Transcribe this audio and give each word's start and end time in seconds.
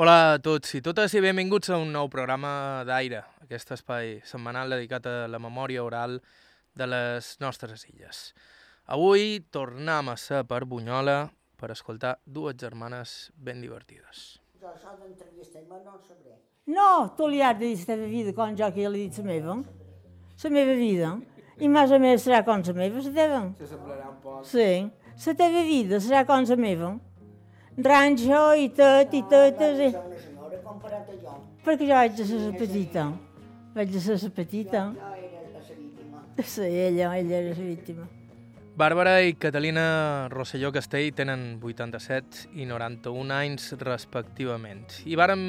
Hola 0.00 0.32
a 0.32 0.36
tots 0.40 0.70
i 0.72 0.78
totes 0.80 1.12
i 1.12 1.20
benvinguts 1.20 1.68
a 1.68 1.76
un 1.76 1.90
nou 1.92 2.06
programa 2.08 2.50
d'Aire, 2.88 3.18
aquest 3.44 3.74
espai 3.74 4.14
setmanal 4.24 4.72
dedicat 4.72 5.04
a 5.04 5.26
la 5.28 5.36
memòria 5.36 5.82
oral 5.84 6.14
de 6.72 6.86
les 6.88 7.28
nostres 7.42 7.84
illes. 7.90 8.20
Avui 8.96 9.42
tornem 9.52 10.08
a 10.08 10.14
ser 10.16 10.40
per 10.48 10.62
Bunyola 10.70 11.18
per 11.60 11.68
escoltar 11.74 12.14
dues 12.24 12.56
germanes 12.62 13.12
ben 13.36 13.60
divertides. 13.60 14.22
Jo 14.62 14.70
això 14.72 14.94
d'entrevistar-me 15.02 15.82
no 15.84 15.98
sabré. 16.06 16.38
No, 16.72 16.88
tu 17.18 17.28
li 17.28 17.44
has 17.44 17.60
de 17.60 17.66
dir 17.66 17.76
la 17.82 17.90
teva 17.92 18.08
vida 18.14 18.34
com 18.40 18.56
jo 18.56 18.72
que 18.72 18.86
ja 18.86 18.94
li 18.96 19.04
he 19.04 19.10
dit 19.10 19.20
la 19.20 19.26
meva. 19.28 19.58
La 20.46 20.54
meva 20.56 20.78
vida. 20.80 21.12
I 21.60 21.68
més 21.68 21.92
o 21.92 22.00
menys 22.00 22.24
serà 22.24 22.40
com 22.48 22.64
la 22.64 22.78
meva, 22.80 23.04
la 23.04 23.14
teva. 23.20 23.44
Se 23.60 23.70
semblarà 23.74 24.08
un 24.08 24.16
poc. 24.24 24.48
Sí. 24.48 24.70
La 25.26 25.38
teva 25.44 25.68
vida 25.68 26.00
serà 26.00 26.24
com 26.24 26.48
la 26.48 26.60
meva. 26.64 26.96
Ranxo 27.78 28.54
i 28.58 28.68
tot, 28.74 29.14
i 29.14 29.22
tot. 29.30 29.58
Senyora 29.58 30.62
comparat 30.64 31.08
a 31.08 31.18
jo. 31.18 31.36
Perquè 31.64 31.86
jo 31.86 31.94
vaig 31.94 32.16
de 32.18 32.24
ser 32.26 32.40
la 32.42 32.54
petita. 32.58 33.10
Vaig 33.74 33.92
de 33.92 34.00
ser 34.00 34.16
la 34.22 34.30
petita. 34.34 34.86
Jo 34.94 35.12
era 35.14 35.44
la 35.52 35.60
víctima. 35.68 36.24
Sí, 36.44 36.66
ella, 36.66 37.12
ella 37.18 37.36
era 37.38 37.54
la 37.54 37.68
víctima. 37.68 38.08
Bàrbara 38.80 39.20
i 39.20 39.34
Catalina 39.36 40.28
Rosselló 40.32 40.70
Castell 40.72 41.10
tenen 41.12 41.58
87 41.60 42.46
i 42.56 42.64
91 42.64 43.34
anys 43.34 43.66
respectivament 43.76 45.02
i 45.04 45.18
varen 45.20 45.42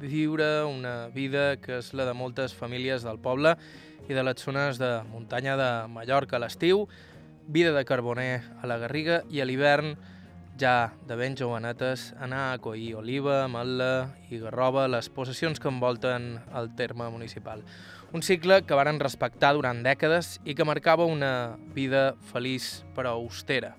viure 0.00 0.64
una 0.64 1.08
vida 1.12 1.58
que 1.60 1.82
és 1.82 1.90
la 1.92 2.06
de 2.08 2.14
moltes 2.16 2.54
famílies 2.56 3.04
del 3.04 3.18
poble 3.20 3.56
i 4.08 4.16
de 4.16 4.24
les 4.24 4.40
zones 4.40 4.80
de 4.80 5.02
muntanya 5.10 5.58
de 5.60 5.68
Mallorca 5.92 6.38
a 6.38 6.40
l'estiu, 6.40 6.86
vida 7.46 7.74
de 7.76 7.84
carboner 7.84 8.40
a 8.62 8.70
la 8.70 8.78
Garriga 8.80 9.20
i 9.28 9.42
a 9.42 9.44
l'hivern 9.44 9.98
ja 10.58 10.92
de 11.06 11.16
ben 11.16 11.36
jovenetes, 11.36 12.12
anar 12.18 12.52
a 12.52 12.58
collir 12.58 12.96
oliva, 12.98 13.44
ametla 13.44 14.10
i 14.30 14.40
garroba 14.42 14.88
les 14.90 15.08
possessions 15.08 15.60
que 15.62 15.70
envolten 15.70 16.34
el 16.58 16.74
terme 16.76 17.08
municipal. 17.10 17.62
Un 18.12 18.22
cicle 18.22 18.62
que 18.66 18.74
varen 18.74 18.98
respectar 19.00 19.52
durant 19.54 19.84
dècades 19.84 20.38
i 20.44 20.56
que 20.58 20.66
marcava 20.66 21.06
una 21.06 21.56
vida 21.76 22.14
feliç 22.32 22.82
però 22.96 23.14
austera. 23.20 23.74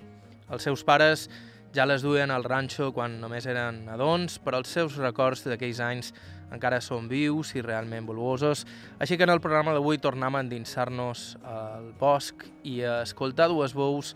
Els 0.49 0.63
seus 0.63 0.83
pares 0.85 1.27
ja 1.75 1.85
les 1.85 2.01
duien 2.01 2.31
al 2.31 2.45
ranxo 2.47 2.91
quan 2.93 3.19
només 3.21 3.45
eren 3.45 3.83
nadons, 3.85 4.39
però 4.41 4.61
els 4.61 4.71
seus 4.71 4.97
records 4.97 5.43
d'aquells 5.45 5.81
anys 5.83 6.13
encara 6.49 6.79
són 6.81 7.09
vius 7.09 7.53
i 7.53 7.61
realment 7.61 8.07
voluosos, 8.09 8.65
així 8.97 9.17
que 9.17 9.27
en 9.27 9.33
el 9.35 9.41
programa 9.41 9.75
d'avui 9.75 9.99
tornem 10.01 10.35
a 10.35 10.41
endinsar-nos 10.41 11.35
al 11.45 11.91
bosc 11.99 12.47
i 12.63 12.81
a 12.81 13.01
escoltar 13.03 13.49
dues 13.51 13.75
veus 13.77 14.15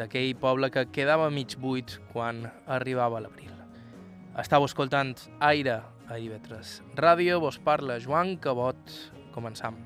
d'aquell 0.00 0.32
poble 0.40 0.70
que 0.72 0.86
quedava 0.94 1.28
mig 1.32 1.58
buit 1.60 1.98
quan 2.14 2.46
arribava 2.66 3.20
l'abril. 3.20 3.52
Estau 4.40 4.64
escoltant 4.64 5.12
Aire 5.44 5.80
a 6.08 6.16
IB3 6.16 6.96
Ràdio, 6.96 7.40
vos 7.42 7.58
parla 7.60 7.98
Joan 8.00 8.38
Cabot. 8.40 8.80
Començam. 9.34 9.76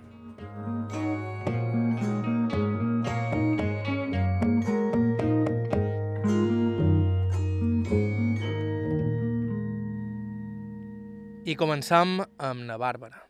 I 11.45 11.59
començam 11.61 12.23
amb 12.23 12.65
na 12.65 12.79
Bàrbara. 12.81 13.21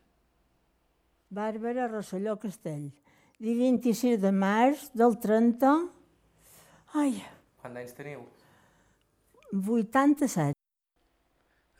Bàrbara 1.34 1.88
Rosselló 1.90 2.36
Castell. 2.38 2.92
Dia 3.42 3.56
26 3.58 4.20
de 4.22 4.30
març 4.30 4.90
del 4.94 5.18
30... 5.18 6.03
Ai, 6.94 7.16
Quants 7.58 7.78
anys 7.80 7.94
teniu? 7.96 8.20
87. 9.50 10.54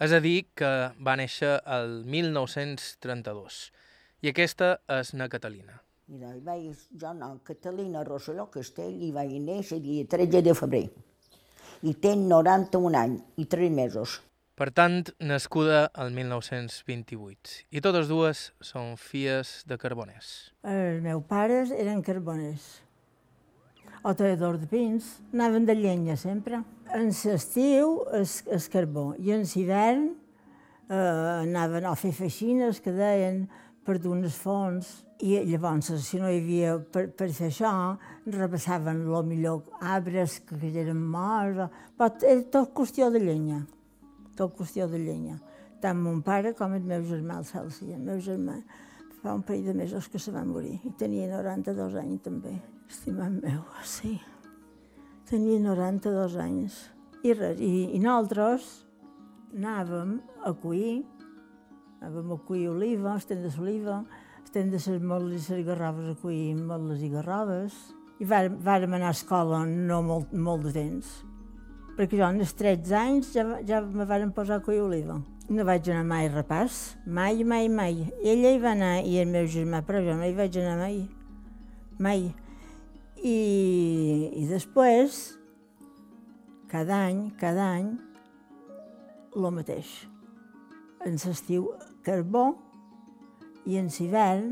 És 0.02 0.12
a 0.16 0.18
dir, 0.18 0.40
que 0.58 0.70
va 1.06 1.14
néixer 1.20 1.52
el 1.76 2.00
1932. 2.10 3.58
I 4.26 4.32
aquesta 4.32 4.72
és 4.90 5.12
na 5.14 5.28
Catalina. 5.30 5.78
Mira, 6.10 6.32
hi 6.34 6.42
vaig, 6.42 6.82
jo 6.98 7.12
no, 7.14 7.28
Catalina 7.46 8.02
Rosselló 8.02 8.48
Castell, 8.50 8.96
i 9.06 9.12
vaig 9.14 9.36
néixer 9.38 9.78
el 9.78 9.84
dia 9.86 10.10
13 10.16 10.42
de 10.48 10.54
febrer. 10.58 10.84
I 11.86 11.94
té 11.94 12.16
91 12.18 12.98
anys 12.98 13.38
i 13.38 13.46
3 13.54 13.70
mesos. 13.70 14.18
Per 14.58 14.72
tant, 14.74 15.12
nascuda 15.22 15.92
el 15.94 16.10
1928. 16.18 17.68
I 17.70 17.84
totes 17.86 18.10
dues 18.10 18.48
són 18.58 18.96
filles 18.98 19.60
de 19.70 19.78
carboners. 19.78 20.34
Els 20.66 20.98
meus 21.06 21.22
pares 21.30 21.70
eren 21.70 22.02
carboners. 22.02 22.83
O 24.04 24.12
talladors 24.12 24.60
de 24.60 24.66
pins. 24.68 25.04
Anaven 25.32 25.64
de 25.64 25.74
llenya 25.74 26.16
sempre. 26.20 26.58
En 26.92 27.08
l'estiu, 27.08 28.02
es, 28.12 28.42
es 28.52 28.66
carbó. 28.68 29.14
I 29.16 29.32
en 29.32 29.46
l'hivern 29.48 30.10
eh, 30.90 30.96
anaven 31.40 31.86
a 31.88 31.94
fer 31.96 32.12
feixines 32.12 32.82
que 32.84 32.92
deien 32.92 33.46
per 33.84 33.96
d'unes 34.04 34.36
fonts. 34.36 34.90
I 35.24 35.38
llavors, 35.48 35.88
si 36.04 36.20
no 36.20 36.28
hi 36.28 36.42
havia 36.42 36.74
per, 36.92 37.06
per 37.16 37.30
fer 37.32 37.48
això, 37.48 37.72
repassaven 38.28 39.06
lo 39.08 39.22
millor 39.24 39.62
arbres 39.80 40.36
que, 40.44 40.60
eren 40.68 41.00
morts. 41.00 41.72
Però 41.96 42.10
era 42.28 42.44
tot 42.58 42.76
qüestió 42.76 43.08
de 43.14 43.24
llenya. 43.24 43.62
Tot 44.36 44.52
qüestió 44.58 44.90
de 44.90 45.00
llenya. 45.00 45.38
Tant 45.80 45.96
mon 45.96 46.20
pare 46.26 46.52
com 46.58 46.76
el 46.76 46.84
meu 46.84 47.08
germà, 47.08 47.40
el 47.40 47.48
Celsi. 47.48 47.88
El 47.96 48.04
meu 48.04 48.20
germà 48.20 48.60
fa 49.22 49.32
un 49.32 49.48
parell 49.48 49.72
de 49.72 49.78
mesos 49.80 50.12
que 50.12 50.20
se 50.20 50.34
va 50.34 50.44
morir 50.44 50.76
i 50.84 50.92
tenia 51.00 51.32
92 51.32 52.00
anys 52.04 52.24
també. 52.28 52.58
Estimat 52.94 53.32
meu, 53.42 53.62
sí. 53.82 54.20
Tenia 55.26 55.58
92 55.58 56.36
anys. 56.38 56.74
I 57.26 57.32
res, 57.34 57.58
i, 57.58 57.88
i 57.96 57.98
nosaltres 57.98 58.68
anàvem 59.50 60.12
a 60.46 60.52
cuir, 60.62 61.00
anàvem 61.98 62.30
a 62.36 62.38
cuir 62.46 62.68
oliva, 62.70 63.16
estem 63.18 63.42
de 63.42 63.50
l'oliva, 63.56 63.96
estem 64.44 64.70
de 64.70 64.78
les 64.78 65.02
moles 65.10 65.48
i 65.48 65.56
les 65.56 65.66
garrobes 65.66 66.12
a 66.12 66.14
cuir 66.20 66.54
moles 66.60 67.02
i 67.02 67.10
garrobes. 67.16 67.80
I 68.22 68.28
vàrem, 68.30 68.60
vàrem 68.62 68.94
anar 68.94 69.10
a 69.10 69.18
escola 69.18 69.64
no 69.66 69.98
molt, 70.06 70.30
molt 70.30 70.68
de 70.68 70.76
temps, 70.78 71.10
perquè 71.98 72.22
jo 72.22 72.28
als 72.28 72.54
13 72.62 72.96
anys 73.00 73.34
ja, 73.34 73.48
ja 73.66 73.82
me 73.82 74.06
varen 74.06 74.30
posar 74.38 74.60
a 74.60 74.66
cuir 74.68 74.84
oliva. 74.84 75.18
No 75.50 75.66
vaig 75.66 75.90
anar 75.90 76.06
mai 76.14 76.30
a 76.30 76.36
repàs, 76.36 76.78
mai, 77.10 77.42
mai, 77.42 77.66
mai. 77.66 78.06
Ella 78.22 78.54
hi 78.54 78.62
va 78.62 78.72
anar 78.78 78.94
i 79.02 79.18
el 79.18 79.34
meu 79.34 79.50
germà, 79.50 79.82
però 79.82 80.06
jo 80.06 80.14
no 80.14 80.30
hi 80.30 80.38
vaig 80.38 80.62
anar 80.62 80.78
mai. 80.86 81.02
Mai. 81.98 82.26
I, 83.24 84.32
i 84.36 84.42
després, 84.44 85.14
cada 86.68 86.98
any, 87.06 87.30
cada 87.40 87.70
any, 87.78 87.94
el 89.32 89.46
mateix. 89.56 89.92
En 91.08 91.16
l'estiu, 91.22 91.70
carbó, 92.04 92.50
i 93.64 93.78
en 93.80 93.88
l'hivern, 93.88 94.50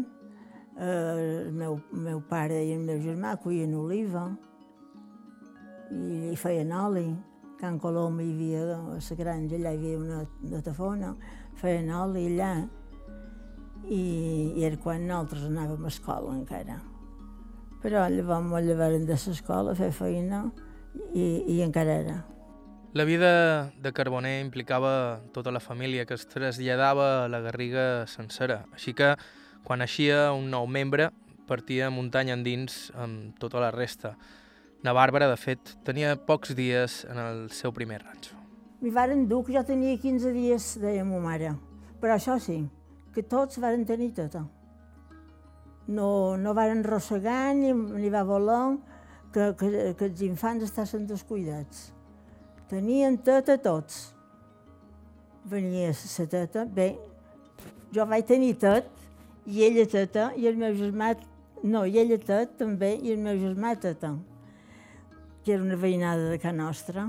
eh, 0.79 0.87
el 0.87 1.51
meu, 1.53 1.77
meu 1.93 2.23
pare 2.31 2.63
i 2.65 2.73
el 2.73 2.87
meu 2.87 3.03
germà 3.03 3.35
cuien 3.43 3.75
oliva 3.77 4.31
i, 5.91 6.33
i 6.33 6.37
feien 6.41 6.73
oli. 6.73 7.11
Can 7.61 7.77
Colom 7.79 8.23
hi 8.23 8.31
havia, 8.33 8.63
a 8.79 8.97
la 8.97 9.19
granja, 9.19 9.59
allà 9.59 9.75
hi 9.75 9.83
havia 9.83 9.99
una, 9.99 10.23
una 10.49 10.63
tafona, 10.65 11.13
feien 11.61 11.93
oli 11.99 12.25
allà. 12.31 12.55
I, 13.83 14.01
i 14.57 14.65
era 14.65 14.81
quan 14.81 15.05
nosaltres 15.05 15.45
anàvem 15.51 15.85
a 15.85 15.93
escola 15.93 16.33
encara. 16.39 16.81
Però 17.83 18.05
llavors 18.09 18.47
me 18.47 18.61
llevaren 18.63 19.07
de 19.07 19.17
l'escola 19.19 19.73
a 19.73 19.79
fer 19.79 19.91
feina 19.93 20.45
i, 21.15 21.43
i 21.49 21.63
encara 21.63 21.99
era. 22.05 22.19
La 22.93 23.05
vida 23.09 23.73
de 23.81 23.93
Carboner 23.93 24.41
implicava 24.43 25.23
tota 25.33 25.51
la 25.51 25.61
família 25.61 26.05
que 26.05 26.15
es 26.15 26.27
traslladava 26.29 27.25
a 27.25 27.29
la 27.33 27.41
Garriga 27.41 28.07
sencera, 28.07 28.67
així 28.77 28.93
que 28.93 29.15
quan 29.65 29.81
naixia 29.81 30.31
un 30.37 30.51
nou 30.53 30.67
membre 30.69 31.09
partia 31.49 31.89
muntanya 31.91 32.37
endins 32.37 32.91
amb 32.95 33.39
tota 33.41 33.63
la 33.65 33.71
resta. 33.73 34.17
Na 34.83 34.93
Bàrbara, 34.93 35.29
de 35.31 35.39
fet, 35.39 35.77
tenia 35.87 36.17
pocs 36.27 36.53
dies 36.59 37.03
en 37.09 37.19
el 37.23 37.43
seu 37.55 37.73
primer 37.73 38.03
ranxo. 38.03 38.37
M'hi 38.83 38.91
varen 38.91 39.29
dur, 39.31 39.45
que 39.47 39.55
jo 39.55 39.63
tenia 39.65 39.95
15 39.97 40.33
dies, 40.35 40.73
deia 40.83 41.05
ma 41.07 41.21
mare. 41.23 41.53
Però 42.03 42.17
això 42.17 42.35
sí, 42.43 42.65
que 43.15 43.23
tots 43.23 43.61
varen 43.63 43.87
tenir 43.87 44.11
tota. 44.17 44.43
No, 45.89 46.37
no 46.39 46.55
varen 46.55 46.85
rossegar 46.85 47.55
ni, 47.59 47.73
ni 47.73 48.11
va 48.13 48.23
voler 48.23 48.79
que, 49.33 49.49
que, 49.59 49.71
que 49.99 50.09
els 50.11 50.23
infants 50.23 50.65
estassin 50.69 51.07
descuidats. 51.09 51.91
Tenien 52.71 53.19
teta 53.25 53.59
tots. 53.61 54.13
Venia 55.51 55.91
la 55.91 56.27
teta, 56.31 56.65
bé, 56.65 56.93
jo 57.93 58.07
vaig 58.07 58.29
tenir 58.29 58.55
tot, 58.63 58.87
i 59.47 59.65
ella 59.67 59.89
teta, 59.91 60.31
i 60.39 60.47
el 60.47 60.61
meu 60.61 60.77
germà, 60.79 61.17
no, 61.67 61.83
i 61.85 61.99
ella 61.99 62.21
tot 62.23 62.55
també, 62.61 62.95
i 63.03 63.11
el 63.11 63.19
meu 63.25 63.41
germà 63.41 63.75
teta, 63.75 64.15
que 65.43 65.57
era 65.57 65.65
una 65.65 65.77
veïnada 65.77 66.31
de 66.31 66.39
casa 66.39 66.55
nostra 66.55 67.09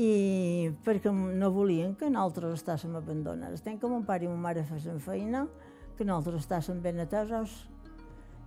i 0.00 0.70
perquè 0.84 1.10
no 1.12 1.50
volien 1.52 1.94
que 1.98 2.08
nosaltres 2.12 2.60
estàssim 2.60 2.94
abandonats. 2.96 3.64
Tenc 3.64 3.80
que 3.80 3.88
mon 3.90 4.04
pare 4.08 4.24
i 4.24 4.30
mon 4.30 4.40
mare 4.40 4.62
fessin 4.68 5.00
feina, 5.02 5.46
que 6.00 6.06
nosaltres 6.08 6.46
estàssim 6.46 6.78
ben 6.80 6.96
atesos. 7.02 7.52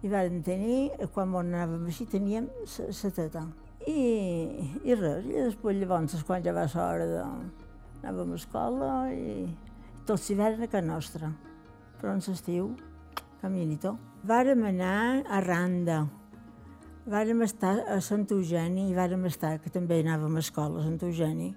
I 0.01 0.09
vàrem 0.09 0.39
tenir, 0.43 0.89
quan 1.13 1.35
anàvem 1.37 1.85
així, 1.85 2.07
teníem 2.09 2.47
la 2.49 3.11
teta. 3.13 3.43
I, 3.85 3.99
I 4.81 4.95
res, 4.97 5.27
i 5.29 5.35
després 5.37 5.77
llavors, 5.77 6.23
quan 6.25 6.41
ja 6.41 6.55
va 6.55 6.63
ser 6.71 6.81
hora 6.81 7.05
de, 7.11 7.27
anàvem 8.01 8.33
a 8.33 8.39
escola 8.41 8.89
i 9.13 9.45
tot 10.07 10.25
l'hivern 10.25 10.65
a 10.65 10.71
casa 10.71 10.87
nostra. 10.87 11.29
Però 12.01 12.17
en 12.17 12.25
l'estiu, 12.25 12.73
caminito. 13.43 13.93
Vàrem 14.25 14.65
anar 14.73 15.21
a 15.29 15.39
Randa, 15.45 16.01
vàrem 17.05 17.45
estar 17.45 17.77
a 17.85 18.01
Sant 18.01 18.25
Eugeni 18.33 18.89
i 18.89 18.97
vàrem 18.97 19.29
estar, 19.29 19.59
que 19.61 19.69
també 19.69 20.01
anàvem 20.01 20.41
a 20.41 20.43
escola 20.47 20.81
a 20.81 20.89
Sant 20.89 20.99
Eugeni. 21.05 21.53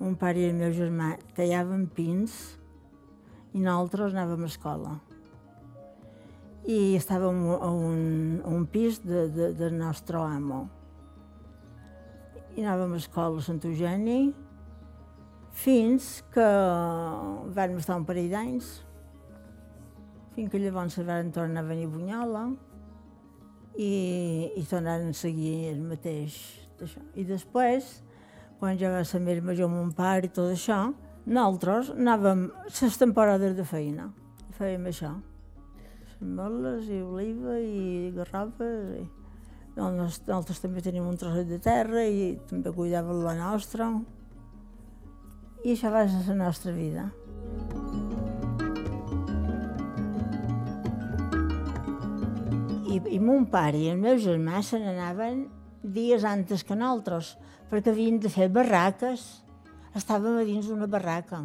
Mon 0.00 0.16
pare 0.16 0.40
i 0.40 0.48
el 0.48 0.56
meu 0.56 0.72
germà 0.72 1.12
tallaven 1.36 1.90
pins 1.92 2.40
i 3.54 3.62
nosaltres 3.62 4.14
anàvem 4.14 4.44
a 4.44 4.50
escola. 4.50 4.94
I 6.66 6.96
estàvem 6.98 7.42
a 7.54 7.68
un, 7.70 8.00
a 8.42 8.50
un 8.50 8.64
pis 8.66 8.98
de, 9.04 9.28
de, 9.30 9.50
del 9.54 9.76
nostre 9.78 10.18
amo. 10.18 10.64
I 12.56 12.64
anàvem 12.64 12.96
a 12.96 13.02
escola 13.02 13.38
a 13.38 13.46
Sant 13.46 13.60
Eugeni 13.68 14.32
fins 15.54 16.24
que 16.34 16.46
vam 17.54 17.78
estar 17.78 17.98
un 18.00 18.06
parell 18.08 18.32
d'anys, 18.32 18.72
fins 20.34 20.50
que 20.50 20.58
llavors 20.58 20.98
van 21.06 21.30
tornar 21.30 21.62
a 21.62 21.68
venir 21.68 21.86
a 21.86 21.92
Bunyola 21.92 22.44
i, 23.78 24.50
i 24.58 24.64
tornaren 24.66 25.12
a 25.12 25.18
seguir 25.18 25.70
el 25.70 25.82
mateix 25.86 26.40
d'això. 26.80 27.04
I 27.14 27.26
després, 27.28 28.00
quan 28.58 28.78
ja 28.80 28.90
va 28.90 29.04
ser 29.06 29.22
més 29.22 29.38
major 29.46 29.70
mon 29.70 29.94
pare 29.94 30.26
i 30.26 30.34
tot 30.34 30.50
això, 30.50 30.88
nosaltres 31.26 31.90
anàvem 31.94 32.48
les 32.68 32.98
temporades 33.00 33.56
de 33.56 33.64
feina, 33.64 34.10
fèiem 34.58 34.90
això. 34.90 35.14
Moles 36.24 36.86
i 36.88 37.02
oliva 37.02 37.58
i 37.60 38.10
garrofes. 38.14 38.94
I... 39.00 39.04
Nosaltres, 39.74 40.20
nosaltres 40.28 40.60
també 40.62 40.82
tenim 40.84 41.06
un 41.08 41.16
trosset 41.18 41.48
de 41.50 41.58
terra 41.58 42.04
i 42.06 42.36
també 42.48 42.70
cuidàvem 42.72 43.24
la 43.24 43.34
nostra. 43.36 43.90
I 45.64 45.74
això 45.74 45.90
va 45.90 46.04
ser 46.08 46.22
la 46.28 46.38
nostra 46.44 46.72
vida. 46.76 47.08
I, 52.86 53.00
i 53.16 53.18
mon 53.18 53.48
pare 53.50 53.80
i 53.80 53.90
el 53.90 53.98
meu 53.98 54.20
germà 54.22 54.62
se 54.62 54.78
n'anaven 54.78 55.48
dies 55.82 56.24
antes 56.24 56.62
que 56.64 56.76
nosaltres, 56.78 57.34
perquè 57.70 57.92
havien 57.92 58.20
de 58.22 58.30
fer 58.32 58.48
barraques. 58.52 59.43
Estàvem 59.94 60.40
a 60.40 60.42
dins 60.42 60.66
d'una 60.66 60.88
barraca. 60.90 61.44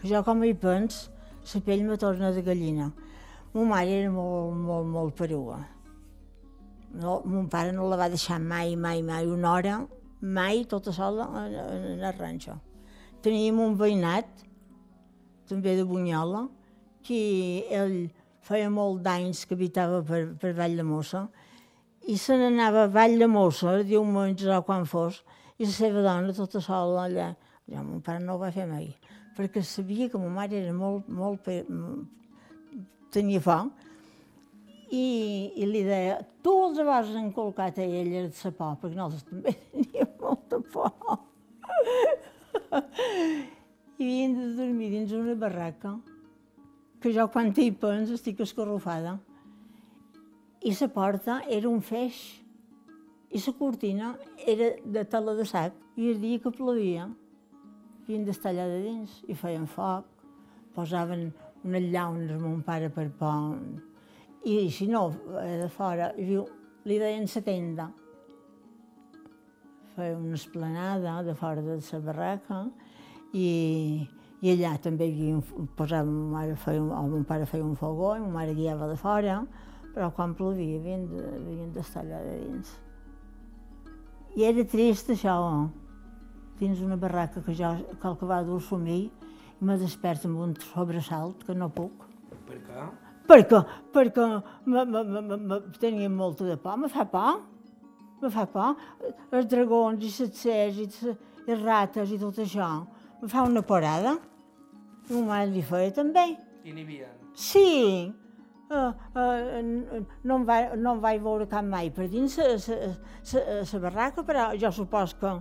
Que 0.00 0.08
jo, 0.08 0.22
com 0.24 0.40
hi 0.44 0.54
pens, 0.56 1.10
la 1.52 1.60
pell 1.64 1.82
me 1.84 1.98
torna 2.00 2.30
de 2.32 2.40
gallina. 2.40 2.86
Mon 3.52 3.68
mare 3.68 3.92
era 3.92 4.12
molt, 4.12 4.54
molt, 4.56 4.86
molt 4.88 5.16
perua. 5.18 5.58
No, 6.96 7.18
mon 7.28 7.48
pare 7.52 7.74
no 7.76 7.88
la 7.90 7.98
va 8.00 8.06
deixar 8.08 8.38
mai, 8.40 8.72
mai, 8.76 9.02
mai 9.04 9.28
una 9.28 9.50
hora, 9.52 9.74
mai 10.20 10.62
tota 10.70 10.94
sola 10.96 11.26
en, 11.42 11.56
en, 11.60 12.00
el 12.00 12.14
ranxo. 12.16 12.54
Teníem 13.20 13.60
un 13.60 13.76
veïnat, 13.76 14.30
també 15.50 15.74
de 15.76 15.84
Bunyola, 15.84 16.46
que 17.04 17.18
ell 17.68 17.98
feia 18.48 18.70
molt 18.72 19.02
d'anys 19.04 19.42
que 19.44 19.58
habitava 19.58 20.00
per, 20.08 20.22
per 20.40 20.54
Vall 20.56 20.78
de 20.80 20.86
Mossa, 20.88 21.26
i 22.08 22.16
se 22.16 22.38
n'anava 22.40 22.86
a 22.86 22.92
Vall 22.96 23.18
de 23.20 23.28
Mossa, 23.28 23.76
diumenge 23.84 24.48
o 24.56 24.62
quan 24.64 24.88
fos, 24.88 25.20
i 25.58 25.68
la 25.68 25.74
seva 25.74 26.06
dona 26.06 26.32
tota 26.32 26.64
sola 26.64 27.04
allà. 27.04 27.28
Ja, 27.68 27.82
mon 27.84 28.00
pare 28.00 28.22
no 28.24 28.36
ho 28.36 28.40
va 28.40 28.52
fer 28.52 28.64
mai, 28.68 28.88
perquè 29.36 29.60
sabia 29.64 30.08
que 30.08 30.20
ma 30.20 30.30
mare 30.40 30.56
era 30.62 30.72
molt, 30.72 31.08
molt, 31.12 31.48
tenia 33.12 33.42
fam, 33.44 33.70
i, 34.88 35.52
i 35.60 35.68
li 35.68 35.82
deia, 35.84 36.16
tu 36.44 36.54
els 36.64 36.80
vas 36.86 37.10
encolcat 37.20 37.78
a 37.78 37.84
ella 37.84 38.24
de 38.24 38.32
sa 38.36 38.52
por, 38.56 38.78
perquè 38.80 38.96
nosaltres 38.96 39.28
també 39.28 39.52
teníem 39.74 40.14
molta 40.22 40.62
por. 40.72 41.20
I 43.98 44.06
havien 44.06 44.36
de 44.38 44.48
dormir 44.56 44.90
dins 44.94 45.12
una 45.12 45.36
barraca, 45.36 45.98
que 47.02 47.12
jo 47.14 47.28
quan 47.32 47.52
hi 47.52 47.70
pens 47.70 48.10
estic 48.14 48.40
escorrufada. 48.42 49.18
I 50.64 50.72
la 50.74 50.88
porta 50.90 51.42
era 51.46 51.68
un 51.68 51.82
feix, 51.84 52.18
i 53.28 53.40
la 53.44 53.52
cortina 53.58 54.14
era 54.40 54.72
de 54.84 55.04
tela 55.04 55.36
de 55.36 55.44
sac, 55.46 55.76
i 56.00 56.14
el 56.14 56.22
dia 56.22 56.40
que 56.40 56.54
plovia 56.54 57.10
havien 58.08 58.24
d'estar 58.24 58.54
allà 58.54 58.64
de 58.70 58.78
dins, 58.80 59.18
i 59.28 59.34
feien 59.36 59.66
foc, 59.68 60.06
posaven 60.72 61.26
unes 61.68 61.88
llaunes 61.92 62.40
mon 62.40 62.62
pare 62.64 62.88
per 62.88 63.10
por. 63.12 63.58
I 64.48 64.70
si 64.72 64.86
no, 64.88 65.10
de 65.28 65.68
fora, 65.68 66.14
viu, 66.16 66.46
li 66.88 66.96
deien 66.96 67.26
la 67.28 67.42
tenda. 67.44 67.88
Feia 69.92 70.16
una 70.16 70.38
esplanada 70.38 71.18
de 71.22 71.34
fora 71.34 71.60
de 71.60 71.76
la 71.76 72.00
barraca 72.06 72.62
i, 73.34 74.08
i 74.40 74.52
allà 74.54 74.78
també 74.80 75.10
hi 75.10 75.34
posava, 75.76 76.08
ma 76.08 76.38
mare 76.38 76.56
feia, 76.56 76.80
o 76.80 77.02
mon 77.10 77.26
pare 77.28 77.44
feia 77.44 77.64
un 77.64 77.76
fogó 77.76 78.14
i 78.16 78.22
ma 78.22 78.38
mare 78.38 78.54
guiava 78.54 78.88
de 78.88 78.96
fora, 78.96 79.42
però 79.92 80.08
quan 80.16 80.32
plovia 80.38 80.78
havien 80.80 81.04
d'estar 81.74 82.06
de, 82.06 82.08
allà 82.08 82.22
de 82.24 82.38
dins. 82.46 82.72
I 84.38 84.48
era 84.48 84.64
trist 84.64 85.12
això, 85.12 85.36
dins 86.58 86.80
una 86.84 86.96
barraca 86.96 87.42
que 87.44 87.54
jo 87.54 87.70
cal 88.02 88.16
que 88.18 88.26
va 88.28 88.42
dur 88.46 88.60
somir 88.62 89.02
i 89.58 89.64
me 89.64 89.76
desperto 89.78 90.28
amb 90.28 90.40
un 90.44 90.54
sobresalt 90.70 91.44
que 91.46 91.54
no 91.54 91.70
puc. 91.74 92.06
Per 92.48 92.58
què? 92.66 92.86
Perquè, 93.28 93.60
perquè 93.92 94.26
me, 94.64 94.84
me, 94.88 95.02
me, 95.04 95.36
me, 95.36 95.58
tenia 95.80 96.08
molta 96.08 96.46
de 96.48 96.56
por, 96.56 96.78
me 96.80 96.88
fa 96.88 97.04
por, 97.04 97.42
me 98.22 98.30
fa 98.32 98.46
por. 98.48 98.78
Els 99.30 99.50
dragons 99.50 100.00
i 100.00 100.08
les 100.08 100.38
cers 100.38 100.78
i 100.80 100.88
les 101.48 101.60
rates 101.60 102.14
i 102.14 102.18
tot 102.20 102.40
això, 102.44 102.70
me 103.20 103.28
fa 103.28 103.44
una 103.44 103.62
porada. 103.62 104.16
I 105.08 105.12
ma 105.18 105.26
mare 105.34 105.50
li 105.52 105.64
feia 105.64 105.92
també. 105.96 106.30
I 106.64 106.72
n'hi 106.72 106.86
havia? 106.86 107.10
Sí, 107.38 108.08
uh, 108.70 108.90
uh, 109.14 110.00
no, 110.24 110.38
em 110.38 110.48
va, 110.48 110.58
no 110.76 110.96
em 110.96 111.04
vaig 111.04 111.22
veure 111.24 111.46
cap 111.50 111.64
mai 111.64 111.92
per 111.94 112.08
dins 112.12 112.38
la 112.40 113.80
barraca, 113.84 114.24
però 114.24 114.50
jo 114.58 114.72
supos 114.74 115.14
que, 115.20 115.36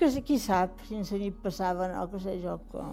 que 0.00 0.08
qui 0.24 0.38
sap, 0.40 0.80
si 0.88 0.96
en 0.96 1.04
la 1.04 1.18
nit 1.20 1.36
passaven 1.42 1.92
o 2.00 2.06
que 2.08 2.20
sé 2.24 2.38
jo 2.40 2.56
que... 2.72 2.84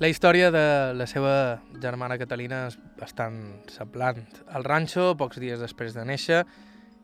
La 0.00 0.08
història 0.08 0.50
de 0.52 0.92
la 0.96 1.06
seva 1.08 1.60
germana 1.80 2.16
Catalina 2.20 2.66
és 2.68 2.76
bastant 3.00 3.38
semblant. 3.72 4.20
Al 4.48 4.64
ranxo, 4.64 5.14
pocs 5.16 5.40
dies 5.40 5.60
després 5.60 5.96
de 5.96 6.04
néixer, 6.08 6.42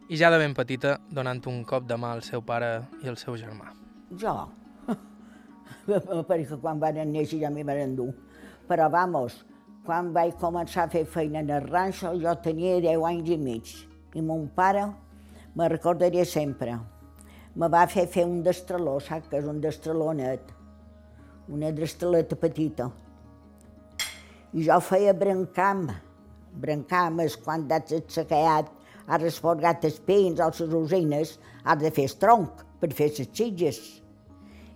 i 0.09 0.17
ja 0.21 0.31
de 0.33 0.39
ben 0.41 0.55
petita, 0.57 0.99
donant 1.13 1.43
un 1.49 1.63
cop 1.65 1.85
de 1.89 1.97
mà 2.01 2.15
al 2.17 2.23
seu 2.25 2.45
pare 2.45 2.87
i 3.05 3.09
al 3.09 3.17
seu 3.21 3.37
germà. 3.37 3.73
Jo, 4.21 4.37
perquè 6.29 6.61
quan 6.61 6.81
van 6.81 7.01
néixer 7.13 7.41
ja 7.41 7.53
m'hi 7.53 7.65
van 7.69 7.85
endur. 7.85 8.13
Però, 8.69 8.89
vamos, 8.93 9.45
quan 9.85 10.13
vaig 10.13 10.37
començar 10.41 10.87
a 10.87 10.93
fer 10.93 11.05
feina 11.05 11.41
en 11.45 11.53
el 11.57 11.69
ranxo, 11.69 12.13
jo 12.21 12.37
tenia 12.45 12.81
10 12.81 13.09
anys 13.13 13.33
i 13.33 13.41
mig. 13.41 13.77
I 14.17 14.25
mon 14.25 14.49
pare, 14.49 14.89
me 15.55 15.69
recordaria 15.69 16.25
sempre, 16.25 16.79
me 17.57 17.69
va 17.73 17.87
fer 17.89 18.07
fer 18.13 18.27
un 18.29 18.43
destraló, 18.45 18.99
saps 19.01 19.29
que 19.31 19.41
és 19.41 19.49
un 19.49 19.61
destraló 19.65 20.13
net? 20.13 20.57
una 21.49 21.71
drastaleta 21.71 22.37
petita. 22.37 22.91
I 24.53 24.65
jo 24.67 24.79
feia 24.83 25.15
brancam, 25.15 25.87
brancam 26.63 27.21
és 27.23 27.37
quan 27.39 27.67
has 27.71 27.93
aixecat, 27.93 28.71
has 29.07 29.23
resforgat 29.23 29.85
els 29.87 29.99
pins 30.03 30.41
o 30.41 30.49
les 30.51 30.75
usines, 30.81 31.37
has 31.65 31.79
de 31.79 31.91
fer 31.91 32.09
el 32.11 32.17
tronc 32.19 32.65
per 32.81 32.91
fer 32.93 33.13
les 33.13 33.31
xitges. 33.31 33.79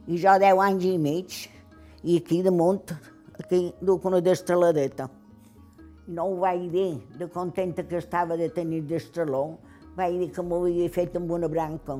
I 0.06 0.18
jo 0.18 0.36
deu 0.42 0.62
anys 0.62 0.86
i 0.86 0.98
mig, 0.98 1.40
i 2.02 2.20
aquí 2.20 2.42
damunt, 2.42 2.94
aquí 3.38 3.72
duc 3.80 4.06
una 4.06 4.20
destraladeta. 4.20 5.08
No 6.10 6.26
ho 6.26 6.38
vaig 6.42 6.70
dir, 6.70 7.02
de 7.18 7.28
contenta 7.30 7.82
que 7.86 7.98
estava 7.98 8.36
de 8.36 8.48
tenir 8.50 8.82
destraló, 8.86 9.58
vaig 9.96 10.18
dir 10.18 10.30
que 10.34 10.42
m'ho 10.42 10.64
havia 10.64 10.88
fet 10.90 11.16
amb 11.18 11.30
una 11.30 11.48
branca. 11.48 11.98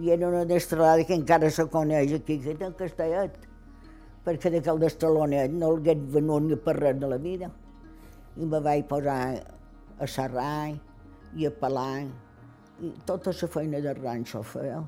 I 0.00 0.10
era 0.10 0.28
una 0.28 0.44
destralada 0.44 1.04
que 1.04 1.14
encara 1.14 1.50
se 1.50 1.66
coneix 1.70 2.12
aquí, 2.12 2.40
que 2.40 2.56
en 2.58 2.72
Castellet 2.72 3.36
perquè 4.24 4.50
d'aquell 4.50 4.80
d'Estalonet 4.80 5.52
no 5.52 5.74
l'hagués 5.74 6.00
venut 6.16 6.46
ni 6.48 6.56
per 6.56 6.78
res 6.78 6.96
de 7.00 7.10
la 7.10 7.20
vida. 7.20 7.50
I 8.40 8.48
me 8.48 8.60
vaig 8.64 8.86
posar 8.88 9.18
a 10.00 10.08
serrar 10.08 10.72
i 11.36 11.46
a 11.46 11.52
pelar, 11.60 12.06
i 12.80 12.90
tota 13.06 13.34
la 13.36 13.48
feina 13.56 13.80
de 13.84 13.92
ranxo 14.00 14.42
feia. 14.42 14.80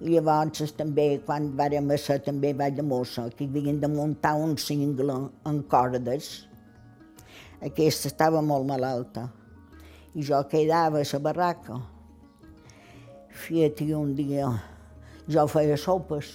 I 0.00 0.16
llavors 0.16 0.72
també, 0.76 1.20
quan 1.26 1.52
vàrem 1.56 1.92
ser 2.00 2.18
també 2.24 2.52
vaig 2.56 2.74
de 2.80 2.82
mossa, 2.82 3.28
que 3.36 3.46
havien 3.46 3.78
de 3.80 3.88
muntar 3.88 4.34
un 4.34 4.56
cingle 4.58 5.20
en 5.46 5.62
cordes. 5.70 6.48
Aquesta 7.62 8.08
estava 8.10 8.42
molt 8.42 8.66
malalta. 8.66 9.28
I 10.14 10.22
jo 10.22 10.40
quedava 10.50 11.00
a 11.00 11.10
la 11.12 11.20
barraca. 11.20 11.78
Fiat, 13.34 13.82
un 13.98 14.14
dia 14.14 14.48
jo 15.28 15.46
feia 15.50 15.76
sopes 15.80 16.34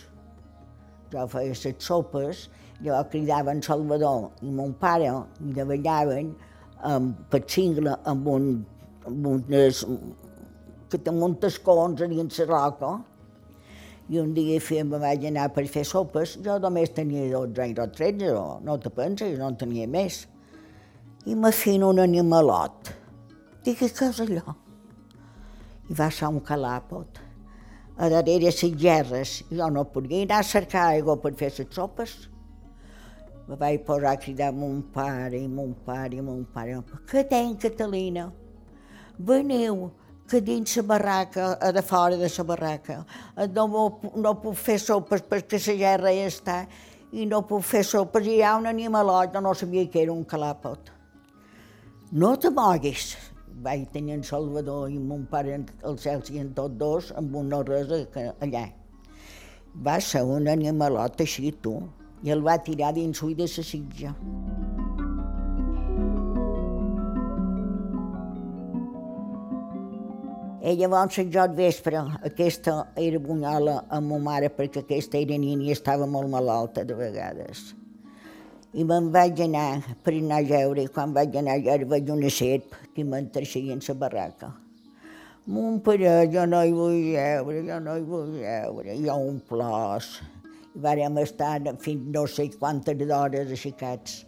jo 1.12 1.26
feia 1.30 1.54
les 1.54 1.84
sopes, 1.84 2.48
jo 2.86 3.02
cridava 3.12 3.54
en 3.56 3.62
Salvador 3.66 4.30
i 4.46 4.52
mon 4.54 4.74
pare 4.80 5.10
i 5.10 5.54
treballaven 5.56 6.34
amb 6.90 7.26
per 7.32 7.42
cingle 7.50 7.96
amb 8.08 8.28
un, 8.30 8.50
amb 9.10 9.30
unes, 9.34 9.84
que 10.90 10.98
té 10.98 11.12
un 11.12 11.36
tascons 11.42 12.02
allà 12.06 12.26
en 12.26 12.36
la 12.38 12.50
roca, 12.52 12.98
I 14.10 14.18
un 14.18 14.32
dia 14.34 14.58
fem, 14.58 14.88
me 14.90 14.98
vaig 14.98 15.26
anar 15.30 15.52
per 15.54 15.68
fer 15.70 15.84
sopes, 15.86 16.32
jo 16.42 16.56
només 16.58 16.90
tenia 16.90 17.28
12 17.30 17.62
anys 17.62 17.82
o 17.84 17.86
13, 17.94 18.32
o 18.34 18.58
no 18.66 18.78
te 18.82 18.90
penses, 18.90 19.36
no 19.38 19.52
en 19.52 19.58
tenia 19.62 19.86
més. 19.86 20.24
I 21.30 21.36
me 21.38 21.52
feien 21.54 21.86
un 21.86 22.02
animalot. 22.02 22.90
Dic, 23.62 23.84
què 23.84 24.08
és 24.10 24.24
allò? 24.26 24.56
I 25.90 25.98
va 25.98 26.10
ser 26.14 26.30
un 26.30 26.42
calàpot. 26.46 27.22
A 28.00 28.10
darrere 28.10 28.48
les 28.48 28.60
gerres, 28.80 29.44
jo 29.52 29.70
no 29.74 29.86
podia 29.92 30.24
anar 30.24 30.40
a 30.40 30.48
cercar 30.48 30.90
aigua 30.94 31.18
per 31.20 31.34
fer 31.36 31.52
les 31.58 31.74
sopes. 31.76 32.14
Me 33.48 33.58
vaig 33.58 33.82
posar 33.86 34.14
a 34.14 34.20
cridar 34.22 34.52
mon 34.54 34.84
pare 34.94 35.42
mon 35.48 35.74
pare 35.86 36.22
mon 36.22 36.46
pare. 36.54 36.78
Què 37.10 37.26
tenc, 37.28 37.60
Catalina? 37.64 38.30
Veniu, 39.18 39.90
que 40.30 40.40
dins 40.42 40.76
la 40.78 40.84
barraca, 40.84 41.58
a 41.60 41.72
de 41.72 41.82
fora 41.82 42.16
de 42.16 42.30
la 42.30 42.44
barraca, 42.44 43.06
no, 43.56 44.00
no 44.16 44.36
puc 44.44 44.56
fer 44.56 44.78
sopes 44.80 45.26
perquè 45.26 45.58
la 45.58 45.76
gerra 45.82 46.14
ja 46.14 46.28
està, 46.30 46.60
i 47.12 47.26
no 47.26 47.42
puc 47.42 47.66
fer 47.66 47.84
sopes, 47.84 48.28
i 48.28 48.38
hi 48.38 48.44
ha 48.46 48.56
un 48.60 48.70
animalot, 48.70 49.34
no 49.42 49.54
sabia 49.54 49.90
que 49.90 50.04
era 50.04 50.14
un 50.14 50.24
calàpot. 50.24 50.94
No 52.12 52.36
te 52.38 52.50
moguis. 52.50 53.16
Vaig 53.64 53.88
tenir 53.92 54.14
en 54.16 54.22
Salvador 54.24 54.88
i 54.88 55.00
mon 55.04 55.26
pare, 55.28 55.58
el 55.90 55.98
Celsi, 56.00 56.38
en 56.40 56.54
tots 56.56 56.78
dos, 56.80 57.10
amb 57.20 57.36
una 57.36 57.60
rosa 57.68 58.06
allà. 58.46 58.66
Va 59.86 59.98
ser 60.00 60.22
un 60.24 60.48
animalot 60.48 61.20
així, 61.26 61.52
tu, 61.64 61.74
i 62.24 62.32
el 62.36 62.44
va 62.46 62.56
tirar 62.64 62.94
dins 62.96 63.20
l'ull 63.22 63.36
de 63.36 63.48
la 63.50 63.66
sitja. 63.72 64.14
I 70.70 70.76
llavors 70.78 71.20
jo 71.34 71.44
vespre, 71.58 72.00
aquesta 72.30 72.74
era 72.96 73.20
bunyola 73.20 73.78
amb 73.90 74.12
ma 74.12 74.20
mare 74.30 74.50
perquè 74.54 74.84
aquesta 74.84 75.18
era 75.18 75.38
nina 75.40 75.64
i 75.68 75.72
estava 75.76 76.06
molt 76.06 76.30
malalta 76.30 76.84
de 76.84 76.96
vegades. 76.96 77.79
I 78.70 78.84
me'n 78.86 79.08
vaig 79.10 79.40
anar 79.42 79.82
per 80.06 80.12
anar 80.14 80.44
a 80.44 80.46
jeure 80.46 80.84
i 80.84 80.90
quan 80.94 81.14
vaig 81.14 81.34
anar 81.40 81.56
a 81.58 81.62
jeure 81.66 81.88
vaig 81.90 82.10
una 82.14 82.30
serp 82.30 82.76
que 82.94 83.02
m'enterxia 83.04 83.74
en 83.74 83.80
la 83.82 83.94
barraca. 83.98 84.50
Mon 85.48 85.80
pare, 85.82 86.28
jo 86.30 86.44
no 86.46 86.60
hi 86.62 86.72
vull 86.72 87.00
jeure, 87.16 87.64
jo 87.66 87.80
no 87.82 87.96
hi 87.98 88.04
vull 88.06 88.36
jeure, 88.36 88.94
hi 88.94 89.10
ha 89.10 89.16
un 89.18 89.40
plors. 89.40 90.20
I 90.76 90.84
vàrem 90.84 91.18
estar 91.18 91.58
fins 91.82 92.12
no 92.14 92.28
sé 92.28 92.46
quantes 92.60 93.02
hores 93.10 93.50
aixecats. 93.50 94.26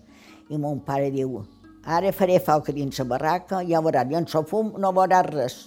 I 0.50 0.58
mon 0.58 0.80
pare 0.88 1.12
diu, 1.14 1.44
ara 1.86 2.10
faré 2.12 2.40
foc 2.42 2.72
dins 2.74 2.98
la 2.98 3.06
barraca, 3.12 3.62
ja 3.62 3.78
veuràs, 3.80 4.10
jo 4.10 4.18
en 4.18 4.26
so 4.26 4.42
fum 4.42 4.72
no 4.82 4.90
veuràs 4.90 5.30
res 5.30 5.60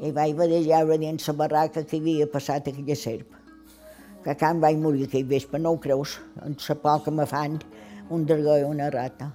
i 0.00 0.14
vaig 0.16 0.32
de 0.32 0.62
jeure 0.64 0.96
dins 0.96 1.28
la 1.28 1.34
barraca 1.34 1.84
que 1.84 2.00
havia 2.00 2.26
passat 2.26 2.72
aquella 2.72 2.96
serp. 2.96 3.36
Que 4.24 4.34
quan 4.34 4.64
vaig 4.64 4.80
morir 4.80 5.04
aquell 5.04 5.28
vespre, 5.28 5.60
no 5.60 5.74
ho 5.76 5.78
creus, 5.78 6.16
en 6.40 6.56
la 6.56 6.74
por 6.74 7.04
que 7.04 7.10
me 7.10 7.26
fan 7.26 7.60
un 8.10 8.24
dragó 8.26 8.56
i 8.58 8.64
una 8.66 8.88
rata. 8.90 9.30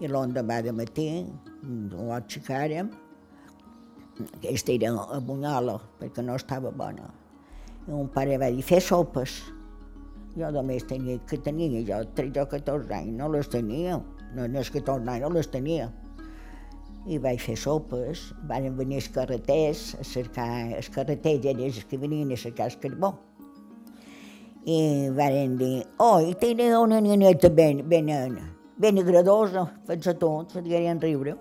I 0.00 0.08
l'endemà 0.10 0.60
de 0.62 0.72
matí 0.72 1.08
ho 1.98 2.08
aixecàrem, 2.14 2.90
aquesta 4.38 4.74
era 4.74 4.92
a 4.94 5.20
Bunyola, 5.22 5.78
perquè 5.98 6.22
no 6.22 6.36
estava 6.38 6.70
bona. 6.70 7.08
I 7.88 7.94
un 7.94 8.10
pare 8.14 8.38
va 8.38 8.50
dir, 8.54 8.62
fer 8.66 8.80
sopes. 8.84 9.38
Jo 10.38 10.50
només 10.54 10.86
tenia, 10.86 11.18
que 11.26 11.38
tenia 11.42 11.82
jo 11.86 12.02
13 12.14 12.44
o 12.44 12.50
14 12.50 12.94
anys, 13.00 13.16
no 13.18 13.30
les 13.32 13.50
tenia. 13.50 13.98
No, 14.36 14.44
no 14.44 14.60
és 14.60 14.70
14 14.70 15.02
anys, 15.02 15.24
no 15.24 15.32
les 15.34 15.50
tenia 15.50 15.88
i 17.08 17.16
vaig 17.22 17.40
fer 17.40 17.56
sopes, 17.56 18.26
van 18.48 18.66
venir 18.76 18.98
els 19.00 19.08
carreters 19.14 19.94
a 19.96 20.04
cercar, 20.04 20.48
els 20.76 20.90
carreters 20.92 21.46
eren 21.46 21.64
els 21.64 21.80
que 21.88 22.00
venien 22.00 22.34
a 22.34 22.36
cercar 22.36 22.68
el 22.68 22.76
carbó. 22.82 23.14
I 24.68 25.08
van 25.16 25.54
dir, 25.56 25.86
oh, 26.04 26.18
i 26.20 26.34
tenen 26.36 26.74
una 26.76 26.98
nineta 27.00 27.48
ben, 27.48 27.80
ben, 27.88 28.10
ben 28.76 28.98
agradosa, 29.00 29.62
fins 29.88 30.08
a 30.10 30.12
tot, 30.20 30.52
se 30.52 30.60
deien 30.60 31.00
riure. 31.00 31.38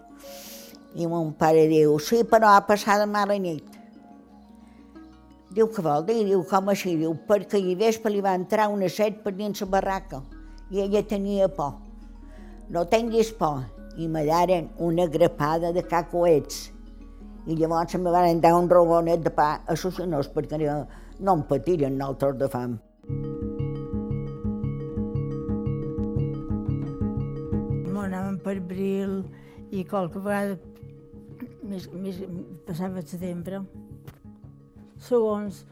I 0.96 1.10
mon 1.12 1.34
pare 1.36 1.66
diu, 1.68 1.98
sí, 2.00 2.22
però 2.24 2.54
ha 2.56 2.62
passat 2.64 3.04
mala 3.12 3.36
nit. 3.36 3.66
Diu, 5.52 5.68
què 5.68 5.84
vol 5.84 6.08
dir? 6.08 6.22
Diu, 6.30 6.46
com 6.48 6.72
així? 6.72 6.96
Diu, 7.02 7.18
perquè 7.28 7.60
hi 7.60 7.76
vespre 7.76 8.14
li 8.14 8.24
va 8.24 8.38
entrar 8.38 8.70
una 8.72 8.88
set 8.88 9.20
per 9.26 9.36
dins 9.36 9.60
la 9.66 9.70
barraca 9.76 10.24
i 10.72 10.86
ella 10.86 11.04
tenia 11.04 11.52
por. 11.52 11.76
No 12.72 12.88
tinguis 12.88 13.36
por, 13.36 13.66
i 14.00 14.08
me 14.08 14.24
daren 14.24 14.72
una 14.80 15.08
grapada 15.12 15.76
de 15.76 15.84
cacoets. 15.84 16.68
I 17.48 17.60
llavors 17.60 18.00
me 18.00 18.12
van 18.12 18.40
dar 18.40 18.56
un 18.56 18.72
rogonet 18.72 19.24
de 19.24 19.36
pa 19.36 19.58
a 19.68 19.76
senyors 19.76 20.32
perquè 20.32 20.64
no 20.64 21.34
em 21.34 21.48
patiren 21.48 22.00
nosaltres 22.00 22.40
de 22.40 22.54
fam. 22.56 22.78
Anàvem 28.08 28.38
per 28.40 28.54
abril 28.62 29.18
i 29.76 29.82
qualque 29.84 30.22
vegada 30.24 30.56
més, 31.68 31.88
més, 31.92 32.22
passava 32.68 33.02
el 33.02 33.08
setembre, 33.10 33.62
segons 35.08 35.66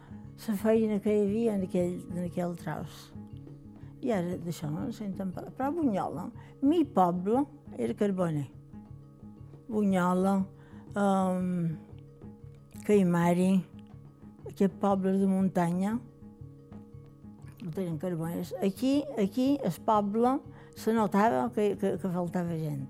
la 0.48 0.56
feina 0.60 1.00
que 1.00 1.14
hi 1.14 1.22
havia 1.24 1.54
en 1.56 1.64
aquell, 1.68 1.94
en 2.12 2.26
aquell 2.26 2.56
tros. 2.60 2.98
I 4.06 4.12
ara 4.14 4.36
d'això 4.44 4.70
no 4.70 4.84
en 4.86 4.92
senten 4.94 5.32
parlar. 5.34 5.54
Però 5.58 5.72
Bunyola, 5.74 6.28
mi 6.62 6.84
poble, 6.86 7.46
era 7.78 7.96
Carboner. 7.98 8.46
Bunyola, 9.72 10.36
um, 11.00 11.72
Caimari, 12.86 13.54
aquest 14.52 14.76
poble 14.84 15.16
de 15.18 15.30
muntanya, 15.32 15.96
no 17.66 17.74
tenen 17.74 17.98
carboners. 18.00 18.54
Aquí, 18.64 19.04
aquí, 19.18 19.60
el 19.64 19.76
poble, 19.86 20.38
se 20.78 20.94
notava 20.94 21.50
que, 21.56 21.74
que, 21.82 21.96
que 22.00 22.12
faltava 22.14 22.56
gent. 22.60 22.88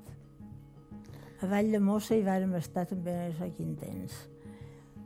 A 1.42 1.48
Vall 1.50 1.72
de 1.72 1.80
Mossa 1.80 2.16
hi 2.16 2.24
vàrem 2.26 2.54
estar 2.60 2.86
també 2.90 3.16
sé 3.38 3.52
quin 3.56 3.76
temps. 3.80 4.18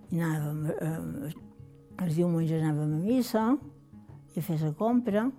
I 0.10 0.20
anàvem, 0.20 0.66
eh, 0.74 1.36
els 2.04 2.18
diumenges 2.18 2.64
anàvem 2.64 2.98
a 2.98 3.04
missa 3.04 3.46
i 4.34 4.42
a 4.42 4.46
fer 4.46 4.60
la 4.64 4.74
compra, 4.78 5.30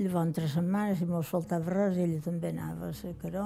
Llavors, 0.00 0.32
tres 0.32 0.54
setmanes, 0.56 0.96
si 0.96 1.04
mos 1.04 1.28
faltava 1.28 1.74
res, 1.74 1.98
ella 2.00 2.22
també 2.24 2.54
anava 2.54 2.88
a 2.88 2.94
ser 2.96 3.10
caró. 3.20 3.44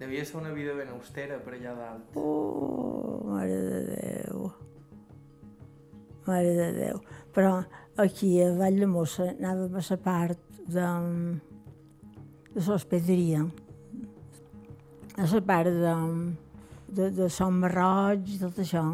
Devia 0.00 0.24
ser 0.26 0.40
una 0.40 0.50
vida 0.50 0.72
ben 0.74 0.88
austera 0.90 1.36
per 1.38 1.52
allà 1.54 1.74
dalt. 1.78 2.16
Oh, 2.18 3.20
mare 3.28 3.60
de 3.62 3.82
Déu. 3.92 4.48
Mare 6.26 6.54
de 6.56 6.68
Déu. 6.76 7.00
Però 7.34 7.58
aquí 8.00 8.36
a 8.42 8.52
Vall 8.58 8.80
de 8.82 8.88
Mossa 8.90 9.28
anàvem 9.32 9.76
a 9.78 9.84
la 9.88 9.98
part 10.04 10.40
de, 10.66 10.86
de 12.54 12.64
l'hospederia, 12.66 13.44
a 15.16 15.26
la 15.30 15.42
part 15.46 15.70
de, 15.70 15.94
de, 16.88 17.10
de 17.18 17.28
Som 17.30 17.60
Marroig 17.62 18.34
i 18.34 18.40
tot 18.40 18.58
això. 18.62 18.84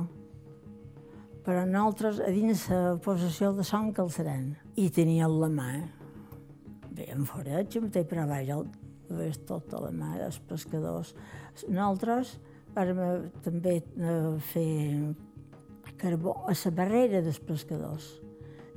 Però 1.47 1.65
nosaltres 1.65 2.21
a 2.21 2.29
dins 2.35 2.67
la 2.69 2.99
possessió 3.03 3.55
de 3.57 3.65
Som 3.65 3.93
Calceran. 3.97 4.53
I 4.77 4.91
teníem 4.93 5.39
la 5.41 5.49
mà, 5.53 5.71
bé, 6.91 7.09
en 7.15 7.25
foreig, 7.29 7.79
em 7.79 7.89
té 7.93 8.05
per 8.05 8.21
a 8.23 8.29
baix, 8.29 8.53
el, 8.53 8.69
ves 9.11 9.41
tot 9.49 9.73
a 9.75 9.81
la 9.87 9.91
mà, 9.95 10.15
els 10.27 10.39
pescadors. 10.51 11.15
Nosaltres 11.67 12.37
vam 12.75 13.01
també 13.43 13.81
eh, 13.81 14.37
fer 14.53 14.69
carbó 16.00 16.35
a 16.49 16.54
la 16.57 16.71
barrera 16.73 17.21
dels 17.23 17.40
pescadors. 17.45 18.09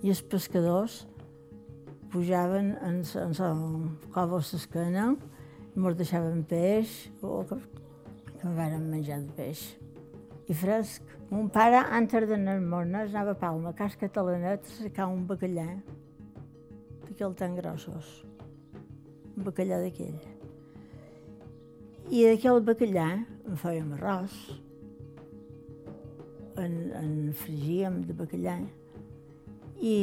I 0.03 0.11
els 0.11 0.21
pescadors 0.21 1.03
pujaven 2.11 2.73
en, 2.83 2.99
la 3.15 3.53
cova 4.13 4.41
a 4.41 4.43
l'esquena 4.43 5.05
i 5.73 5.79
ens 5.79 5.97
deixaven 5.97 6.43
peix, 6.45 6.91
o 7.23 7.41
que, 7.49 7.57
que 8.37 8.51
vam 8.59 8.89
menjar 8.91 9.21
de 9.23 9.31
peix. 9.37 9.63
I 10.45 10.53
fresc. 10.53 11.09
Mon 11.31 11.47
pare, 11.49 11.79
antes 11.97 12.27
d'anar 12.29 12.59
al 12.59 12.65
Mornes, 12.69 13.09
anava 13.09 13.31
a 13.33 13.39
Palma, 13.39 13.71
a 13.71 13.77
Cas 13.77 13.95
Catalanet, 13.97 14.67
a 14.67 14.75
cercar 14.83 15.07
un 15.09 15.23
bacallà 15.25 15.65
d'aquell 17.07 17.33
tan 17.39 17.55
grossos, 17.57 18.11
un 19.33 19.47
bacallà 19.47 19.79
d'aquell. 19.81 20.19
I 22.11 22.27
d'aquell 22.27 22.61
bacallà 22.67 23.07
en 23.47 23.57
fèiem 23.57 23.95
arròs, 23.97 24.35
en, 26.60 26.74
en 27.00 27.13
fregíem 27.38 28.01
de 28.07 28.15
bacallà, 28.17 28.57
i, 29.83 29.98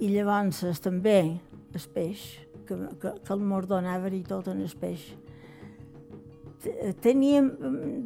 i 0.00 0.12
llavors 0.14 0.80
també 0.82 1.18
el 1.74 1.88
peix, 1.94 2.24
que, 2.66 2.76
que, 3.02 3.12
que 3.24 3.34
el 3.34 3.44
mort 3.46 3.70
donava 3.70 4.10
i 4.14 4.22
tot 4.26 4.48
en 4.50 4.62
el 4.64 4.72
peix. 4.80 5.04
Teníem 7.00 7.52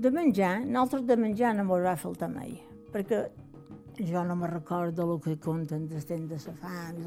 de 0.01 0.11
menjar, 0.15 0.61
nosaltres 0.63 1.09
de 1.09 1.17
menjar 1.19 1.55
no 1.57 1.65
ens 1.65 1.89
va 1.89 1.97
faltar 1.99 2.31
mai, 2.31 2.55
perquè 2.93 3.25
jo 3.99 4.25
no 4.25 4.37
me 4.37 4.47
recordo 4.47 5.13
el 5.13 5.21
que 5.21 5.37
conten 5.39 5.89
del 5.89 6.05
temps 6.05 6.29
de 6.31 6.39
la 6.51 6.55
fam 6.59 7.03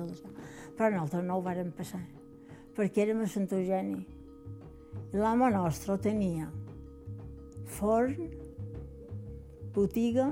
però 0.78 0.92
nosaltres 0.94 1.24
no 1.26 1.38
ho 1.38 1.42
vàrem 1.42 1.72
passar, 1.74 2.04
perquè 2.76 3.08
érem 3.08 3.24
a 3.24 3.28
Sant 3.28 3.48
Eugeni. 3.52 4.06
L'home 5.14 5.50
nostre 5.54 5.98
tenia 5.98 6.52
forn, 7.66 8.30
botiga 9.78 10.32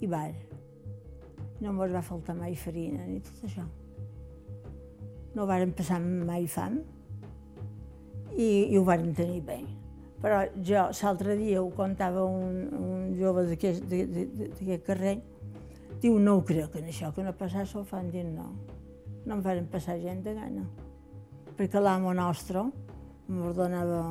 i 0.00 0.08
bar. 0.08 0.32
no 1.60 1.72
ens 1.72 1.92
va 1.92 2.02
faltar 2.04 2.34
mai 2.36 2.54
farina 2.56 3.06
ni 3.06 3.20
tot 3.24 3.44
això. 3.48 3.64
No 5.36 5.46
varen 5.48 5.72
passar 5.76 6.00
mai 6.00 6.46
fam 6.48 6.78
i, 8.36 8.48
i 8.72 8.76
ho 8.76 8.84
varen 8.84 9.14
tenir 9.16 9.40
bé. 9.44 9.60
Però 10.20 10.40
jo 10.64 10.84
l'altre 11.02 11.36
dia 11.36 11.62
ho 11.62 11.70
contava 11.76 12.24
un, 12.24 12.62
un 12.80 13.12
jove 13.18 13.44
d'aquest 13.50 14.86
carrer, 14.86 15.16
diu, 16.00 16.18
no 16.18 16.38
ho 16.38 16.42
crec, 16.44 16.76
en 16.80 16.88
això, 16.92 17.12
que 17.12 17.24
no 17.24 17.34
passar 17.36 17.66
s'ho 17.68 17.84
fan, 17.84 18.10
diu, 18.12 18.24
no. 18.32 18.50
No 19.26 19.36
em 19.36 19.44
varen 19.44 19.68
passar 19.72 19.98
gent 20.00 20.22
de 20.24 20.34
gana. 20.36 20.64
Perquè 21.56 21.80
l'amo 21.80 22.12
nostre 22.16 22.64
ens 23.26 23.56
donava 23.56 24.02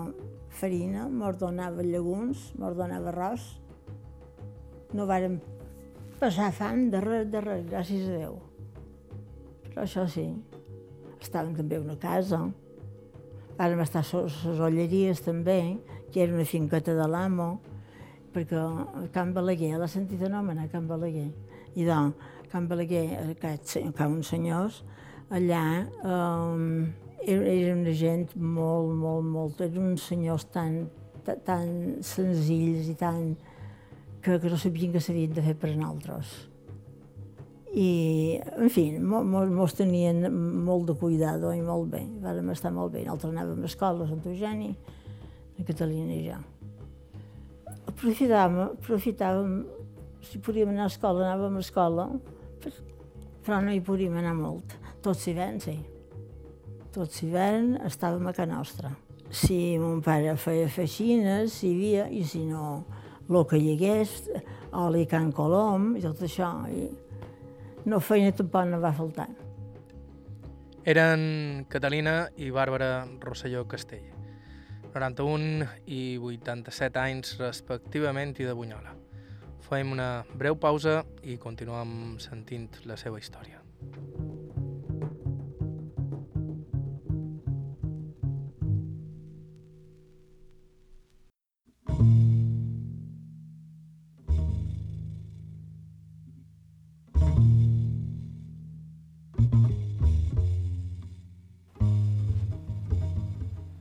farina, 0.50 1.06
ens 1.10 1.38
donava 1.40 1.86
llegums, 1.86 2.52
donava 2.58 3.14
arròs. 3.14 3.46
No 4.94 5.08
varen 5.10 5.40
passar 6.20 6.52
fam 6.56 6.90
de 6.92 7.02
res, 7.02 7.26
de 7.32 7.42
res, 7.42 7.66
gràcies 7.70 8.06
a 8.10 8.20
Déu. 8.20 8.38
Però 9.72 9.84
això 9.84 10.06
sí, 10.08 10.28
estàvem 11.22 11.56
també 11.58 11.80
una 11.82 11.98
casa, 12.00 12.42
vàrem 13.58 13.82
estar 13.84 14.04
a 14.04 14.24
les 14.26 14.60
olleries 14.60 15.24
també, 15.26 15.78
que 16.12 16.24
era 16.24 16.36
una 16.36 16.46
finqueta 16.48 16.96
de 16.96 17.08
l'amo, 17.12 17.50
perquè 18.36 18.62
Can 19.16 19.34
Balaguer, 19.36 19.76
l'ha 19.80 19.88
sentit 19.92 20.24
anomenar 20.28 20.68
Can 20.72 20.88
Balaguer, 20.88 21.30
i 21.76 21.88
doncs, 21.88 22.32
Can 22.52 22.68
Balaguer, 22.72 23.08
aquests, 23.32 23.80
uns 24.06 24.30
senyors, 24.32 24.84
allà 25.34 25.64
eh, 25.84 26.86
era 27.26 27.74
una 27.74 27.96
gent 27.96 28.30
molt, 28.36 28.94
molt, 28.96 29.26
molt, 29.26 29.62
eren 29.66 29.92
uns 29.92 30.06
senyors 30.12 30.46
tan, 30.54 30.86
tan 31.26 31.68
senzills 32.06 32.92
i 32.92 32.96
tan, 33.00 33.34
que, 34.26 34.40
que 34.42 34.50
no 34.50 34.58
sabien 34.58 34.92
que 34.92 35.02
s'havien 35.04 35.34
de 35.38 35.44
fer 35.46 35.54
per 35.62 35.72
nosaltres. 35.78 36.34
I, 37.76 38.40
en 38.56 38.72
fi, 38.72 38.86
mos 38.98 39.76
tenien 39.78 40.26
molt 40.66 40.88
de 40.90 40.96
cuidado 40.98 41.52
i 41.54 41.62
molt 41.62 41.92
bé, 41.92 42.02
vàrem 42.24 42.50
estar 42.54 42.72
molt 42.74 42.96
bé. 42.96 43.04
Nosaltres 43.04 43.36
anàvem 43.36 43.62
a 43.62 43.70
escola 43.70 44.08
Sant 44.10 44.24
Eugeni, 44.32 44.72
a 45.60 45.68
Catalina 45.68 46.16
i 46.16 46.24
ja. 46.30 46.40
Aprofitàvem, 47.92 48.62
aprofitàvem, 48.80 49.58
si 50.26 50.42
podíem 50.42 50.72
anar 50.74 50.88
a 50.88 50.94
escola, 50.94 51.28
anàvem 51.28 51.60
a 51.60 51.66
escola, 51.68 52.08
però 53.46 53.62
no 53.62 53.76
hi 53.76 53.84
podíem 53.86 54.18
anar 54.24 54.34
molt. 54.40 54.80
Tot 55.06 55.20
l'hivern, 55.28 55.62
sí. 55.62 55.78
Tot 56.96 57.22
l'hivern 57.22 57.76
estàvem 57.86 58.26
a 58.26 58.34
casa 58.34 58.54
nostra. 58.56 58.96
Si 59.36 59.76
mon 59.82 60.00
pare 60.06 60.34
feia 60.40 60.72
feixines, 60.72 61.60
hi 61.62 61.76
havia, 61.76 62.08
i 62.10 62.24
si 62.24 62.48
no, 62.48 62.86
el 63.30 63.46
que 63.50 63.58
hi 63.58 63.74
hagués, 63.74 64.30
oli 64.78 65.06
Can 65.10 65.32
Colom 65.34 65.96
i 65.98 66.04
tot 66.04 66.22
això. 66.26 66.52
I 66.70 66.90
no 67.90 68.00
feina 68.02 68.34
tampoc 68.36 68.70
no 68.70 68.82
va 68.82 68.94
faltar. 68.94 69.30
Eren 70.86 71.66
Catalina 71.70 72.28
i 72.38 72.52
Bàrbara 72.54 73.08
Rosselló 73.24 73.64
Castell, 73.66 74.06
91 74.94 75.66
i 75.90 76.02
87 76.22 77.02
anys 77.02 77.38
respectivament 77.42 78.36
i 78.38 78.46
de 78.46 78.54
Bunyola. 78.54 78.94
Fem 79.66 79.96
una 79.96 80.10
breu 80.38 80.60
pausa 80.62 81.00
i 81.26 81.40
continuem 81.42 82.20
sentint 82.22 82.70
la 82.86 83.00
seva 83.02 83.18
història. 83.18 83.64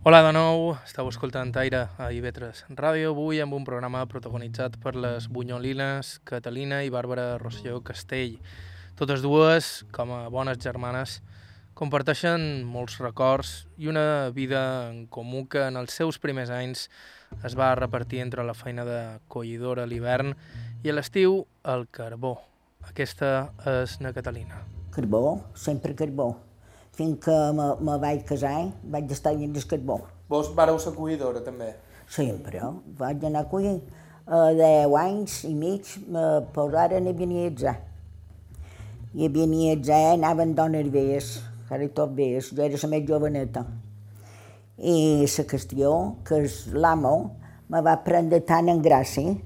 Hola 0.06 0.18
de 0.20 0.34
nou, 0.36 0.74
estàu 0.84 1.06
escoltant 1.08 1.48
Aire 1.56 1.78
a 1.96 2.10
Ivetres 2.12 2.58
Ràdio, 2.76 3.14
avui 3.14 3.38
amb 3.40 3.56
un 3.56 3.62
programa 3.64 4.02
protagonitzat 4.04 4.76
per 4.82 4.92
les 5.00 5.30
bunyolines 5.32 6.10
Catalina 6.28 6.82
i 6.84 6.90
Bàrbara 6.92 7.38
Rosselló 7.40 7.80
Castell. 7.80 8.34
Totes 9.00 9.24
dues, 9.24 9.72
com 9.96 10.12
a 10.12 10.20
bones 10.28 10.60
germanes, 10.60 11.16
comparteixen 11.72 12.66
molts 12.68 13.00
records 13.00 13.56
i 13.80 13.88
una 13.88 14.28
vida 14.28 14.90
en 14.92 15.06
comú 15.08 15.46
que 15.48 15.64
en 15.70 15.80
els 15.80 15.96
seus 15.96 16.20
primers 16.20 16.52
anys 16.52 16.90
es 17.40 17.56
va 17.56 17.72
repartir 17.80 18.20
entre 18.28 18.44
la 18.44 18.52
feina 18.52 18.84
de 18.84 19.02
collidora 19.32 19.88
a 19.88 19.88
l'hivern 19.88 20.36
i 20.84 20.92
a 20.92 21.00
l'estiu 21.00 21.46
el 21.64 21.88
carbó. 21.88 22.42
Aquesta 22.92 23.54
és 23.80 24.02
na 24.04 24.12
Catalina. 24.12 24.66
Carbó, 24.92 25.40
sempre 25.56 25.96
carbó 25.96 26.34
fins 26.94 27.18
que 27.24 27.36
me, 27.58 27.68
me 27.84 27.96
vaig 28.02 28.24
casar, 28.28 28.70
vaig 28.94 29.10
estar 29.12 29.34
dins 29.36 29.58
el 29.58 29.68
carbó. 29.70 30.00
Vos 30.30 30.50
vareu 30.56 30.78
ser 30.80 30.94
cuidora, 30.96 31.42
també? 31.44 31.74
Sempre. 32.10 32.60
Vaig 32.98 33.24
anar 33.26 33.44
a 33.44 33.50
collir. 33.50 33.80
A 34.24 34.50
10 34.56 34.94
anys 34.96 35.40
i 35.44 35.52
mig 35.54 35.90
me 36.08 36.24
posaren 36.54 37.08
a 37.10 37.12
Beniatzà. 37.16 37.74
I 39.14 39.26
a 39.26 39.32
Beniatzà 39.32 39.98
anaven 40.14 40.54
dones 40.56 40.88
veies, 40.92 41.34
ara 41.68 41.88
tot 41.92 42.14
veies, 42.16 42.52
jo 42.54 42.64
era 42.64 42.80
la 42.80 42.90
més 42.92 43.08
joveneta. 43.08 43.66
I 44.78 45.26
la 45.26 45.44
qüestió, 45.50 45.90
que 46.24 46.40
l'amo 46.72 47.16
me 47.68 47.82
va 47.84 47.98
prendre 48.06 48.40
tant 48.46 48.70
en 48.72 48.80
gràcia 48.82 49.36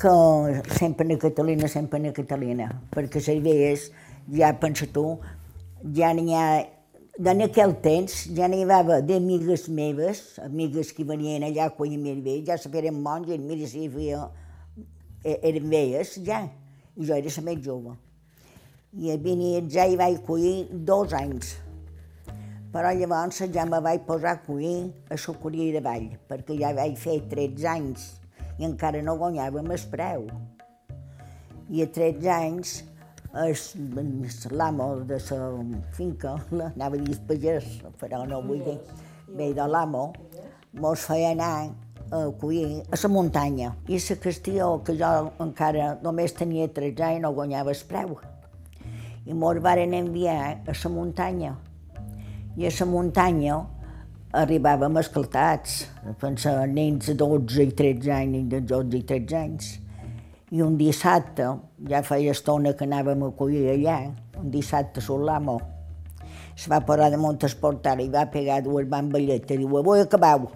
que 0.00 0.62
sempre 0.78 1.12
a 1.12 1.18
Catalina, 1.18 1.68
sempre 1.68 2.08
a 2.08 2.12
Catalina, 2.12 2.70
perquè 2.94 3.20
les 3.26 3.42
veies, 3.44 3.90
ja 4.32 4.54
pensa 4.56 4.86
tu, 4.88 5.18
ja 5.96 6.12
n'hi 6.14 6.34
ha, 6.36 6.44
en 7.20 7.42
aquell 7.44 7.74
temps 7.84 8.26
ja 8.36 8.48
n'hi 8.48 8.62
havia 8.64 9.00
d'amigues 9.06 9.68
meves, 9.68 10.22
amigues 10.44 10.92
que 10.96 11.04
venien 11.04 11.44
allà 11.46 11.70
quan 11.76 11.92
hi 11.92 12.12
havia 12.12 12.44
ja 12.46 12.58
se 12.58 12.70
feien 12.72 13.00
monges, 13.00 13.40
mira 13.40 13.66
si 13.68 13.86
havia, 13.88 14.28
e, 15.24 15.38
eren 15.48 15.70
veies 15.70 16.18
ja, 16.26 16.44
i 16.96 17.06
jo 17.06 17.16
era 17.16 17.34
la 17.36 17.46
més 17.48 17.64
jove. 17.64 17.96
I 18.92 19.12
a 19.12 19.16
ja 19.70 19.86
hi 19.86 19.96
vaig 19.96 20.22
collir 20.26 20.66
dos 20.70 21.12
anys, 21.14 21.56
però 22.72 22.92
llavors 22.94 23.42
ja 23.52 23.64
me 23.66 23.80
vaig 23.80 24.02
posar 24.06 24.36
a 24.36 24.42
collir 24.42 24.92
a 25.10 25.14
la 25.14 25.34
Curia 25.42 25.72
de 25.72 25.80
Vall, 25.80 26.10
perquè 26.28 26.58
ja 26.58 26.72
vaig 26.74 26.96
fer 26.98 27.20
13 27.30 27.66
anys 27.66 28.20
i 28.58 28.64
encara 28.64 29.00
no 29.02 29.16
guanyàvem 29.16 29.70
el 29.70 29.84
preu. 29.90 30.26
I 31.70 31.82
a 31.82 31.86
13 31.86 32.28
anys 32.28 32.82
l'amo 34.50 35.04
de 35.04 35.18
la 35.30 35.64
finca, 35.92 36.34
anava 36.50 36.96
a 36.96 36.98
dir 36.98 37.18
pagès, 37.28 37.64
però 37.98 38.26
no 38.26 38.42
vull 38.42 38.64
dir, 38.64 38.78
bé 39.28 39.52
de 39.54 39.66
l'amo, 39.66 40.12
mos 40.72 41.06
feia 41.06 41.30
anar 41.30 41.70
a 42.10 42.30
collir 42.40 42.82
a 42.90 42.96
la 43.02 43.08
muntanya. 43.08 43.74
I 43.88 43.98
la 43.98 44.16
qüestió 44.16 44.82
que 44.84 44.96
jo 44.98 45.30
encara 45.38 45.98
només 46.02 46.32
tenia 46.32 46.68
13 46.68 47.02
anys 47.02 47.22
no 47.22 47.32
guanyava 47.32 47.70
el 47.70 47.84
preu. 47.88 48.18
I 49.26 49.34
mos 49.34 49.60
varen 49.62 49.94
enviar 49.94 50.62
a 50.66 50.74
la 50.74 50.90
muntanya. 50.90 51.54
I 52.56 52.66
a 52.66 52.70
la 52.80 52.86
muntanya 52.86 53.60
arribàvem 54.32 54.96
escaltats, 54.98 55.86
pensar 56.18 56.66
nens 56.66 57.06
de 57.06 57.14
12 57.14 57.62
i 57.62 57.70
13 57.70 58.10
anys, 58.10 58.48
de 58.50 58.60
12 58.60 58.98
i 58.98 59.02
13 59.02 59.36
anys 59.36 59.78
i 60.50 60.62
un 60.62 60.76
dissabte, 60.78 61.46
ja 61.88 62.02
feia 62.02 62.32
estona 62.34 62.72
que 62.74 62.86
anàvem 62.86 63.22
a 63.22 63.30
collir 63.38 63.68
allà, 63.70 63.98
un 64.40 64.50
dissabte 64.50 65.02
sur 65.04 65.22
l'amo, 65.22 65.60
es 66.56 66.66
va 66.68 66.80
parar 66.84 67.10
damunt 67.12 67.38
el 67.46 67.54
portal 67.60 68.02
i 68.02 68.08
va 68.12 68.26
pegar 68.32 68.60
dues 68.64 68.88
bamballetes, 68.90 69.56
diu, 69.56 69.76
avui 69.78 70.02
acabau. 70.02 70.50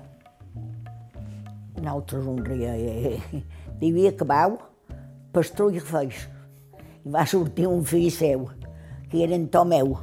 Nosaltres 1.78 2.26
un 2.26 2.42
ria, 2.44 2.74
eh, 2.76 3.14
eh. 3.14 3.42
Diu, 3.80 4.00
acabau, 4.10 4.58
pastrull 5.32 5.78
feix. 5.80 6.26
I 7.04 7.14
va 7.14 7.24
sortir 7.28 7.68
un 7.70 7.84
fill 7.84 8.10
seu, 8.12 8.48
que 9.10 9.22
era 9.24 9.36
en 9.38 9.46
Tomeu, 9.48 9.94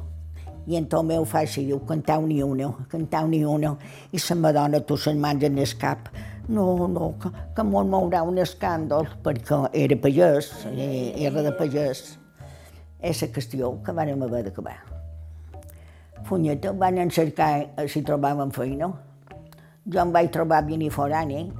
i 0.66 0.78
en 0.78 0.88
Tomeu 0.90 1.24
fa 1.28 1.42
així, 1.42 1.66
diu, 1.68 1.80
cantau 1.86 2.26
ni 2.26 2.40
una, 2.42 2.72
cantau 2.90 3.28
ni 3.28 3.44
una, 3.44 3.76
i 4.10 4.18
la 4.18 4.36
Madonna 4.40 4.80
tu 4.80 4.96
se'n 4.96 5.20
mans 5.20 5.44
en 5.44 5.58
el 5.58 5.78
cap, 5.78 6.08
no, 6.48 6.88
no, 6.88 7.14
que, 7.20 7.30
que 7.54 7.64
molt 7.66 7.90
mourà 7.90 8.22
un 8.26 8.40
escàndol, 8.42 9.06
perquè 9.22 9.58
era 9.78 9.98
pagès, 10.02 10.50
eh, 10.72 11.12
era 11.26 11.42
de 11.44 11.52
pagès. 11.58 12.18
És 13.02 13.22
la 13.22 13.28
qüestió 13.34 13.72
que 13.82 13.94
vam 13.94 14.22
haver 14.22 14.44
d'acabar. 14.46 14.76
Funyeta, 16.26 16.72
van 16.78 16.98
encercar 17.02 17.86
si 17.90 18.02
trobàvem 18.06 18.52
feina. 18.54 18.92
Jo 19.90 20.02
em 20.02 20.12
vaig 20.14 20.30
trobar 20.30 20.62
forani 20.90 21.50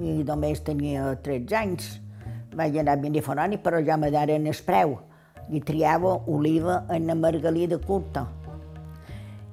i 0.00 0.24
només 0.24 0.60
tenia 0.60 1.14
13 1.22 1.56
anys. 1.56 2.00
Vaig 2.54 2.76
anar 2.78 2.98
forani, 3.22 3.56
però 3.56 3.78
ja 3.84 3.96
me 3.96 4.10
daren 4.10 4.46
el 4.46 4.56
preu. 4.66 4.98
I 5.50 5.60
triava 5.60 6.20
oliva 6.26 6.86
en 6.90 7.06
la 7.06 7.14
margalida 7.14 7.78
curta. 7.78 8.26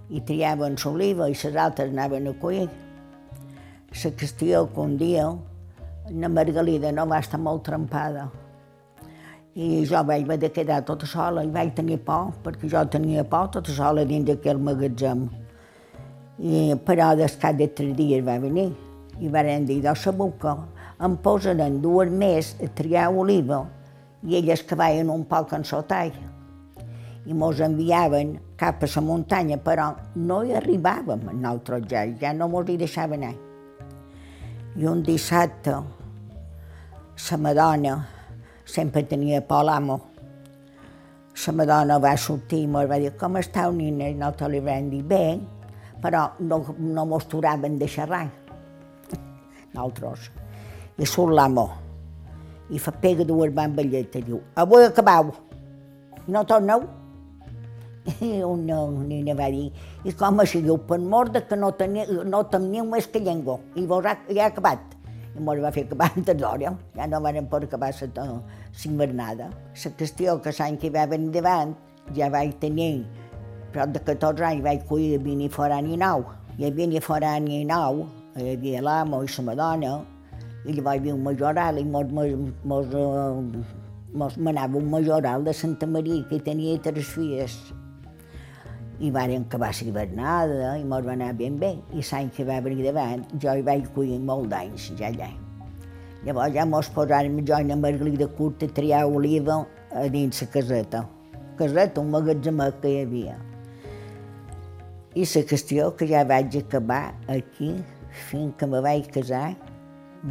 I 0.09 0.21
triaven 0.21 0.75
l'oliva 0.83 1.29
i 1.29 1.33
les 1.33 1.55
altres 1.55 1.89
anaven 1.89 2.27
a 2.27 2.33
collir 2.39 2.69
la 4.03 4.11
qüestió 4.17 4.67
que 4.73 4.79
un 4.81 4.97
dia 4.97 5.29
la 6.09 6.29
Margalida 6.29 6.91
no 6.91 7.05
va 7.07 7.19
estar 7.19 7.39
molt 7.39 7.63
trempada 7.63 8.29
I 9.57 9.87
jo 9.89 10.03
vaig 10.05 10.23
haver 10.23 10.37
de 10.37 10.49
quedar 10.53 10.83
tota 10.85 11.07
sola 11.09 11.41
i 11.41 11.47
vaig 11.49 11.71
tenir 11.73 11.97
por, 12.05 12.27
perquè 12.43 12.67
jo 12.69 12.83
tenia 12.93 13.23
por 13.25 13.47
tota 13.49 13.73
sola 13.73 14.03
dins 14.05 14.27
d'aquell 14.27 14.59
magatzem. 14.61 15.23
I, 16.37 16.75
però 16.85 17.15
des 17.17 17.33
cap 17.41 17.57
de 17.57 17.65
tres 17.65 17.95
dies 17.97 18.21
va 18.27 18.35
venir 18.37 18.67
i 19.17 19.31
van 19.33 19.65
dir, 19.65 19.79
doncs 19.81 20.03
sabeu 20.05 20.29
que 20.37 20.53
em 21.01 21.15
posaran 21.25 21.81
dues 21.81 22.13
més 22.13 22.53
a 22.61 22.69
triar 22.77 23.07
oliva 23.09 23.63
i 24.21 24.37
elles 24.37 24.61
que 24.61 24.77
vaien 24.77 25.09
un 25.09 25.25
poc 25.25 25.57
en 25.57 25.65
sotall. 25.65 26.13
I 27.25 27.33
mos 27.33 27.57
enviaven 27.59 28.37
cap 28.61 28.85
a 28.85 28.93
la 28.93 29.01
muntanya, 29.01 29.57
però 29.57 29.89
no 30.15 30.43
hi 30.45 30.53
arribàvem 30.53 31.25
nosaltres 31.33 31.89
ja, 31.89 32.05
ja 32.21 32.37
no 32.37 32.47
mos 32.47 32.69
hi 32.69 32.77
deixaven 32.77 33.25
anar. 33.25 33.46
I 34.77 34.85
un 34.85 35.01
dissabte, 35.01 35.71
la 37.31 37.37
Madonna 37.37 38.05
sempre 38.63 39.01
tenia 39.03 39.41
por 39.41 39.63
l'amo. 39.65 39.95
La 41.47 41.53
Madonna 41.53 41.97
va 41.97 42.15
sortir 42.15 42.59
i 42.61 42.67
va 42.67 42.99
dir, 42.99 43.15
com 43.17 43.37
estàu, 43.37 43.71
nina? 43.71 44.05
I 44.05 44.13
nosaltres 44.13 44.51
li 44.51 44.59
vam 44.59 44.89
dir, 44.91 45.01
bé, 45.01 45.39
però 45.99 46.27
no, 46.39 46.75
no 46.77 47.05
mos 47.05 47.25
turaven 47.25 47.79
de 47.79 47.87
xerrar. 47.87 48.27
Nosaltres. 49.73 50.29
I 50.97 51.05
surt 51.05 51.33
l'amo 51.33 51.67
i 52.69 52.77
fa 52.77 52.91
pega 52.91 53.25
dues 53.25 53.53
bamballetes, 53.53 54.25
diu, 54.25 54.41
avui 54.55 54.85
acabau, 54.85 55.31
no 56.27 56.43
torneu? 56.45 56.83
I 58.07 58.41
una 58.47 58.79
nina 59.03 59.35
va 59.35 59.49
dir, 59.51 59.67
i 60.07 60.13
com 60.15 60.39
així, 60.39 60.61
diu, 60.63 60.77
per 60.89 60.99
mort 61.03 61.33
de 61.35 61.41
que 61.47 61.57
no, 61.59 61.73
tenia, 61.75 62.05
no 62.07 62.43
teniu 62.51 62.85
més 62.87 63.09
que 63.11 63.19
llengua, 63.19 63.57
i 63.75 63.85
vos 63.89 64.05
ha, 64.07 64.15
ja 64.31 64.45
ha 64.45 64.51
acabat. 64.53 64.95
I 65.37 65.43
mos 65.43 65.59
va 65.61 65.71
fer 65.75 65.83
acabar 65.85 66.07
antes 66.15 66.37
d'hora, 66.39 66.71
ja 66.95 67.07
no 67.11 67.21
van 67.21 67.49
poder 67.51 67.67
acabar 67.67 67.91
la 68.15 68.27
invernada. 68.85 69.49
La 69.83 69.91
qüestió 69.99 70.39
que 70.41 70.55
l'any 70.59 70.77
que 70.81 70.89
va 70.93 71.05
venir 71.05 71.33
davant, 71.35 71.75
ja 72.15 72.29
vaig 72.31 72.55
tenir 72.61 73.05
prop 73.73 73.91
de 73.93 73.99
14 73.99 74.45
anys, 74.45 74.63
vaig 74.63 74.85
cuidar 74.87 75.23
vini 75.23 75.49
forani 75.49 75.97
nou. 75.97 76.23
I 76.57 76.65
a 76.65 76.71
vini 76.71 77.01
forani 77.03 77.63
nou, 77.65 78.05
hi 78.37 78.53
havia 78.53 78.81
l'amo 78.81 79.23
i 79.23 79.27
la 79.33 79.43
madona, 79.43 79.97
i 80.65 80.73
llavors 80.73 80.95
hi 80.95 80.99
havia 80.99 81.15
un 81.15 81.23
majoral 81.23 81.77
i 81.77 81.83
mos, 81.85 82.07
mos, 82.11 82.53
mos, 82.63 82.95
uh, 82.95 84.15
mos 84.17 84.37
manava 84.37 84.79
un 84.79 84.89
majoral 84.89 85.43
de 85.43 85.53
Santa 85.53 85.87
Maria 85.87 86.23
que 86.29 86.39
tenia 86.39 86.79
tres 86.81 87.05
filles. 87.13 87.59
I 88.99 89.11
varen 89.13 89.43
acabar 89.45 89.69
la 89.77 89.87
hivernada 89.87 90.69
i 90.79 90.83
mos 90.83 91.05
va 91.05 91.13
anar 91.13 91.33
ben 91.37 91.59
bé. 91.61 91.75
I 91.93 92.01
l'any 92.01 92.31
que 92.33 92.45
va 92.45 92.61
venir 92.65 92.87
davant, 92.87 93.25
jo 93.41 93.53
hi 93.53 93.65
vaig 93.65 93.85
cuidar 93.93 94.17
molt 94.25 94.49
d'anys, 94.49 94.87
ja 94.97 95.11
allà. 95.11 95.29
Llavors 96.25 96.55
ja 96.55 96.65
mos 96.65 96.89
posàrem 96.95 97.37
jo 97.45 97.59
i 97.61 97.67
la 97.67 97.77
Margalida 97.77 98.27
Curta 98.39 98.65
a 98.65 98.73
triar 98.79 99.03
oliva 99.05 99.59
a 99.93 100.07
dins 100.09 100.41
la 100.41 100.47
caseta. 100.55 101.03
Caseta, 101.57 102.01
un 102.01 102.09
magatzemet 102.13 102.81
que 102.81 102.89
hi 102.89 103.03
havia. 103.03 103.37
I 105.15 105.25
la 105.25 105.43
qüestió 105.51 105.91
que 105.97 106.09
ja 106.09 106.25
vaig 106.25 106.57
acabar 106.57 107.13
aquí 107.27 107.71
fins 108.27 108.53
que 108.57 108.67
me 108.67 108.81
vaig 108.81 109.07
casar, 109.13 109.55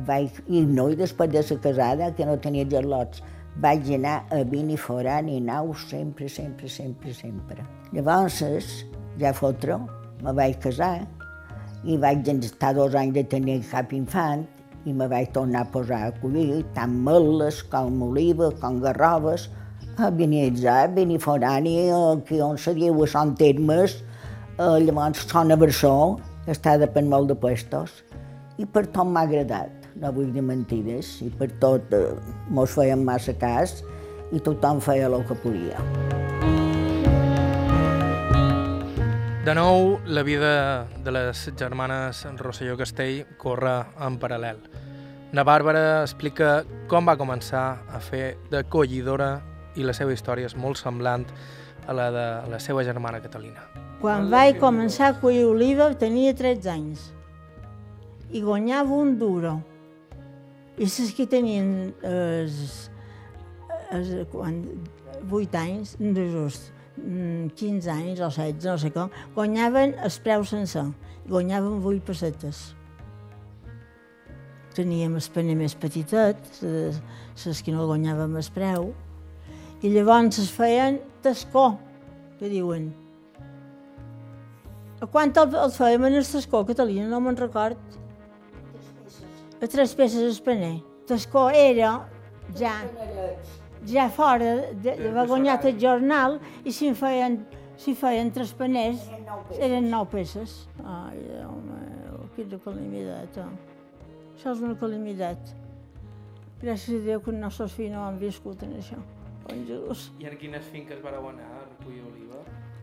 vaig, 0.07 0.43
i 0.49 0.61
no, 0.67 0.89
i 0.91 0.99
després 0.99 1.31
de 1.31 1.43
ser 1.43 1.59
casada, 1.63 2.11
que 2.15 2.27
no 2.27 2.37
tenia 2.43 2.67
gelots, 2.69 3.23
vaig 3.63 3.89
anar 3.97 4.17
a 4.31 4.43
Vini 4.45 4.77
Foran 4.77 5.29
i 5.33 5.41
Nau 5.41 5.73
sempre, 5.75 6.29
sempre, 6.29 6.69
sempre, 6.69 7.13
sempre. 7.15 7.65
Llavors, 7.93 8.43
ja 9.19 9.33
fotre, 9.33 9.79
me 10.23 10.33
vaig 10.37 10.59
casar 10.61 11.07
i 11.85 11.97
vaig 11.97 12.29
estar 12.35 12.75
dos 12.75 12.95
anys 12.95 13.15
de 13.15 13.25
tenir 13.25 13.61
cap 13.71 13.93
infant 13.97 14.45
i 14.87 14.93
me 14.95 15.09
vaig 15.11 15.33
tornar 15.35 15.65
a 15.65 15.71
posar 15.73 16.03
a 16.07 16.13
collir 16.21 16.63
tant 16.75 16.93
meles 17.07 17.63
com 17.73 18.03
oliva, 18.07 18.53
com 18.61 18.81
garroves, 18.81 19.49
a 19.97 20.11
Benitzà, 20.11 20.87
Beniforani, 20.93 21.89
aquí 21.91 22.41
on 22.45 22.59
se 22.61 22.75
diu 22.77 23.03
a 23.03 23.09
Sant 23.09 23.35
Termes, 23.39 23.97
eh, 24.59 24.79
llavors 24.85 25.25
Sona 25.27 25.57
Bersó, 25.57 26.21
que 26.45 26.53
està 26.53 26.77
depèn 26.79 27.09
molt 27.09 27.33
de 27.33 27.35
puestos, 27.35 28.03
i 28.61 28.67
per 28.67 28.87
tot 28.93 29.09
m'ha 29.09 29.25
agradat, 29.27 29.73
no 30.01 30.13
vull 30.13 30.33
dir 30.33 30.45
mentides, 30.45 31.17
i 31.25 31.31
per 31.33 31.49
tot 31.63 31.93
eh, 31.97 32.13
mos 32.53 32.75
feien 32.77 33.05
massa 33.05 33.35
cas 33.41 33.81
i 34.35 34.41
tothom 34.43 34.81
feia 34.85 35.09
el 35.09 35.23
que 35.29 35.37
podia. 35.41 35.81
De 39.47 39.55
nou, 39.55 40.01
la 40.11 40.25
vida 40.27 40.89
de 41.05 41.13
les 41.15 41.45
germanes 41.57 42.25
Rosselló 42.41 42.75
Castell 42.77 43.23
corre 43.39 43.77
en 44.03 44.17
paral·lel. 44.19 44.59
Na 45.33 45.45
Bàrbara 45.47 46.03
explica 46.03 46.65
com 46.91 47.07
va 47.07 47.15
començar 47.19 47.67
a 47.87 48.01
fer 48.03 48.37
de 48.51 48.65
collidora 48.67 49.37
i 49.79 49.87
la 49.87 49.95
seva 49.95 50.15
història 50.15 50.51
és 50.51 50.57
molt 50.59 50.81
semblant 50.81 51.29
a 51.87 51.95
la 51.95 52.09
de 52.11 52.27
la 52.51 52.59
seva 52.59 52.83
germana 52.83 53.23
Catalina. 53.23 53.63
Quan 54.01 54.27
vaig 54.33 54.59
començar 54.59 55.13
a 55.13 55.17
collir 55.21 55.47
oliva 55.47 55.93
tenia 55.95 56.35
13 56.35 56.73
anys 56.73 57.07
i 58.35 58.43
guanyava 58.43 58.99
un 58.99 59.15
duro. 59.19 59.57
I 60.77 60.85
les 60.85 61.13
que 61.17 61.25
tenien 61.25 61.95
es, 62.05 62.91
es, 63.97 64.11
quan, 64.33 64.61
8 65.25 65.57
anys, 65.57 65.95
no 66.01 66.25
just, 66.33 66.73
15 66.97 67.91
anys 67.93 68.21
o 68.21 68.29
16, 68.29 68.65
no 68.65 68.77
sé 68.81 68.91
com, 68.93 69.13
guanyaven 69.35 69.95
el 70.05 70.19
preu 70.25 70.45
sencer, 70.45 70.85
guanyaven 71.29 71.81
8 71.81 72.05
pessetes. 72.05 72.63
Teníem 74.77 75.17
el 75.17 75.31
paner 75.33 75.57
més 75.57 75.75
petitet, 75.81 76.45
les 76.61 77.65
que 77.65 77.73
no 77.73 77.89
guanyàvem 77.89 78.37
el 78.37 78.53
preu, 78.53 78.93
i 79.81 79.93
llavors 79.93 80.41
es 80.45 80.53
feien 80.53 81.01
tascó, 81.25 81.71
que 82.37 82.53
diuen. 82.53 82.91
A 85.01 85.09
quant 85.09 85.33
el, 85.37 85.57
el 85.57 85.73
fèiem 85.73 86.07
en 86.09 86.21
el 86.21 86.29
tascó, 86.29 86.65
Catalina? 86.69 87.09
No 87.09 87.21
me'n 87.21 87.37
record. 87.37 87.81
A 89.61 89.67
tres 89.67 89.95
peces 89.95 90.39
el 90.39 90.43
paner. 90.45 90.83
Tascó 91.07 91.49
era 91.51 92.09
ja, 92.59 92.83
ja 93.87 94.09
fora 94.11 94.57
de, 94.73 94.97
de 94.97 95.27
guanyat 95.27 95.65
el 95.65 95.79
jornal 95.81 96.41
i 96.65 96.73
si 96.73 96.91
feien, 96.95 97.39
si 97.81 97.95
feien 97.97 98.33
tres 98.35 98.53
paners 98.53 99.07
eren 99.57 99.89
nou 99.91 100.05
peces. 100.13 100.67
Ai, 100.85 101.23
Déu 101.25 101.55
meu, 101.65 102.27
quina 102.37 102.59
calamitat. 102.65 103.39
Oh. 103.41 103.49
Això 104.35 104.53
és 104.53 104.61
una 104.67 104.77
calamitat. 104.77 105.55
Gràcies 106.61 107.01
a 107.01 107.07
Déu 107.07 107.23
que 107.25 107.33
els 107.33 107.41
nostres 107.41 107.73
fills 107.79 107.95
no 107.95 108.05
han 108.05 108.21
viscut 108.21 108.61
en 108.67 108.77
això. 108.77 109.01
Bon 109.47 109.65
Jesús. 109.65 110.11
I 110.21 110.29
en 110.29 110.37
quines 110.37 110.69
finques 110.75 111.01
vareu 111.01 111.31
anar 111.31 111.49
a 111.49 111.65
recollir 111.65 112.03
oliva? 112.05 112.43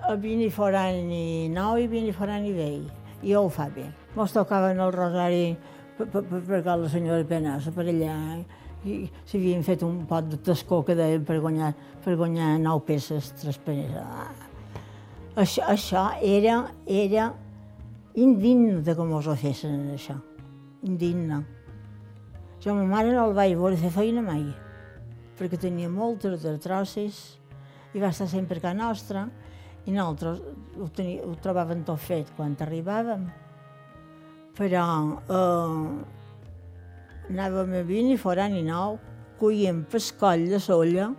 A 0.10 0.16
Vini 0.18 0.50
Forani 0.50 1.50
nou 1.54 1.78
i 1.78 1.86
Vini 1.92 2.16
Forani 2.16 2.54
vell. 2.58 2.90
I 3.24 3.38
ho 3.38 3.46
fa 3.48 3.70
bé. 3.72 3.86
Mos 4.18 4.34
tocaven 4.36 4.82
el 4.84 4.92
rosari 4.92 5.54
per, 5.98 6.08
per, 6.08 6.24
per, 6.24 6.42
per 6.42 6.64
la 6.66 6.90
senyora 6.90 7.24
Penassa, 7.28 7.72
per 7.72 7.88
allà, 7.88 8.18
i 8.84 8.98
s'havien 9.30 9.64
fet 9.64 9.84
un 9.86 10.04
pot 10.08 10.28
de 10.28 10.40
tascó 10.44 10.82
que 10.84 10.96
deien 10.98 11.24
per 11.28 11.40
guanyar, 11.44 11.72
per 12.04 12.18
guanyar 12.20 12.58
nou 12.62 12.82
peces, 12.84 13.32
tres 13.40 13.60
peces. 13.64 14.44
Això, 15.40 15.64
això 15.72 16.04
era, 16.22 16.60
era 16.86 17.32
indigne 18.20 18.82
de 18.86 18.96
com 18.98 19.14
us 19.18 19.28
ho 19.28 19.38
fessin, 19.40 19.88
això. 19.96 20.18
Indigne. 20.84 21.40
Jo 22.64 22.76
ma 22.76 22.84
mare 22.88 23.14
no 23.16 23.30
el 23.30 23.38
vaig 23.38 23.56
veure 23.60 23.80
fer 23.80 23.92
feina 23.92 24.22
mai, 24.24 24.44
perquè 25.40 25.60
tenia 25.60 25.90
moltes 25.92 26.46
artrosis 26.48 27.24
i 27.94 28.02
va 28.02 28.12
estar 28.12 28.28
sempre 28.32 28.60
a 28.60 28.68
casa 28.68 28.78
nostra 28.78 29.24
i 29.86 29.92
nosaltres 29.92 30.40
ho, 30.80 30.88
tenia, 30.96 31.24
ho 31.28 31.36
tot 31.40 32.00
fet 32.00 32.30
quan 32.38 32.56
arribàvem. 32.60 33.43
Però 34.58 34.86
eh, 35.26 35.78
anàvem 37.32 37.74
a 37.80 37.84
vint 37.88 38.12
i 38.14 38.18
fora 38.22 38.46
ni 38.52 38.62
nou, 38.66 39.00
collíem 39.40 39.84
pescoll 39.90 40.46
de 40.52 40.60
solla, 40.62 41.10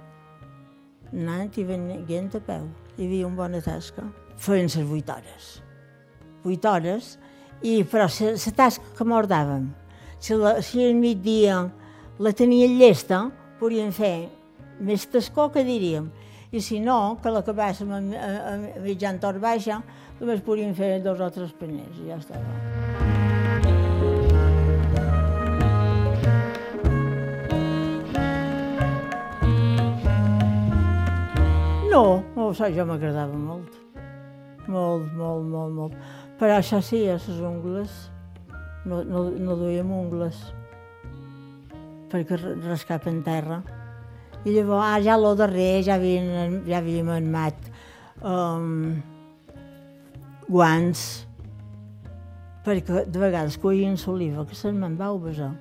anant 1.13 1.59
i 1.59 1.65
venint 1.67 2.37
a 2.39 2.43
peu. 2.43 2.69
Hi 2.95 3.07
havia 3.07 3.27
una 3.27 3.37
bona 3.43 3.63
tasca. 3.63 4.07
Feien 4.39 4.71
les 4.71 4.87
vuit 4.87 5.11
hores. 5.11 5.49
Vuit 6.45 6.65
hores, 6.67 7.17
i, 7.63 7.83
però 7.89 8.07
la 8.07 8.53
tasca 8.57 8.95
que 8.97 9.07
mordàvem, 9.09 9.71
si, 10.19 10.35
la, 10.39 10.59
si 10.63 10.85
al 10.85 10.95
migdia 10.99 11.63
la 12.19 12.33
tenia 12.37 12.69
llesta, 12.71 13.25
podíem 13.61 13.91
fer 13.95 14.29
més 14.85 15.07
tascó 15.11 15.49
que 15.55 15.65
diríem. 15.65 16.11
I 16.55 16.61
si 16.63 16.79
no, 16.79 17.17
que 17.23 17.33
l'acabàssim 17.35 17.91
a, 17.91 17.99
a, 17.99 18.31
a 18.53 18.85
mitjan 18.85 19.19
tor 19.23 19.41
baixa, 19.43 19.81
només 20.21 20.45
podíem 20.47 20.77
fer 20.79 21.01
dos 21.03 21.19
o 21.19 21.33
tres 21.35 21.57
paners 21.59 21.99
i 21.99 22.13
ja 22.13 22.21
estava. 22.21 23.14
No, 31.95 32.25
no 32.35 32.49
sé, 32.59 32.73
jo 32.75 32.83
m'agradava 32.89 33.37
molt. 33.39 33.77
Molt, 34.67 35.13
molt, 35.15 35.45
molt, 35.47 35.75
molt. 35.77 35.95
Però 36.41 36.57
això 36.59 36.81
sí, 36.83 37.05
a 37.07 37.15
les 37.15 37.39
ungles, 37.39 37.93
no, 38.91 39.05
no, 39.07 39.29
no 39.31 39.55
duíem 39.61 39.93
ungles, 39.95 40.41
perquè 42.11 42.41
rascaven 42.41 43.23
terra 43.27 43.61
I 44.45 44.57
llavors, 44.57 44.83
ah, 44.89 44.99
ja 45.07 45.15
lo 45.17 45.37
darrer, 45.39 45.85
ja 45.87 45.95
havien, 45.95 46.61
ja 46.67 46.83
havíem 46.83 47.15
armat 47.15 47.71
um, 48.21 48.99
guants, 50.51 51.07
perquè 52.67 53.07
de 53.07 53.23
vegades 53.23 53.57
coïen 53.63 53.95
l'oliva, 54.03 54.45
que 54.45 54.59
se'n 54.59 54.83
me'n 54.83 54.99
vau 54.99 55.23
besar. 55.23 55.55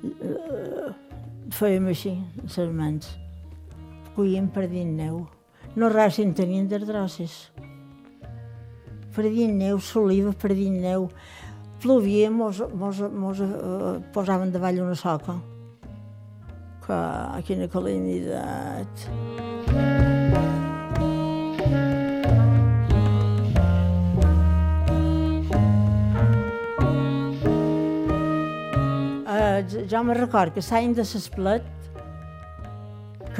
Uh, 0.00 0.94
fèiem 1.52 1.92
així, 1.92 2.16
les 2.40 2.72
mans. 2.72 3.12
Coïen 4.20 4.50
per 4.52 4.66
dins 4.68 4.92
neu. 4.92 5.22
No 5.80 5.88
res 5.88 6.18
en 6.20 6.34
tenien 6.36 6.66
drosses. 6.68 7.36
Per 9.14 9.22
dins 9.24 9.54
neu, 9.56 9.78
l'oliva 9.94 10.34
per 10.36 10.50
dins 10.52 10.76
neu. 10.76 11.06
Plovia, 11.80 12.28
mos, 12.28 12.60
mos, 12.76 13.00
mos 13.00 13.40
uh, 13.40 13.96
posaven 14.12 14.52
davall 14.52 14.82
una 14.84 14.94
soca 14.94 15.38
que 16.84 17.00
quina 17.48 17.70
calamitat. 17.72 19.08
Uh, 29.24 29.88
jo 29.88 30.04
me 30.04 30.20
record 30.20 30.52
que 30.52 30.68
l'any 30.68 30.92
de 30.92 31.08
l'esplet, 31.08 31.79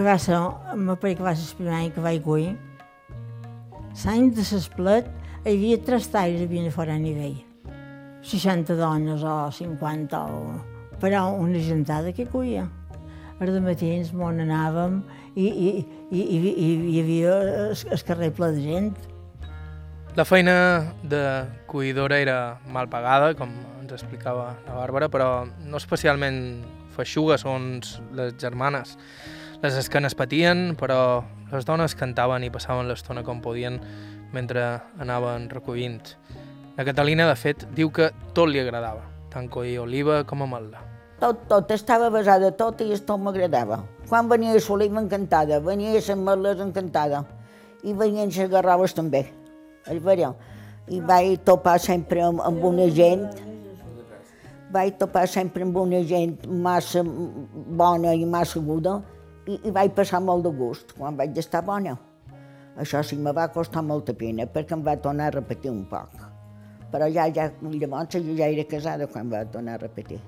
que 0.00 0.04
va 0.06 0.18
ser, 0.18 0.36
que 1.14 1.22
el 1.28 1.56
primer 1.58 1.74
any 1.76 1.88
que 1.92 2.00
vaig 2.00 2.22
guir, 2.24 2.54
l'any 4.00 4.30
de 4.32 4.44
l'esplet 4.48 5.08
hi 5.44 5.50
havia 5.52 5.76
tres 5.84 6.06
talls 6.08 6.40
a 6.40 6.46
a 6.48 6.70
fora 6.72 6.94
a 6.94 6.98
nivell. 6.98 7.34
60 8.24 8.76
dones 8.78 9.20
o 9.20 9.50
50, 9.52 10.20
o... 10.24 10.54
però 11.02 11.26
una 11.36 11.60
gentada 11.60 12.14
que 12.16 12.24
cuia 12.24 12.64
de 13.40 13.60
matins 13.60 14.14
anàvem 14.40 15.02
i, 15.34 15.44
i, 15.48 15.68
i, 16.10 16.20
i, 16.20 16.38
i 16.48 16.70
hi 16.94 17.00
havia 17.02 17.36
el 17.72 18.04
carrer 18.08 18.30
ple 18.32 18.50
de 18.56 18.64
gent. 18.64 18.96
La 20.16 20.24
feina 20.24 20.94
de 21.02 21.22
cuidora 21.66 22.18
era 22.24 22.38
mal 22.72 22.88
pagada, 22.88 23.34
com 23.36 23.52
ens 23.82 23.92
explicava 23.92 24.54
la 24.64 24.80
Bàrbara, 24.80 25.12
però 25.12 25.44
no 25.44 25.76
especialment 25.76 26.40
feixuga 26.96 27.36
són 27.36 27.82
les 28.16 28.32
germanes. 28.40 28.96
Les 29.60 29.74
escanes 29.76 30.14
patien, 30.16 30.70
però 30.80 31.20
les 31.50 31.66
dones 31.68 31.92
cantaven 31.92 32.46
i 32.46 32.48
passaven 32.48 32.86
l'estona 32.88 33.20
com 33.20 33.42
podien 33.44 33.74
mentre 34.32 34.62
anaven 35.04 35.50
recollint. 35.52 36.14
La 36.78 36.86
Catalina, 36.88 37.26
de 37.28 37.34
fet, 37.36 37.66
diu 37.76 37.90
que 37.92 38.06
tot 38.32 38.48
li 38.48 38.62
agradava, 38.62 39.04
tant 39.28 39.50
collir 39.52 39.76
oliva 39.82 40.22
com 40.24 40.46
ametla. 40.46 40.80
Tot, 41.20 41.44
tot, 41.52 41.74
estava 41.76 42.08
basada 42.08 42.48
tot 42.56 42.80
i 42.80 42.88
tot 43.04 43.20
m'agradava. 43.20 43.82
Quan 44.08 44.32
venia 44.32 44.56
a 44.56 44.64
l'oliva 44.64 45.02
encantada, 45.04 45.60
venia 45.60 45.92
a 45.92 45.98
les 45.98 46.08
merles 46.16 46.64
encantada 46.64 47.26
i 47.84 47.92
venien 47.92 48.32
les 48.32 48.48
garroves 48.48 48.96
també. 48.96 49.26
I 49.92 51.04
vaig 51.04 51.44
topar 51.44 51.76
sempre 51.78 52.24
amb, 52.24 52.40
amb 52.40 52.64
una 52.64 52.88
gent, 52.88 53.28
vaig 54.72 54.96
topar 54.96 55.28
sempre 55.28 55.68
amb 55.68 55.76
una 55.76 56.00
gent 56.00 56.38
massa 56.48 57.04
bona 57.04 58.16
i 58.16 58.24
massa 58.24 58.58
aguda 58.58 59.02
i, 59.50 59.60
i 59.66 59.74
vaig 59.74 59.94
passar 59.98 60.22
molt 60.24 60.46
de 60.46 60.54
gust 60.62 60.94
quan 60.96 61.18
vaig 61.18 61.38
estar 61.42 61.64
bona. 61.66 61.96
Això 62.80 63.02
sí, 63.04 63.18
me 63.18 63.34
va 63.36 63.50
costar 63.52 63.82
molta 63.82 64.14
pena 64.16 64.46
perquè 64.46 64.78
em 64.78 64.84
va 64.86 64.96
tornar 64.96 65.28
a 65.28 65.36
repetir 65.38 65.74
un 65.74 65.84
poc. 65.90 66.20
Però 66.90 67.06
ja, 67.10 67.26
ja, 67.34 67.50
llavors 67.62 68.16
jo 68.18 68.36
ja 68.38 68.50
era 68.50 68.66
casada 68.66 69.06
quan 69.10 69.30
va 69.30 69.44
tornar 69.46 69.78
a 69.78 69.82
repetir 69.84 70.20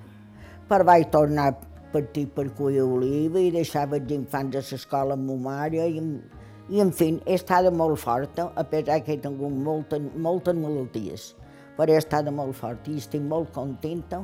però 0.72 0.87
vaig 0.88 1.11
tornar 1.12 1.50
a 1.50 1.56
partir 1.92 2.28
per 2.32 2.46
collir 2.56 2.85
oliva 2.87 3.40
i 3.40 3.50
deixava 3.52 3.98
els 3.98 4.12
infants 4.14 4.56
a 4.56 4.62
l'escola 4.70 5.18
amb 5.18 5.35
ma 5.44 5.66
i, 5.68 5.82
i 6.72 6.80
en 6.80 6.92
fi, 6.96 7.11
he 7.26 7.35
estat 7.37 7.68
molt 7.76 8.00
forta, 8.00 8.46
a 8.56 8.64
pesar 8.64 9.02
que 9.04 9.12
he 9.12 9.18
tingut 9.20 9.52
moltes, 9.66 10.00
moltes 10.16 10.56
malalties, 10.56 11.26
però 11.76 11.92
he 11.92 12.00
estat 12.00 12.30
molt 12.32 12.56
forta 12.56 12.90
i 12.90 12.96
estic 13.02 13.20
molt 13.20 13.52
contenta 13.52 14.22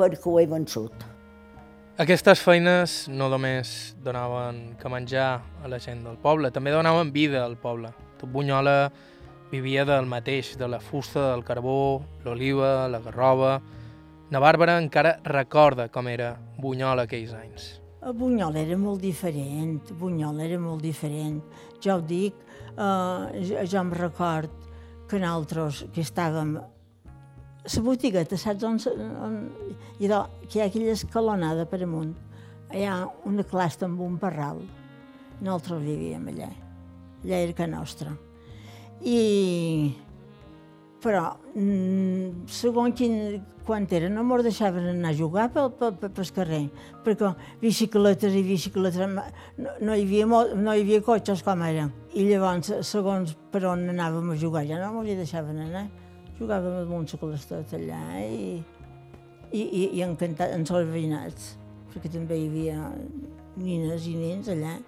perquè 0.00 0.26
ho 0.26 0.40
he 0.40 0.46
vençut. 0.50 1.06
Aquestes 1.98 2.40
feines 2.40 3.08
no 3.08 3.28
només 3.28 3.94
donaven 4.04 4.76
que 4.80 4.88
menjar 4.88 5.42
a 5.64 5.68
la 5.68 5.78
gent 5.78 6.04
del 6.04 6.16
poble, 6.16 6.50
també 6.50 6.70
donaven 6.70 7.12
vida 7.12 7.44
al 7.44 7.56
poble. 7.56 7.90
Tot 8.20 8.30
Bunyola 8.30 8.90
vivia 9.50 9.84
del 9.84 10.06
mateix, 10.06 10.54
de 10.56 10.68
la 10.68 10.80
fusta, 10.80 11.32
del 11.32 11.44
carbó, 11.44 12.00
l'oliva, 12.24 12.88
la 12.88 13.00
garrova, 13.00 13.60
Na 14.30 14.38
Bàrbara 14.38 14.76
encara 14.78 15.16
recorda 15.26 15.88
com 15.90 16.06
era 16.06 16.36
Bunyol 16.62 17.02
aquells 17.02 17.32
anys. 17.34 17.64
A 18.00 18.12
Bunyol 18.14 18.54
era 18.60 18.76
molt 18.78 19.02
diferent, 19.02 19.90
Bunyol 19.98 20.38
era 20.44 20.58
molt 20.62 20.84
diferent. 20.86 21.40
Jo 21.82 21.96
ho 21.96 22.04
dic, 22.06 22.36
eh, 22.76 23.64
jo 23.66 23.80
em 23.80 23.90
record 23.90 24.52
que 25.10 25.18
nosaltres 25.18 25.82
que 25.92 26.04
estàvem 26.06 26.60
la 27.64 27.82
botigueta, 27.84 28.38
saps 28.40 28.64
on, 28.64 28.78
on 29.20 29.38
hi 30.00 30.10
ha, 30.10 30.24
que 30.46 30.58
hi 30.58 30.62
ha 30.62 30.68
aquella 30.70 30.96
escalonada 30.96 31.66
per 31.68 31.82
amunt. 31.84 32.14
Hi 32.72 32.84
ha 32.86 33.00
una 33.26 33.44
clasta 33.44 33.86
amb 33.88 34.00
un 34.00 34.16
parral. 34.18 34.62
Nosaltres 35.40 35.82
vivíem 35.84 36.28
allà. 36.32 36.50
Allà 37.24 37.42
era 37.44 37.56
que 37.56 37.66
nostra. 37.68 38.14
I 39.00 39.18
però 41.00 41.30
mm, 41.54 42.44
segons 42.52 42.94
quin, 42.96 43.40
quan 43.64 43.86
era 43.90 44.10
no 44.12 44.22
mos 44.26 44.42
deixaven 44.44 44.90
anar 44.90 45.14
a 45.14 45.16
jugar 45.16 45.46
pel, 45.54 45.70
pel, 45.78 45.94
pel, 45.96 46.12
pel 46.16 46.32
carrer, 46.36 46.60
perquè 47.04 47.32
bicicletes 47.62 48.36
i 48.36 48.42
bicicletes, 48.44 49.00
no, 49.08 49.24
no, 49.80 49.96
hi 49.96 50.04
havia, 50.04 50.26
no 50.28 50.74
hi 50.74 50.84
havia 50.84 51.00
cotxes 51.06 51.42
com 51.46 51.64
era. 51.64 51.88
I 52.12 52.26
llavors, 52.28 52.72
segons 52.86 53.32
per 53.52 53.64
on 53.70 53.88
anàvem 53.92 54.34
a 54.34 54.38
jugar, 54.38 54.66
ja 54.68 54.80
no 54.82 55.04
hi 55.04 55.16
deixaven 55.16 55.64
anar. 55.68 55.86
Jugàvem 56.40 56.78
amb 56.80 56.94
un 56.96 57.02
xocolastot 57.04 57.74
allà 57.76 58.00
i, 58.24 58.62
i, 59.52 59.60
i, 59.60 59.82
i 59.98 60.02
encantat, 60.06 60.54
en 60.56 60.64
els 60.64 60.88
veïnats, 60.88 61.50
perquè 61.92 62.08
també 62.08 62.38
hi 62.38 62.46
havia 62.48 62.86
nines 63.60 64.06
i 64.08 64.14
nens 64.16 64.48
allà, 64.48 64.78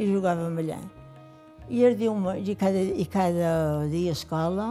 i 0.00 0.06
jugàvem 0.08 0.56
allà. 0.62 0.78
I 1.68 1.84
el 1.84 1.98
diumenge, 2.00 2.52
i 2.52 2.56
cada, 2.56 2.80
i 2.80 3.04
cada 3.12 3.50
dia 3.92 4.14
a 4.14 4.16
escola, 4.16 4.68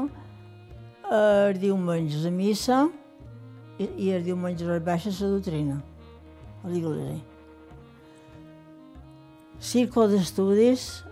els 1.13 1.59
diumenges 1.61 2.25
a 2.25 2.31
missa 2.33 2.79
i, 3.77 3.85
i 3.85 4.09
els 4.15 4.25
diumenges 4.25 4.69
a 4.69 4.79
baixa 4.81 5.13
la 5.19 5.29
doctrina, 5.35 5.77
a 6.63 6.71
l'església. 6.71 7.21
Círculo 9.63 10.09
d'estudis, 10.11 11.03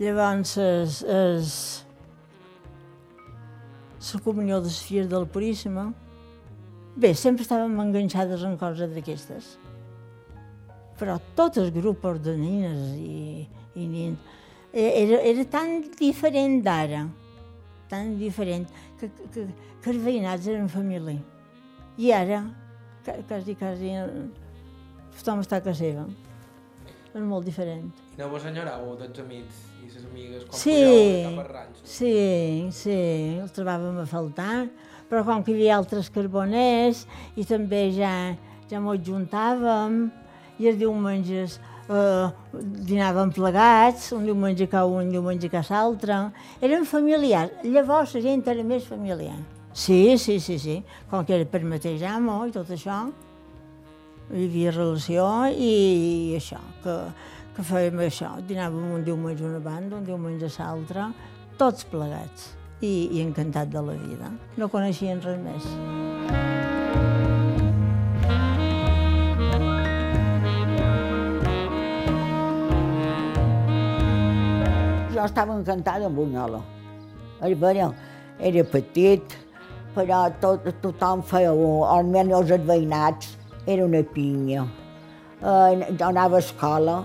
llavors 0.00 0.56
es, 0.58 1.02
es, 1.04 1.52
la 3.98 4.20
comunió 4.24 4.60
de 4.60 4.70
les 4.70 4.80
filles 4.80 5.08
del 5.10 5.26
Puríssima. 5.26 5.92
Bé, 6.98 7.14
sempre 7.14 7.46
estàvem 7.46 7.78
enganxades 7.82 8.42
en 8.46 8.56
coses 8.58 8.90
d'aquestes. 8.94 9.56
Però 10.98 11.20
tots 11.38 11.60
els 11.62 11.70
grups 11.74 12.20
de 12.24 12.34
nines 12.38 12.98
i, 12.98 13.46
i 13.78 13.86
nins 13.86 14.36
era, 14.72 15.22
era 15.22 15.44
tan 15.48 15.80
diferent 15.98 16.60
d'ara 16.66 17.06
tan 17.88 18.18
diferent, 18.18 18.68
que, 19.00 19.08
que, 19.32 19.46
que 19.82 19.92
els 19.92 20.02
veïnats 20.04 20.46
eren 20.50 20.68
família. 20.70 21.18
I 21.98 22.12
ara, 22.14 22.42
quasi, 23.26 23.56
quasi, 23.58 23.94
tothom 25.16 25.42
està 25.42 25.58
a 25.58 25.64
casa 25.64 25.80
seva. 25.80 26.04
És 27.08 27.24
molt 27.24 27.48
diferent. 27.48 27.88
I 28.14 28.20
no 28.20 28.28
vos 28.30 28.44
enyorau 28.46 28.92
dels 29.00 29.24
amics 29.24 29.64
i 29.82 29.88
les 29.88 30.04
amigues 30.04 30.44
quan 30.48 30.60
sí, 30.60 30.76
cap 31.24 31.50
ranxo? 31.52 31.86
Sí, 31.88 32.12
sí, 32.74 32.98
els 33.38 33.54
trobàvem 33.56 33.98
a 34.02 34.06
faltar, 34.08 34.68
però 35.08 35.24
com 35.26 35.42
que 35.44 35.54
hi 35.54 35.58
havia 35.58 35.78
altres 35.78 36.10
carboners 36.12 37.06
i 37.36 37.46
també 37.48 37.88
ja, 37.96 38.12
ja 38.70 38.82
m'ho 38.82 38.96
juntàvem 38.98 40.06
i 40.58 40.70
els 40.70 40.80
diumenges 40.80 41.58
eh, 41.88 42.26
dinàvem 42.88 43.32
plegats, 43.34 44.10
un 44.16 44.26
diumenge 44.28 44.68
que 44.68 44.82
un, 44.84 45.06
un 45.06 45.14
diumenge 45.14 45.50
que 45.52 45.62
l'altre. 45.70 46.18
Eren 46.60 46.84
familiars. 46.84 47.62
Llavors 47.64 48.14
la 48.16 48.24
gent 48.24 48.44
era 48.46 48.64
més 48.64 48.84
familiar. 48.86 49.38
Sí, 49.72 50.18
sí, 50.18 50.38
sí, 50.40 50.58
sí. 50.58 50.82
Com 51.10 51.24
que 51.24 51.36
era 51.38 51.48
per 51.48 51.62
mateix 51.64 52.02
amo 52.02 52.42
i 52.48 52.52
tot 52.54 52.70
això, 52.74 53.06
hi 54.28 54.44
havia 54.48 54.72
relació 54.74 55.24
i 55.54 56.34
això, 56.36 56.58
que, 56.82 56.96
que 57.58 57.66
fèiem 57.66 57.98
això. 58.06 58.36
Dinàvem 58.46 58.92
un 58.94 59.02
diumenge 59.02 59.42
una 59.42 59.58
banda, 59.58 59.98
un 59.98 60.06
diumenge 60.06 60.46
a 60.46 60.68
l'altre, 60.70 61.08
tots 61.58 61.82
plegats 61.90 62.52
i, 62.78 63.18
i 63.18 63.24
encantat 63.24 63.72
de 63.72 63.82
la 63.82 63.98
vida. 63.98 64.30
No 64.56 64.70
coneixien 64.70 65.18
res 65.24 65.42
més. 65.42 65.66
jo 75.18 75.24
estava 75.26 75.50
encantada 75.58 76.06
amb 76.06 76.14
Bunyola. 76.14 76.60
És 77.42 77.58
vera, 77.58 77.88
era 78.38 78.62
petit, 78.70 79.34
però 79.96 80.28
tot, 80.38 80.68
tothom 80.78 81.24
feia, 81.26 81.50
almenys 81.90 82.36
els 82.38 82.66
veïnats, 82.68 83.32
era 83.66 83.82
una 83.82 84.04
pinya. 84.14 84.62
Eh, 85.42 85.96
jo 85.98 86.06
anava 86.06 86.38
a 86.38 86.44
escola, 86.44 87.00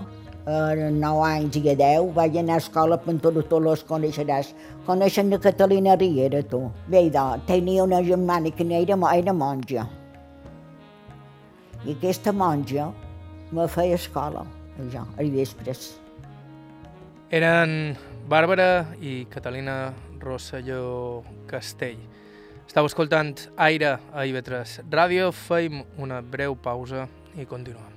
a 0.46 0.74
9 0.76 1.24
anys 1.24 1.56
i 1.56 1.68
a 1.70 1.74
10, 1.74 2.12
vaig 2.16 2.36
anar 2.38 2.58
a 2.58 2.62
escola 2.62 2.98
tot, 2.98 3.40
tot 3.48 3.62
les 3.62 3.84
coneixeràs. 3.88 4.52
Coneixen 4.86 5.30
la 5.30 5.38
Catalina 5.38 5.96
Riera, 5.96 6.42
tu? 6.42 6.70
Bé, 6.88 7.08
do, 7.10 7.24
tenia 7.46 7.84
una 7.84 8.02
germana 8.02 8.50
que 8.50 8.64
era, 8.64 8.98
era 9.14 9.32
monja. 9.32 9.88
I 11.84 11.92
aquesta 11.92 12.32
monja 12.32 12.92
me 13.52 13.68
feia 13.68 13.94
escola, 13.94 14.44
jo, 14.92 15.04
als 15.18 15.30
vespres. 15.30 15.92
Eren 17.30 17.96
Bàrbara 18.28 18.86
i 19.00 19.26
Catalina 19.30 19.92
Rosselló 20.20 21.22
Castell. 21.48 22.00
Estau 22.64 22.86
escoltant 22.88 23.34
Aire 23.60 23.98
a 24.12 24.24
IB3 24.24 24.88
Ràdio, 24.88 25.32
feim 25.32 25.84
una 26.00 26.22
breu 26.22 26.56
pausa 26.56 27.08
i 27.36 27.44
continuem. 27.44 27.93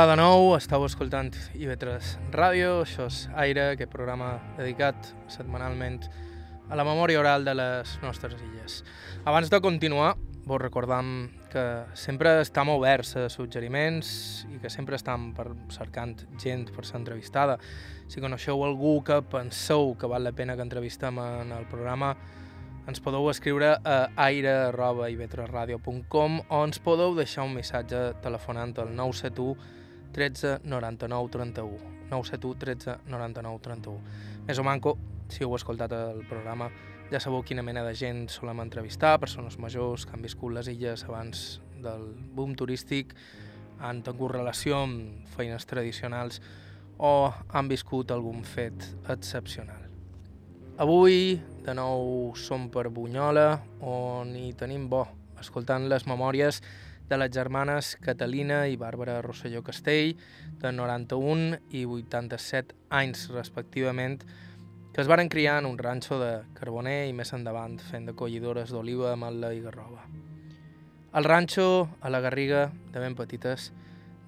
Hola 0.00 0.14
de 0.14 0.16
nou, 0.16 0.54
estàu 0.56 0.80
escoltant 0.86 1.34
IB3 1.52 2.30
Ràdio, 2.32 2.80
això 2.86 3.04
és 3.10 3.28
Aire, 3.36 3.74
aquest 3.74 3.90
programa 3.92 4.40
dedicat 4.56 4.96
setmanalment 5.28 6.00
a 6.72 6.76
la 6.80 6.88
memòria 6.88 7.20
oral 7.20 7.44
de 7.44 7.52
les 7.52 8.00
nostres 8.00 8.40
illes. 8.40 8.80
Abans 9.28 9.52
de 9.52 9.60
continuar, 9.60 10.16
vos 10.48 10.56
recordam 10.62 11.28
que 11.52 11.84
sempre 11.92 12.40
estem 12.40 12.72
oberts 12.72 13.12
a 13.20 13.28
suggeriments 13.28 14.48
i 14.48 14.56
que 14.62 14.70
sempre 14.72 14.96
estem 14.96 15.36
per, 15.36 15.52
cercant 15.68 16.16
gent 16.40 16.72
per 16.72 16.88
ser 16.88 16.96
entrevistada. 17.02 17.60
Si 18.08 18.24
coneixeu 18.24 18.56
algú 18.64 19.04
que 19.04 19.20
penseu 19.20 19.92
que 20.00 20.08
val 20.08 20.24
la 20.24 20.32
pena 20.32 20.56
que 20.56 20.64
entrevistem 20.64 21.20
en 21.20 21.52
el 21.58 21.68
programa, 21.68 22.16
ens 22.88 23.04
podeu 23.04 23.28
escriure 23.28 23.76
a 23.84 24.08
aire.ivetresradio.com 24.16 26.40
o 26.48 26.64
ens 26.64 26.80
podeu 26.80 27.12
deixar 27.20 27.44
un 27.44 27.52
missatge 27.60 28.16
telefonant 28.24 28.72
al 28.80 28.96
971 28.96 29.79
13 30.12 30.60
99 30.64 31.30
31. 31.36 31.90
971 32.10 32.58
13 32.58 32.96
99 33.06 33.60
31. 33.62 34.00
Més 34.48 34.58
o 34.58 34.64
manco, 34.66 34.96
si 35.30 35.44
heu 35.44 35.54
escoltat 35.54 35.92
el 35.94 36.24
programa, 36.28 36.70
ja 37.10 37.20
sabeu 37.22 37.42
quina 37.46 37.62
mena 37.66 37.84
de 37.86 37.94
gent 37.98 38.26
solem 38.30 38.62
entrevistar, 38.62 39.18
persones 39.22 39.58
majors 39.58 40.06
que 40.06 40.16
han 40.16 40.22
viscut 40.22 40.54
les 40.54 40.70
illes 40.70 41.04
abans 41.06 41.60
del 41.82 42.10
boom 42.34 42.56
turístic, 42.58 43.14
han 43.80 44.02
tingut 44.04 44.34
relació 44.34 44.82
amb 44.84 45.30
feines 45.36 45.66
tradicionals 45.66 46.40
o 46.98 47.30
han 47.48 47.70
viscut 47.70 48.12
algun 48.12 48.44
fet 48.44 48.84
excepcional. 49.08 49.86
Avui, 50.80 51.40
de 51.64 51.74
nou, 51.76 52.32
som 52.36 52.68
per 52.72 52.88
Bunyola, 52.88 53.60
on 53.84 54.30
hi 54.36 54.52
tenim 54.56 54.86
bo, 54.88 55.02
escoltant 55.40 55.88
les 55.88 56.06
memòries 56.08 56.60
de 57.10 57.18
les 57.18 57.32
germanes 57.34 57.96
Catalina 57.98 58.60
i 58.70 58.76
Bàrbara 58.78 59.16
Rosselló 59.24 59.64
Castell, 59.66 60.12
de 60.62 60.70
91 60.70 61.58
i 61.74 61.82
87 61.82 62.76
anys 62.94 63.24
respectivament, 63.34 64.22
que 64.94 65.02
es 65.02 65.10
varen 65.10 65.28
criar 65.28 65.56
en 65.58 65.66
un 65.66 65.78
ranxo 65.78 66.20
de 66.22 66.30
Carboner 66.54 67.08
i 67.10 67.12
més 67.12 67.34
endavant 67.34 67.76
fent 67.90 68.06
de 68.06 68.14
collidores 68.14 68.70
d'oliva, 68.70 69.10
ametla 69.16 69.50
i 69.58 69.60
garroba. 69.66 70.06
Al 71.10 71.26
ranxo, 71.26 71.88
a 72.00 72.14
la 72.14 72.22
Garriga, 72.22 72.68
de 72.94 73.02
ben 73.02 73.18
petites, 73.18 73.72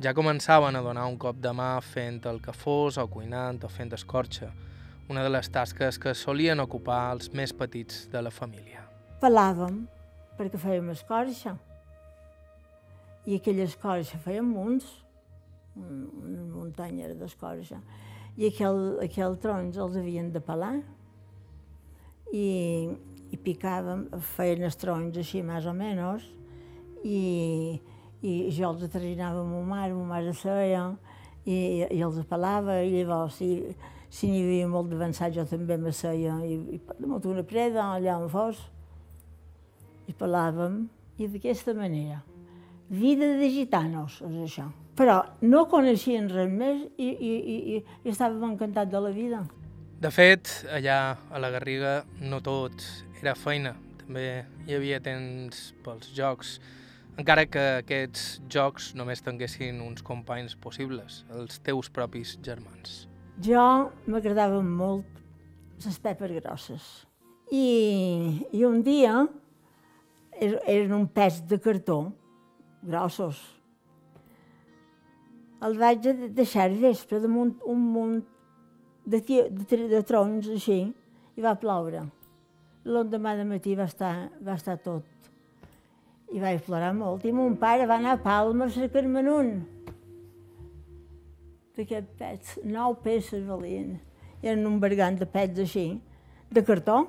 ja 0.03 0.11
començaven 0.19 0.75
a 0.75 0.83
donar 0.83 1.07
un 1.07 1.21
cop 1.23 1.39
de 1.39 1.55
mà 1.55 1.77
fent 1.87 2.25
el 2.27 2.43
que 2.43 2.51
fos 2.51 2.99
o 2.99 3.07
cuinant 3.07 3.63
o 3.63 3.71
fent 3.71 3.95
escorxa, 3.95 4.51
una 5.09 5.23
de 5.23 5.31
les 5.31 5.55
tasques 5.55 6.03
que 6.03 6.19
solien 6.19 6.59
ocupar 6.59 7.13
els 7.15 7.31
més 7.31 7.55
petits 7.55 8.09
de 8.11 8.27
la 8.27 8.35
família. 8.35 8.89
Pelàvem, 9.23 9.85
perquè 10.35 10.59
fèiem 10.59 10.91
escorxa 10.91 11.61
i 13.27 13.37
aquella 13.39 13.67
escorça 13.69 14.19
feien 14.23 14.49
munts, 14.49 14.89
una 15.77 16.43
muntanya 16.53 17.13
d'escorça, 17.17 17.79
i 18.37 18.49
aquell, 18.49 18.99
aquell 19.05 19.39
trons 19.41 19.79
els 19.79 19.97
havien 20.01 20.31
de 20.33 20.41
pelar 20.43 20.75
i, 22.33 22.47
i 23.33 23.39
picàvem, 23.45 24.07
feien 24.35 24.65
els 24.67 24.79
trons 24.81 25.17
així 25.21 25.43
més 25.47 25.69
o 25.69 25.75
menys, 25.77 26.27
i, 27.05 27.81
i 28.23 28.35
jo 28.55 28.73
els 28.73 28.87
atrinava 28.89 29.43
amb 29.45 29.55
ma 29.59 29.63
mare, 29.75 29.95
ma 29.97 30.17
mare 30.17 30.35
seia, 30.39 30.87
i, 31.45 31.57
i 31.91 32.03
els 32.03 32.21
pelava, 32.31 32.81
i 32.83 33.03
llavors 33.03 33.39
si, 33.41 33.53
si 34.13 34.31
n'hi 34.31 34.43
havia 34.47 34.69
molt 34.71 34.91
d'avançat 34.93 35.35
jo 35.37 35.47
també 35.49 35.79
me 35.79 35.93
seia, 35.95 36.39
i, 36.47 36.59
i 36.77 36.83
damunt 36.99 37.31
una 37.33 37.47
preda, 37.47 37.93
allà 37.97 38.19
on 38.23 38.29
fos, 38.33 38.67
i 40.09 40.15
pelàvem, 40.19 40.85
i 41.19 41.31
d'aquesta 41.31 41.75
manera. 41.79 42.23
Vida 42.93 43.25
de 43.41 43.49
gitanos, 43.49 44.19
és 44.21 44.37
això. 44.45 44.67
Però 45.01 45.23
no 45.41 45.63
coneixien 45.73 46.27
res 46.29 46.51
més 46.53 46.83
i, 47.01 47.09
i, 47.09 47.31
i, 47.55 47.79
i 48.05 48.13
estàvem 48.13 48.51
encantats 48.51 48.93
de 48.93 49.01
la 49.01 49.13
vida. 49.17 49.41
De 50.03 50.11
fet, 50.13 50.51
allà 50.69 50.99
a 51.33 51.41
la 51.41 51.49
Garriga 51.55 52.03
no 52.21 52.43
tot 52.45 52.85
era 53.23 53.33
feina. 53.39 53.73
També 54.03 54.45
hi 54.67 54.77
havia 54.77 55.01
temps 55.01 55.71
pels 55.81 56.13
jocs, 56.13 56.59
encara 57.17 57.47
que 57.49 57.65
aquests 57.81 58.43
jocs 58.53 58.93
només 58.99 59.25
tinguessin 59.25 59.81
uns 59.81 60.05
companys 60.05 60.53
possibles, 60.61 61.23
els 61.33 61.65
teus 61.65 61.89
propis 61.89 62.37
germans. 62.45 63.07
Jo 63.41 63.65
m'agradaven 64.05 64.69
molt 64.69 65.23
les 65.87 65.97
pepes 65.97 66.37
grosses. 66.43 66.89
I, 67.49 68.43
i 68.53 68.65
un 68.69 68.83
dia 68.85 69.23
er, 70.37 70.59
eren 70.67 70.93
un 71.01 71.09
pes 71.09 71.41
de 71.49 71.57
cartó 71.57 72.03
grossos. 72.83 73.41
El 75.63 75.79
vaig 75.79 76.09
deixar 76.35 76.71
vespre 76.75 77.21
damunt 77.23 77.55
un 77.71 77.83
munt 77.95 78.19
de, 79.07 79.21
de, 79.23 79.79
de 79.93 80.03
trons 80.07 80.49
així 80.51 80.81
i 81.39 81.45
va 81.45 81.55
ploure. 81.59 82.03
L'endemà 82.83 83.37
de 83.39 83.47
matí 83.47 83.77
va 83.79 83.87
estar, 83.87 84.15
va 84.43 84.57
estar 84.59 84.77
tot. 84.83 85.07
I 86.35 86.41
vaig 86.43 86.65
plorar 86.67 86.91
molt. 86.97 87.23
I 87.29 87.33
mon 87.37 87.55
pare 87.61 87.87
va 87.87 88.01
anar 88.01 88.17
a 88.17 88.23
Palma 88.25 88.67
a 88.67 88.75
cercar-me'n. 88.75 89.53
D'aquest 91.77 92.09
pets, 92.19 92.57
nou 92.67 92.97
peces 93.05 93.47
valien. 93.47 93.95
Eren 94.43 94.67
un 94.67 94.81
bergant 94.83 95.15
de 95.21 95.29
pets 95.31 95.63
així, 95.63 95.87
de 96.51 96.65
cartó, 96.67 97.05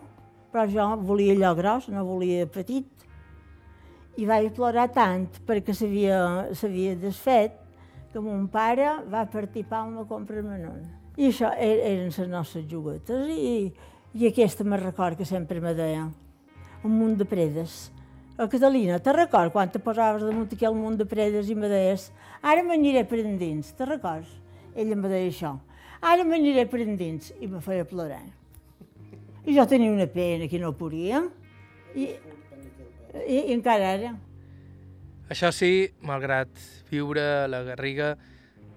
però 0.53 0.67
jo 0.69 0.85
volia 1.01 1.33
allò 1.33 1.55
gros, 1.57 1.89
no 1.89 2.05
volia 2.05 2.45
petit 2.45 2.93
i 4.17 4.27
vaig 4.29 4.51
plorar 4.53 4.89
tant 4.93 5.25
perquè 5.47 5.73
s'havia 5.73 6.95
desfet 7.01 7.55
que 8.13 8.21
mon 8.21 8.45
pare 8.47 8.99
va 9.09 9.25
partir 9.25 9.65
palma 9.65 10.03
a 10.03 10.09
comprar-me'n 10.09 10.67
un. 10.69 10.83
I 11.17 11.31
això 11.31 11.49
er, 11.57 11.79
eren 11.81 12.11
les 12.13 12.29
nostres 12.29 12.67
juguetes 12.69 13.29
i, 13.33 13.71
i 14.13 14.27
aquesta 14.29 14.65
me 14.65 14.77
record 14.77 15.17
que 15.17 15.25
sempre 15.25 15.61
me 15.61 15.73
deia, 15.77 16.05
un 16.85 16.93
munt 16.93 17.17
de 17.17 17.25
predes. 17.25 17.89
A 18.37 18.47
Catalina, 18.49 18.99
te 19.01 19.13
record 19.13 19.53
quan 19.53 19.69
te 19.69 19.81
posaves 19.81 20.25
damunt 20.25 20.53
aquell 20.53 20.77
munt 20.77 20.97
de 20.97 21.05
predes 21.09 21.49
i 21.49 21.57
me 21.57 21.69
deies, 21.69 22.07
ara 22.41 22.63
m'aniré 22.65 23.03
per 23.09 23.21
endins, 23.21 23.73
te 23.77 23.85
records? 23.85 24.29
Ella 24.73 24.97
me 24.97 25.09
deia 25.09 25.29
això, 25.29 25.55
ara 26.01 26.25
m'aniré 26.25 26.65
per 26.69 26.81
endins, 26.85 27.29
i 27.41 27.49
me 27.49 27.61
feia 27.61 27.85
plorar. 27.85 28.23
I 29.45 29.57
jo 29.57 29.65
tenia 29.69 29.93
una 29.93 30.09
pena 30.09 30.49
que 30.49 30.61
no 30.61 30.73
podia, 30.77 31.21
i 31.93 32.09
i, 33.21 33.49
i 33.49 33.53
encara 33.53 33.93
ara. 33.97 34.13
Això 35.31 35.49
sí, 35.55 35.89
malgrat 36.05 36.51
viure 36.91 37.23
a 37.43 37.49
la 37.49 37.63
Garriga, 37.65 38.13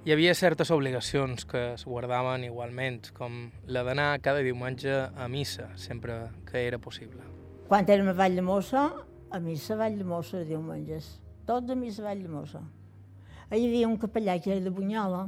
hi 0.07 0.13
havia 0.15 0.35
certes 0.39 0.71
obligacions 0.71 1.45
que 1.49 1.63
es 1.75 1.85
guardaven 1.85 2.47
igualment, 2.47 3.11
com 3.17 3.49
la 3.67 3.83
d'anar 3.87 4.21
cada 4.23 4.45
diumenge 4.47 4.93
a 5.11 5.27
missa, 5.29 5.73
sempre 5.77 6.21
que 6.47 6.63
era 6.69 6.79
possible. 6.79 7.25
Quan 7.67 7.89
érem 7.91 8.13
a 8.13 8.15
Vall 8.15 8.39
de 8.39 8.45
Mossa, 8.47 8.87
a 9.31 9.41
missa 9.43 9.75
a 9.75 9.81
Vall 9.81 9.99
de 9.99 10.07
Mossa 10.07 10.45
diumenges. 10.47 11.17
Tots 11.47 11.75
a 11.75 11.79
missa 11.79 12.05
a 12.05 12.13
Vall 12.13 12.23
de 12.23 12.31
Mossa. 12.31 12.63
Hi 13.51 13.67
havia 13.67 13.91
un 13.91 13.99
capellà 13.99 14.39
que 14.43 14.55
era 14.55 14.63
de 14.63 14.71
Bunyola, 14.71 15.27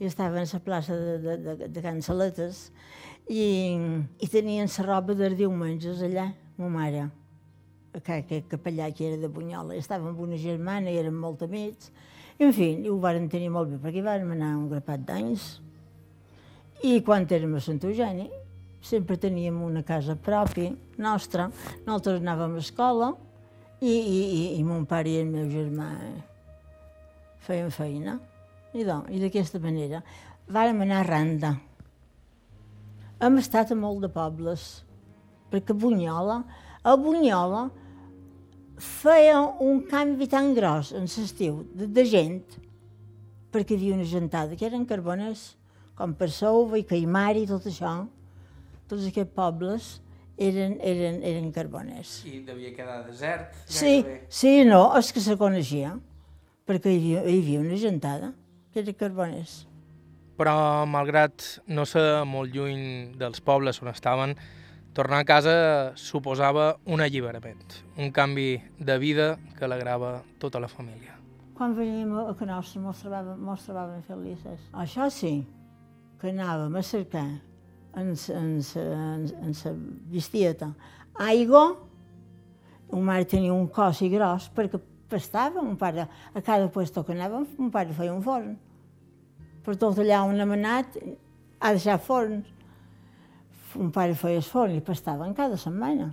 i 0.00 0.08
estava 0.08 0.42
a 0.42 0.48
la 0.48 0.60
plaça 0.64 0.96
de, 0.96 1.16
de, 1.22 1.36
de, 1.46 1.68
de 1.68 1.82
Can 1.84 2.02
Saletes, 2.02 2.70
i, 3.30 3.78
i 4.18 4.28
tenien 4.32 4.66
la 4.66 4.86
roba 4.90 5.14
dels 5.14 5.38
diumenges 5.38 6.02
allà, 6.02 6.32
ma 6.58 6.68
mare 6.68 7.08
que, 7.98 8.22
que 8.28 8.42
capellà 8.50 8.90
que 8.94 9.08
era 9.08 9.18
de 9.20 9.28
Bunyola, 9.28 9.74
estava 9.74 10.10
amb 10.10 10.20
una 10.22 10.38
germana 10.38 10.90
i 10.90 10.98
érem 11.00 11.16
molt 11.16 11.42
amics. 11.46 11.90
En 12.40 12.54
fi, 12.56 12.72
ho 12.88 12.96
varen 13.02 13.28
tenir 13.28 13.50
molt 13.52 13.74
bé, 13.74 13.80
perquè 13.82 14.04
vam 14.04 14.30
anar 14.36 14.54
un 14.56 14.68
grapat 14.70 15.02
d'anys. 15.08 15.48
I 16.86 17.00
quan 17.04 17.26
érem 17.28 17.58
a 17.58 17.60
Sant 17.60 17.82
Eugeni, 17.84 18.30
sempre 18.80 19.18
teníem 19.20 19.58
una 19.62 19.82
casa 19.84 20.16
pròpia, 20.16 20.72
nostra. 20.96 21.50
Nosaltres 21.84 22.22
anàvem 22.22 22.56
a 22.56 22.62
escola 22.64 23.10
i, 23.80 23.92
i, 23.92 24.20
i, 24.24 24.42
i 24.56 24.64
mon 24.64 24.86
pare 24.88 25.12
i 25.12 25.20
el 25.20 25.28
meu 25.28 25.50
germà 25.52 25.90
feien 27.44 27.68
feina. 27.74 28.16
I, 28.72 28.84
doncs, 28.86 29.10
i 29.10 29.20
d'aquesta 29.20 29.60
manera 29.60 30.00
vàrem 30.48 30.80
anar 30.86 31.02
a 31.02 31.08
Randa. 31.08 31.52
Hem 33.20 33.36
estat 33.42 33.74
a 33.74 33.76
molt 33.76 34.00
de 34.06 34.08
pobles, 34.08 34.80
perquè 35.52 35.76
Bunyola, 35.76 36.40
a 36.80 36.96
Bunyola 36.96 37.66
feia 38.80 39.38
un 39.60 39.84
canvi 39.88 40.28
tan 40.28 40.54
gros 40.56 40.92
en 40.96 41.06
l'estiu 41.06 41.62
de, 41.76 41.86
de 41.86 42.04
gent, 42.08 42.42
perquè 43.52 43.74
hi 43.74 43.80
havia 43.80 43.96
una 43.98 44.08
gentada 44.08 44.56
que 44.56 44.66
eren 44.66 44.86
carboners, 44.88 45.54
com 45.98 46.14
per 46.16 46.30
Souva 46.32 46.78
i 46.80 46.86
Caimari 46.88 47.44
i 47.44 47.50
tot 47.50 47.66
això, 47.68 47.92
tots 48.88 49.06
aquests 49.06 49.34
pobles 49.36 49.90
eren, 50.40 50.78
eren, 50.80 51.20
eren 51.26 51.50
carboners. 51.52 52.20
I 52.26 52.40
devia 52.46 52.72
quedar 52.74 53.02
desert? 53.06 53.56
Sí, 53.66 54.00
gairebé. 54.00 54.20
sí, 54.28 54.54
no, 54.64 54.84
és 54.98 55.10
que 55.12 55.22
se 55.22 55.36
coneixia, 55.40 55.96
perquè 56.66 56.94
hi 56.94 57.00
havia, 57.00 57.26
hi 57.28 57.42
havia 57.42 57.64
una 57.64 57.80
gentada 57.80 58.32
que 58.72 58.80
era 58.82 58.96
carboners. 58.96 59.64
Però, 60.40 60.86
malgrat 60.88 61.44
no 61.68 61.84
ser 61.84 62.24
molt 62.24 62.54
lluny 62.54 63.12
dels 63.20 63.42
pobles 63.44 63.82
on 63.84 63.92
estaven, 63.92 64.38
tornar 64.94 65.20
a 65.20 65.24
casa 65.24 65.54
suposava 65.96 66.74
un 66.86 67.00
alliberament, 67.00 67.62
un 67.96 68.10
canvi 68.10 68.60
de 68.78 68.98
vida 68.98 69.38
que 69.56 69.64
alegrava 69.64 70.22
tota 70.38 70.60
la 70.60 70.68
família. 70.68 71.16
Quan 71.54 71.74
veníem 71.76 72.12
a 72.16 72.34
que 72.34 72.46
nostre 72.48 72.80
mos 72.80 73.02
trobàvem, 73.02 73.38
mos 73.38 73.66
trobàvem 73.66 74.02
felices. 74.06 74.62
Això 74.72 75.10
sí, 75.12 75.44
que 76.20 76.32
anàvem 76.32 76.76
a 76.76 76.82
cercar 76.82 77.28
en 77.96 78.14
en 78.14 78.50
en, 78.60 79.26
en 79.44 79.54
sa 79.54 79.72
vistieta 80.10 80.72
aigua, 81.14 81.76
un 82.88 83.04
mare 83.04 83.24
tenia 83.24 83.52
un 83.52 83.68
cos 83.68 84.00
i 84.02 84.08
gros 84.08 84.48
perquè 84.54 84.80
pastava, 85.10 85.60
un 85.60 85.76
pare, 85.76 86.06
a 86.34 86.40
cada 86.40 86.68
puesto 86.70 87.04
que 87.04 87.12
anàvem, 87.12 87.46
un 87.58 87.70
pare 87.70 87.92
feia 87.92 88.14
un 88.14 88.22
forn. 88.22 88.54
Per 89.64 89.76
tot 89.76 89.98
allà 89.98 90.22
on 90.24 90.40
hem 90.40 90.54
anat, 90.56 90.96
ha 91.60 91.72
deixat 91.74 92.02
forns. 92.06 92.46
Un 93.78 93.92
pare 93.94 94.16
feia 94.18 94.42
forn 94.42 94.74
i 94.74 94.82
pastaven 94.82 95.34
cada 95.34 95.58
setmana. 95.60 96.10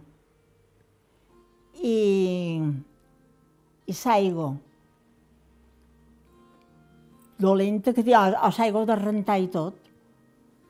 I, 1.77 1.97
i 3.85 3.95
l'aigua 4.03 4.51
dolenta 7.37 7.93
que 7.93 8.03
tenia, 8.03 8.33
o 8.45 8.51
l'aigua 8.57 8.85
de 8.85 8.97
rentar 8.97 9.39
i 9.41 9.47
tot. 9.53 9.77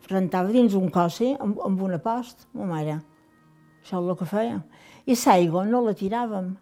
Rentava 0.08 0.52
dins 0.52 0.76
un 0.76 0.88
cossi 0.94 1.34
amb, 1.36 1.60
amb 1.64 1.82
una 1.84 2.00
post, 2.00 2.48
ma 2.56 2.68
mare. 2.70 3.02
Això 3.82 4.00
és 4.00 4.10
el 4.12 4.16
que 4.20 4.28
feia. 4.28 4.62
I 5.08 5.16
l'aigua 5.16 5.66
no 5.68 5.84
la 5.84 5.96
tiràvem 5.96 6.54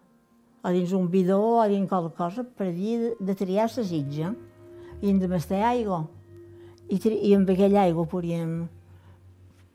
a 0.66 0.72
dins 0.74 0.92
un 0.98 1.06
bidó 1.10 1.38
o 1.60 1.66
dins 1.70 1.88
qualque 1.88 2.16
cosa 2.16 2.42
per 2.42 2.72
dir 2.74 2.98
de, 2.98 3.10
de 3.20 3.34
triar 3.38 3.68
la 3.70 3.84
sitja 3.84 4.32
i 5.02 5.10
hem 5.10 5.18
de 5.22 5.28
mestar 5.30 5.62
aigua. 5.68 6.06
I, 6.88 6.98
I 6.98 7.34
amb 7.34 7.50
aquella 7.50 7.82
aigua 7.82 8.06
podíem, 8.06 8.66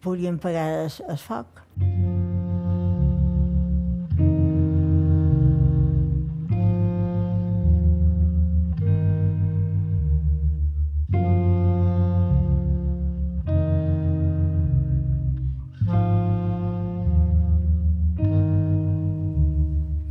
podíem 0.01 0.37
pagar 0.41 0.85
el, 0.85 0.91
el 1.09 1.17
foc. 1.17 1.61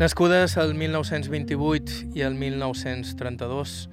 Nascudes 0.01 0.57
el 0.57 0.73
1928 0.73 2.15
i 2.17 2.23
el 2.25 2.33
1932, 2.33 3.91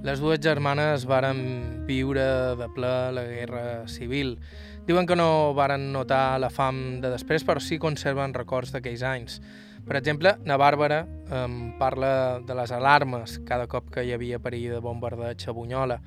les 0.00 0.20
dues 0.20 0.40
germanes 0.40 1.04
varen 1.04 1.84
viure 1.84 2.24
de 2.56 2.68
ple 2.72 2.92
la 3.12 3.24
Guerra 3.28 3.64
Civil. 3.84 4.38
Diuen 4.84 5.06
que 5.08 5.16
no 5.16 5.54
varen 5.56 5.86
notar 5.94 6.36
la 6.36 6.50
fam 6.52 7.00
de 7.00 7.08
després, 7.08 7.40
però 7.40 7.56
sí 7.56 7.78
conserven 7.80 8.34
records 8.36 8.68
d'aquells 8.74 9.00
anys. 9.08 9.38
Per 9.84 9.96
exemple, 9.96 10.34
na 10.44 10.58
Bàrbara 10.60 11.06
em 11.32 11.72
parla 11.78 12.40
de 12.44 12.52
les 12.56 12.72
alarmes 12.72 13.38
cada 13.48 13.64
cop 13.64 13.88
que 13.94 14.04
hi 14.04 14.12
havia 14.12 14.42
perill 14.44 14.76
de 14.76 14.82
bombardeig 14.84 15.48
a 15.48 15.56
Bunyola, 15.56 15.98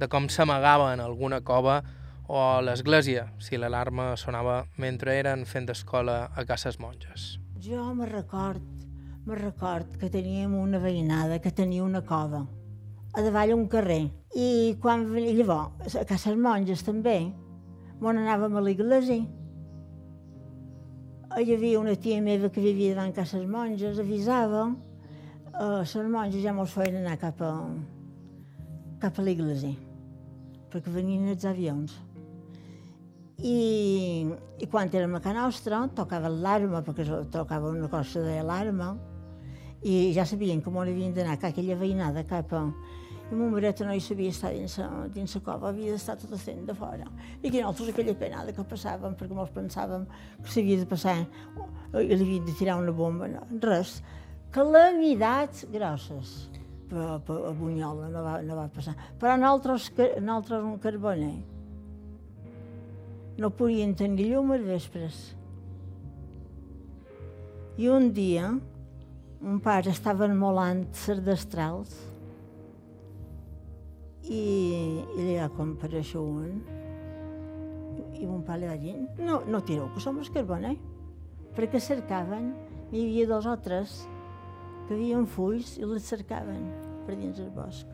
de 0.00 0.08
com 0.08 0.30
s'amagava 0.32 0.94
en 0.94 1.04
alguna 1.04 1.42
cova 1.44 1.82
o 2.26 2.40
a 2.40 2.62
l'església, 2.64 3.28
si 3.38 3.60
l'alarma 3.60 4.14
sonava 4.16 4.62
mentre 4.80 5.20
eren 5.20 5.44
fent 5.44 5.68
escola 5.76 6.30
a 6.32 6.48
Cases 6.48 6.80
Monges. 6.80 7.36
Jo 7.60 7.92
me 7.94 8.08
record, 8.08 8.64
me 9.28 9.36
record 9.36 10.00
que 10.00 10.08
teníem 10.08 10.56
una 10.56 10.80
veïnada 10.80 11.42
que 11.44 11.52
tenia 11.52 11.84
una 11.84 12.00
cova 12.00 12.46
a 13.16 13.22
davall 13.24 13.52
un 13.52 13.68
carrer. 13.68 14.06
I 14.36 14.76
quan 14.80 15.08
llavors, 15.12 15.96
a 15.96 16.08
Cases 16.08 16.36
Monges 16.36 16.84
també, 16.84 17.20
on 18.00 18.18
anàvem 18.20 18.56
a 18.56 18.62
l'església. 18.62 19.24
Hi 21.36 21.52
havia 21.52 21.80
una 21.80 21.96
tia 22.00 22.20
meva 22.24 22.48
que 22.52 22.64
vivia 22.64 22.94
davant 22.94 23.12
Cases 23.16 23.44
Monges, 23.48 23.98
avisava, 24.00 24.68
eh, 25.52 25.82
les 25.82 25.94
monges 26.12 26.42
ja 26.42 26.54
mos 26.56 26.72
feien 26.72 27.00
anar 27.02 27.18
cap 27.20 27.40
a, 27.44 27.52
cap 29.00 29.18
a 29.18 29.24
l'església, 29.24 29.74
perquè 30.72 30.92
venien 30.92 31.28
els 31.32 31.44
avions. 31.44 31.96
I, 33.36 34.24
i 34.60 34.66
quan 34.72 34.88
érem 34.88 35.18
a 35.18 35.20
casa 35.20 35.36
nostra, 35.36 35.82
tocava 35.94 36.30
l'alarma, 36.32 36.80
perquè 36.84 37.04
tocava 37.32 37.68
una 37.68 37.88
cosa 37.92 38.22
de 38.24 38.38
l'alarma, 38.38 38.94
i 39.84 40.12
ja 40.16 40.24
sabien 40.24 40.62
com 40.64 40.76
on 40.80 40.88
havien 40.88 41.12
d'anar, 41.14 41.36
que 41.38 41.52
aquella 41.52 41.76
veïnada 41.76 42.24
cap 42.28 42.52
a... 42.56 42.62
I 43.26 43.34
mon 43.34 43.50
maret 43.50 43.80
no 43.82 43.90
hi 43.90 44.00
sabia 44.00 44.30
estar 44.30 44.52
dins, 44.54 44.76
la- 44.78 45.08
dins 45.10 45.32
la 45.34 45.40
cova, 45.42 45.68
havia 45.72 45.92
d'estar 45.96 46.14
tot 46.20 46.36
fent 46.38 46.64
de 46.68 46.74
fora. 46.78 47.08
I 47.42 47.50
que 47.50 47.58
nosaltres 47.62 47.88
aquella 47.90 48.14
penada 48.14 48.52
que 48.54 48.62
passàvem, 48.62 49.16
perquè 49.18 49.34
mos 49.34 49.50
pensàvem 49.50 50.04
que 50.44 50.52
s'havia 50.52 50.78
de 50.78 50.86
passar, 50.86 51.16
i 51.98 52.06
li 52.06 52.20
havien 52.22 52.44
de 52.46 52.54
tirar 52.54 52.76
una 52.78 52.92
bomba, 52.94 53.26
no, 53.26 53.42
res. 53.66 54.00
Calamidats 54.54 55.66
grosses. 55.72 56.36
Però, 56.86 57.18
però 57.18 57.48
a 57.48 57.52
Bunyola 57.52 58.06
no 58.14 58.22
va, 58.22 58.36
no 58.46 58.54
va 58.54 58.68
passar. 58.70 58.94
Però 59.18 59.34
nosaltres, 59.36 59.90
nosaltres 60.22 60.62
un 60.62 60.78
carboner, 60.78 61.34
no 63.42 63.50
podien 63.50 63.96
tenir 63.98 64.30
llum 64.30 64.52
als 64.54 64.62
vespres. 64.70 65.16
I 67.76 67.90
un 67.90 68.12
dia, 68.14 68.52
un 69.42 69.58
pare 69.60 69.90
estava 69.90 70.30
enmolant 70.30 70.86
les 71.08 71.24
destrals 71.26 72.05
i, 74.32 74.42
li 75.16 75.36
va 75.38 75.48
comparèixer 75.54 76.20
un 76.20 76.60
i 78.16 78.26
mon 78.26 78.42
pare 78.44 78.62
li 78.62 78.68
va 78.70 78.76
dir 78.80 78.94
no, 79.22 79.42
no 79.46 79.60
tireu, 79.64 79.88
que 79.94 80.02
som 80.02 80.18
els 80.20 80.30
carboner. 80.32 80.74
Perquè 81.56 81.80
cercaven, 81.80 82.50
hi 82.92 83.04
havia 83.04 83.26
dos 83.28 83.46
o 83.48 83.56
tres 83.64 84.02
que 84.86 84.94
havien 84.94 85.26
fulls 85.28 85.76
i 85.80 85.86
les 85.88 86.04
cercaven 86.06 86.66
per 87.06 87.16
dins 87.16 87.40
el 87.42 87.52
bosc. 87.54 87.88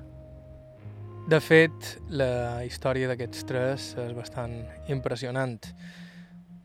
De 1.30 1.38
fet, 1.38 1.92
la 2.10 2.64
història 2.66 3.06
d'aquests 3.10 3.46
tres 3.46 3.92
és 4.02 4.12
bastant 4.16 4.56
impressionant. 4.90 5.60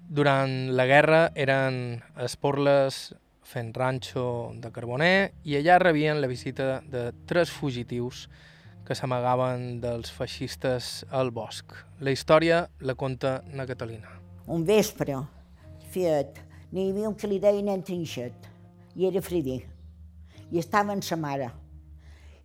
Durant 0.09 0.72
la 0.74 0.88
guerra 0.89 1.28
eren 1.38 1.99
esporles 2.26 3.11
fent 3.47 3.70
ranxo 3.76 4.53
de 4.59 4.72
Carboner 4.74 5.30
i 5.47 5.59
allà 5.59 5.78
rebien 5.84 6.20
la 6.24 6.30
visita 6.32 6.80
de 6.89 7.11
tres 7.30 7.51
fugitius 7.53 8.26
que 8.88 8.95
s'amagaven 8.95 9.81
dels 9.83 10.13
feixistes 10.15 11.01
al 11.11 11.33
bosc. 11.35 11.73
La 11.99 12.13
història 12.15 12.61
la 12.79 12.95
conta 12.95 13.41
na 13.51 13.65
Catalina. 13.67 14.13
Un 14.47 14.63
vespre, 14.63 15.17
fet, 15.91 16.39
n'hi 16.71 16.85
havia 16.91 17.09
un 17.09 17.17
que 17.19 17.27
li 17.27 17.39
deien 17.43 17.67
en 17.73 17.83
Trinxet, 17.83 18.47
i 18.95 19.09
era 19.09 19.19
Fredí, 19.23 19.57
i 20.51 20.61
estava 20.61 20.95
amb 20.95 21.03
sa 21.03 21.17
mare. 21.19 21.49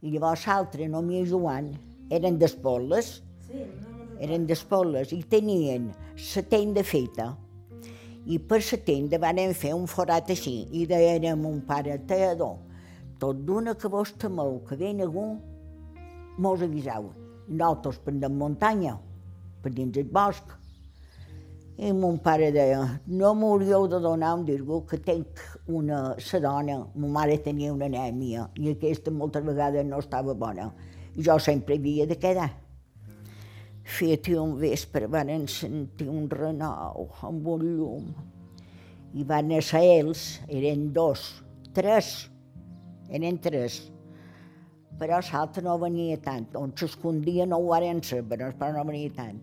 I 0.03 0.11
llavors 0.11 0.49
l'altre, 0.51 0.89
no 0.91 1.05
mi 1.07 1.23
Joan, 1.31 1.71
eren 2.11 2.41
d'espolles, 2.43 3.13
eren 4.19 4.49
d'espolles, 4.51 5.15
i 5.15 5.23
tenien 5.23 5.93
la 5.93 6.45
tenda 6.51 6.83
feta. 6.83 7.29
I 8.27 8.41
per 8.43 8.59
la 8.67 8.83
tenda 8.83 9.23
van 9.23 9.39
fer 9.55 9.77
un 9.79 9.87
forat 9.87 10.35
així, 10.35 10.67
i 10.75 10.89
deien 10.91 11.31
a 11.31 11.39
mon 11.39 11.63
pare, 11.71 12.01
Teador, 12.03 12.59
tot 13.23 13.47
d'una 13.47 13.79
que 13.79 13.87
vos 13.87 14.11
temeu, 14.19 14.59
que 14.67 14.75
ve 14.75 14.91
algú, 14.99 15.39
mos 16.39 16.63
avisau. 16.63 17.13
I 17.49 17.55
nosaltres 17.55 18.01
la 18.21 18.29
muntanya, 18.29 18.99
per 19.63 19.73
dins 19.73 19.97
el 19.97 20.09
bosc, 20.09 20.63
I 21.83 21.91
mon 21.97 22.19
pare 22.21 22.51
deia, 22.53 22.83
no 23.09 23.31
m'hauríeu 23.35 23.87
de 23.89 23.99
donar 24.05 24.35
un 24.37 24.45
dirgo 24.45 24.83
que 24.87 24.99
tenc 25.01 25.41
una 25.67 26.15
sa 26.21 26.39
dona, 26.39 26.77
ma 26.95 27.09
mare 27.09 27.39
tenia 27.41 27.73
una 27.73 27.89
anèmia 27.89 28.45
i 28.61 28.69
aquesta 28.71 29.11
moltes 29.11 29.43
vegades 29.43 29.87
no 29.89 29.99
estava 29.99 30.35
bona. 30.35 30.69
I 31.17 31.25
jo 31.25 31.39
sempre 31.41 31.79
havia 31.81 32.07
de 32.07 32.19
quedar. 32.21 32.51
Feia 33.83 34.37
un 34.43 34.59
vespre, 34.61 35.09
van 35.09 35.49
sentir 35.49 36.11
un 36.13 36.29
renou 36.31 37.09
amb 37.25 37.49
un 37.55 37.65
llum. 37.65 38.13
I 39.17 39.25
van 39.25 39.51
ser 39.65 39.83
ells, 39.97 40.43
eren 40.49 40.93
dos, 40.93 41.43
tres, 41.73 42.29
eren 43.09 43.41
tres. 43.41 43.81
Però 45.03 45.19
l'altre 45.19 45.65
no 45.67 45.73
venia 45.83 46.15
tant, 46.23 46.45
on 46.55 46.71
s'escondia 46.79 47.43
no 47.51 47.57
ho 47.59 47.65
varen 47.73 47.99
ser, 48.07 48.21
però, 48.23 48.53
no 48.77 48.85
venia 48.87 49.11
tant. 49.17 49.41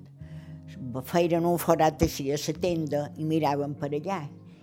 Feien 1.10 1.44
un 1.50 1.58
forat 1.60 2.06
així 2.06 2.30
a 2.32 2.38
la 2.40 2.54
tenda 2.64 3.02
i 3.20 3.26
miraven 3.28 3.74
per 3.82 3.90
allà 3.98 4.22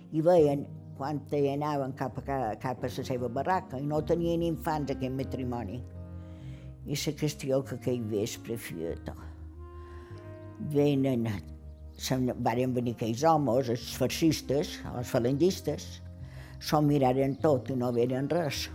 i 0.09 0.23
veien 0.25 0.63
quan 0.97 1.19
anaven 1.29 1.93
cap 1.99 2.17
a, 2.17 2.55
cap 2.57 2.81
a 2.81 2.89
la 2.89 3.03
seva 3.09 3.29
barraca 3.29 3.77
i 3.77 3.85
no 3.85 4.01
tenien 4.01 4.41
infants 4.41 4.95
aquest 4.95 5.13
matrimoni. 5.13 5.77
I 6.87 6.97
la 6.97 7.13
qüestió 7.19 7.61
que 7.61 7.75
aquell 7.75 8.01
vespre 8.09 8.57
tot 9.05 9.21
venen, 10.73 11.27
varen 12.41 12.73
venir 12.73 12.95
aquells 12.95 13.23
homes, 13.23 13.69
els 13.69 13.93
fascistes, 14.01 14.79
els 14.95 15.13
falangistes, 15.13 16.01
s'ho 16.57 16.81
miraren 16.81 17.37
tot 17.45 17.69
i 17.69 17.77
no 17.77 17.91
veren 17.93 18.33
res. 18.33 18.65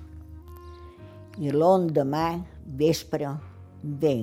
I 1.40 1.52
l'endemà, 1.52 2.26
vespre, 2.78 3.30
ve 3.82 4.16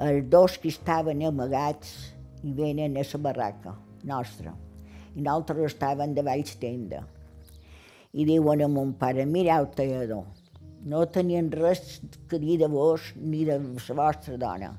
els 0.00 0.28
dos 0.32 0.56
que 0.58 0.70
estaven 0.70 1.22
amagats 1.26 1.94
i 2.46 2.52
venen 2.56 2.96
a 2.96 3.04
la 3.04 3.22
barraca 3.26 3.74
nostra. 4.04 4.54
I 5.16 5.20
nosaltres 5.20 5.72
estaven 5.72 6.14
de 6.14 6.22
baix 6.22 6.54
tenda. 6.60 7.02
I 8.12 8.24
diuen 8.24 8.62
a 8.62 8.68
mon 8.68 8.94
pare, 8.94 9.26
mireu, 9.26 9.66
tallador, 9.74 10.24
no 10.86 11.02
tenien 11.06 11.50
res 11.52 12.00
que 12.28 12.38
dir 12.38 12.58
de 12.58 12.68
vos 12.68 13.12
ni 13.16 13.44
de 13.44 13.58
la 13.58 13.98
vostra 13.98 14.38
dona 14.38 14.76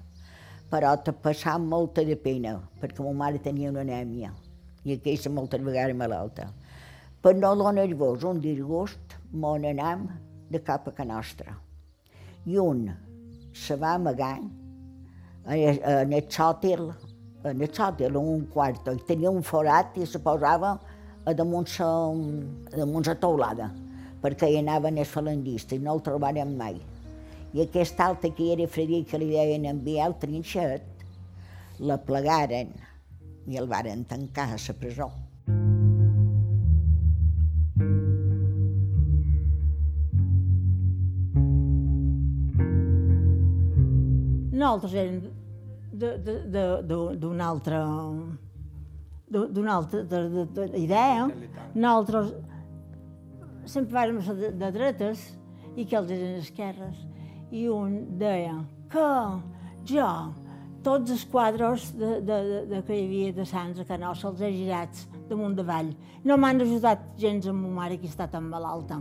però 0.71 0.95
te 1.03 1.11
passava 1.11 1.59
molta 1.59 2.03
de 2.07 2.15
pena, 2.15 2.55
perquè 2.79 3.03
ma 3.03 3.11
mare 3.25 3.41
tenia 3.43 3.69
una 3.73 3.83
anèmia 3.83 4.31
i 4.87 4.95
aquesta 4.95 5.29
moltes 5.29 5.61
vegades 5.61 5.97
malalta. 5.99 6.47
Per 7.21 7.35
no 7.37 7.51
donar-vos 7.59 8.23
un 8.25 8.39
disgust, 8.41 9.17
mon 9.31 9.67
anam 9.67 10.07
de 10.51 10.61
cap 10.63 10.87
a 10.87 10.93
ca 10.95 11.05
nostra. 11.07 11.55
I 12.45 12.57
un 12.59 12.85
se 13.53 13.75
va 13.79 13.95
amagar 13.95 14.37
en 14.39 16.13
el 16.13 16.27
sòtil, 16.29 16.89
en 17.43 17.61
el 17.61 17.71
sòtil, 17.73 18.11
en 18.11 18.17
un 18.35 18.45
quarto, 18.53 18.93
i 18.93 19.01
tenia 19.07 19.31
un 19.31 19.43
forat 19.43 19.97
i 19.97 20.05
se 20.05 20.21
posava 20.23 20.75
a 21.25 21.33
damunt 21.37 21.69
sa, 21.69 21.87
damunt 22.75 23.07
sa 23.07 23.17
teulada, 23.19 23.71
perquè 24.21 24.49
hi 24.51 24.59
anaven 24.61 24.99
els 25.01 25.11
falangistes 25.11 25.79
i 25.79 25.83
no 25.83 25.95
el 25.97 26.05
trobarem 26.05 26.55
mai. 26.57 26.79
I 27.51 27.65
aquest 27.65 27.99
altre 27.99 28.31
que 28.35 28.51
era 28.53 28.67
Frederic, 28.67 29.09
que 29.11 29.19
li 29.19 29.31
deien 29.33 29.67
enviar 29.67 30.07
el 30.11 30.17
trinxet, 30.21 30.87
la 31.81 31.97
plegaren 31.97 32.71
i 33.49 33.57
el 33.57 33.67
varen 33.67 34.05
tancar 34.05 34.51
a 34.53 34.59
la 34.61 34.77
presó. 34.79 35.09
Nosaltres 44.61 44.93
érem 44.93 45.21
d'una 45.91 47.47
altra 47.47 47.81
d'una 49.31 49.75
altra 49.77 50.01
idea. 50.75 51.27
Nosaltres 51.73 52.33
sempre 53.65 53.95
vàrem 53.95 54.19
ser 54.25 54.35
de, 54.35 54.51
de 54.59 54.71
dretes 54.75 55.23
i 55.79 55.85
que 55.87 55.97
els 55.97 56.11
eren 56.11 56.39
esquerres 56.41 56.99
i 57.51 57.67
un 57.71 58.17
deia 58.19 58.57
que 58.91 59.07
jo, 59.87 60.09
tots 60.83 61.13
els 61.13 61.23
quadres 61.31 61.91
de, 61.95 62.17
de, 62.25 62.37
de, 62.49 62.59
de 62.71 62.81
que 62.87 62.97
hi 62.97 63.05
havia 63.05 63.33
de 63.37 63.45
Sants 63.47 63.79
a 63.79 63.87
Canó 63.87 64.13
se'ls 64.17 64.41
he 64.41 64.51
girat 64.55 65.03
damunt 65.29 65.55
de 65.55 65.65
vall. 65.67 65.93
No 66.27 66.37
m'han 66.37 66.63
ajudat 66.65 67.05
gens 67.21 67.47
amb 67.47 67.63
ma 67.65 67.83
mare 67.83 67.99
que 68.01 68.09
està 68.09 68.27
tan 68.31 68.49
malalta. 68.51 68.99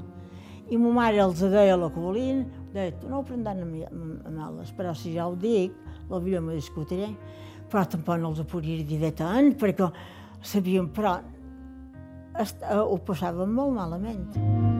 I 0.71 0.79
ma 0.79 0.93
mare 1.01 1.23
els 1.25 1.43
deia 1.43 1.75
el 1.75 1.89
que 1.91 2.03
volien, 2.03 2.45
deia, 2.75 2.95
tu 2.99 3.11
no 3.11 3.21
ho 3.21 3.27
prendran 3.27 3.62
a 3.62 4.31
males, 4.31 4.73
però 4.77 4.95
si 4.95 5.14
jo 5.16 5.31
ho 5.31 5.37
dic, 5.39 5.75
potser 6.09 6.41
m'ho 6.41 6.57
discutiré. 6.57 7.11
Però 7.71 7.85
tampoc 7.87 8.18
no 8.18 8.33
els 8.33 8.43
ho 8.43 8.47
podria 8.51 8.85
dir 8.87 8.99
de 9.03 9.12
tant, 9.14 9.53
perquè 9.59 9.91
sabíem, 10.43 10.91
però 10.95 11.18
ho 12.87 12.99
passàvem 13.07 13.53
molt 13.55 13.77
malament. 13.77 14.79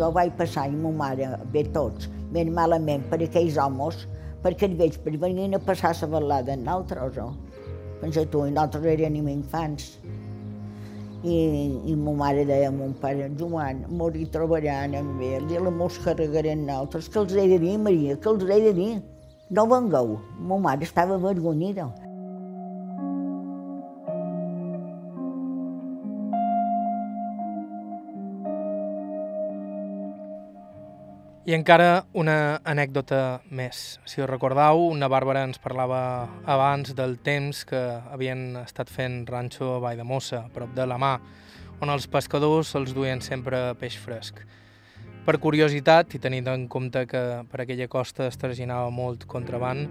jo 0.00 0.08
vaig 0.16 0.32
passar 0.38 0.68
i 0.70 0.76
ma 0.76 0.90
mare, 1.02 1.28
bé 1.52 1.66
tots, 1.74 2.08
ben 2.32 2.52
malament 2.56 3.04
per 3.10 3.20
aquells 3.24 3.58
homes, 3.60 4.06
perquè 4.44 4.70
et 4.70 4.76
veig 4.78 4.96
per 5.04 5.16
venir 5.20 5.50
a 5.56 5.60
passar 5.60 5.92
la 6.00 6.08
balada 6.14 6.54
en 6.56 6.64
nosaltres, 6.64 7.18
oh. 7.20 7.49
Pensa 8.00 8.24
tu, 8.26 8.46
i 8.48 8.52
nosaltres 8.52 8.86
érem 8.94 9.16
infants. 9.28 9.94
I, 11.20 11.36
i 11.92 11.94
ma 12.00 12.14
mare 12.16 12.46
deia 12.48 12.70
a 12.70 12.72
mon 12.72 12.94
pare, 12.96 13.26
Joan, 13.36 13.82
morir 13.92 14.24
trobaran 14.32 14.94
amb 14.96 15.20
ell, 15.20 15.50
i 15.52 15.60
la 15.60 15.70
mos 15.70 15.98
carregarem 16.00 16.64
nosaltres, 16.64 17.10
que 17.12 17.20
els 17.20 17.34
he 17.36 17.44
de 17.50 17.58
dir, 17.60 17.76
Maria, 17.78 18.16
que 18.16 18.30
els 18.32 18.46
he 18.48 18.60
de 18.68 18.72
dir. 18.78 18.92
No 19.50 19.66
vengueu. 19.68 20.14
Ma 20.46 20.56
mare 20.64 20.86
estava 20.86 21.18
avergonyida. 21.18 21.90
I 31.50 31.54
encara 31.56 32.04
una 32.14 32.60
anècdota 32.62 33.40
més. 33.50 33.96
Si 34.06 34.20
us 34.22 34.28
recordeu, 34.30 34.84
una 34.86 35.08
Bàrbara 35.10 35.40
ens 35.42 35.58
parlava 35.58 36.28
abans 36.46 36.92
del 36.94 37.16
temps 37.26 37.64
que 37.66 37.80
havien 38.14 38.60
estat 38.60 38.92
fent 38.94 39.24
ranxo 39.26 39.72
a 39.72 39.80
Vall 39.82 39.98
de 39.98 40.04
Mossa, 40.06 40.44
a 40.44 40.52
prop 40.54 40.70
de 40.76 40.84
la 40.86 40.94
mà, 41.02 41.16
on 41.82 41.90
els 41.90 42.06
pescadors 42.06 42.70
els 42.78 42.92
duien 42.94 43.18
sempre 43.18 43.64
peix 43.80 43.96
fresc. 43.98 44.44
Per 45.26 45.34
curiositat, 45.42 46.14
i 46.14 46.20
tenint 46.22 46.52
en 46.52 46.68
compte 46.70 47.02
que 47.10 47.24
per 47.50 47.64
aquella 47.64 47.90
costa 47.90 48.28
es 48.30 48.38
traginava 48.38 48.94
molt 48.94 49.26
contraband, 49.26 49.90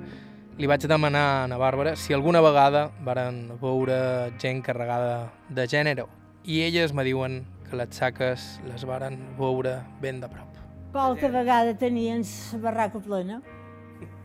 li 0.56 0.70
vaig 0.72 0.88
demanar 0.88 1.26
a 1.26 1.44
Ana 1.50 1.60
Bàrbara 1.60 1.98
si 2.00 2.16
alguna 2.16 2.40
vegada 2.46 2.86
varen 3.04 3.50
veure 3.60 4.00
gent 4.40 4.64
carregada 4.64 5.28
de 5.50 5.68
gènere, 5.68 6.08
i 6.48 6.64
elles 6.70 6.96
me 6.96 7.04
diuen 7.04 7.42
que 7.68 7.84
les 7.84 8.00
saques 8.00 8.48
les 8.72 8.88
varen 8.88 9.20
veure 9.36 9.82
ben 10.00 10.24
de 10.24 10.32
prop. 10.32 10.59
Qualque 10.92 11.30
vegada 11.30 11.76
tenien 11.78 12.24
la 12.54 12.60
barraca 12.60 13.00
plena. 13.00 13.42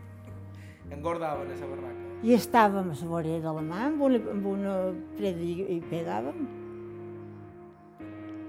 Engordaven 0.95 1.51
a 1.51 1.59
la 1.59 1.69
barraca. 1.71 2.05
I 2.25 2.33
estàvem 2.33 2.89
a 2.89 2.95
la 2.97 3.09
vorera 3.09 3.41
de 3.43 3.53
la 3.57 3.61
mà, 3.61 3.81
amb 3.89 4.01
una, 4.07 4.21
amb 4.33 4.47
una 4.49 4.75
preda 5.17 5.45
i, 5.45 5.53
i 5.75 5.79
pegàvem. 5.91 6.45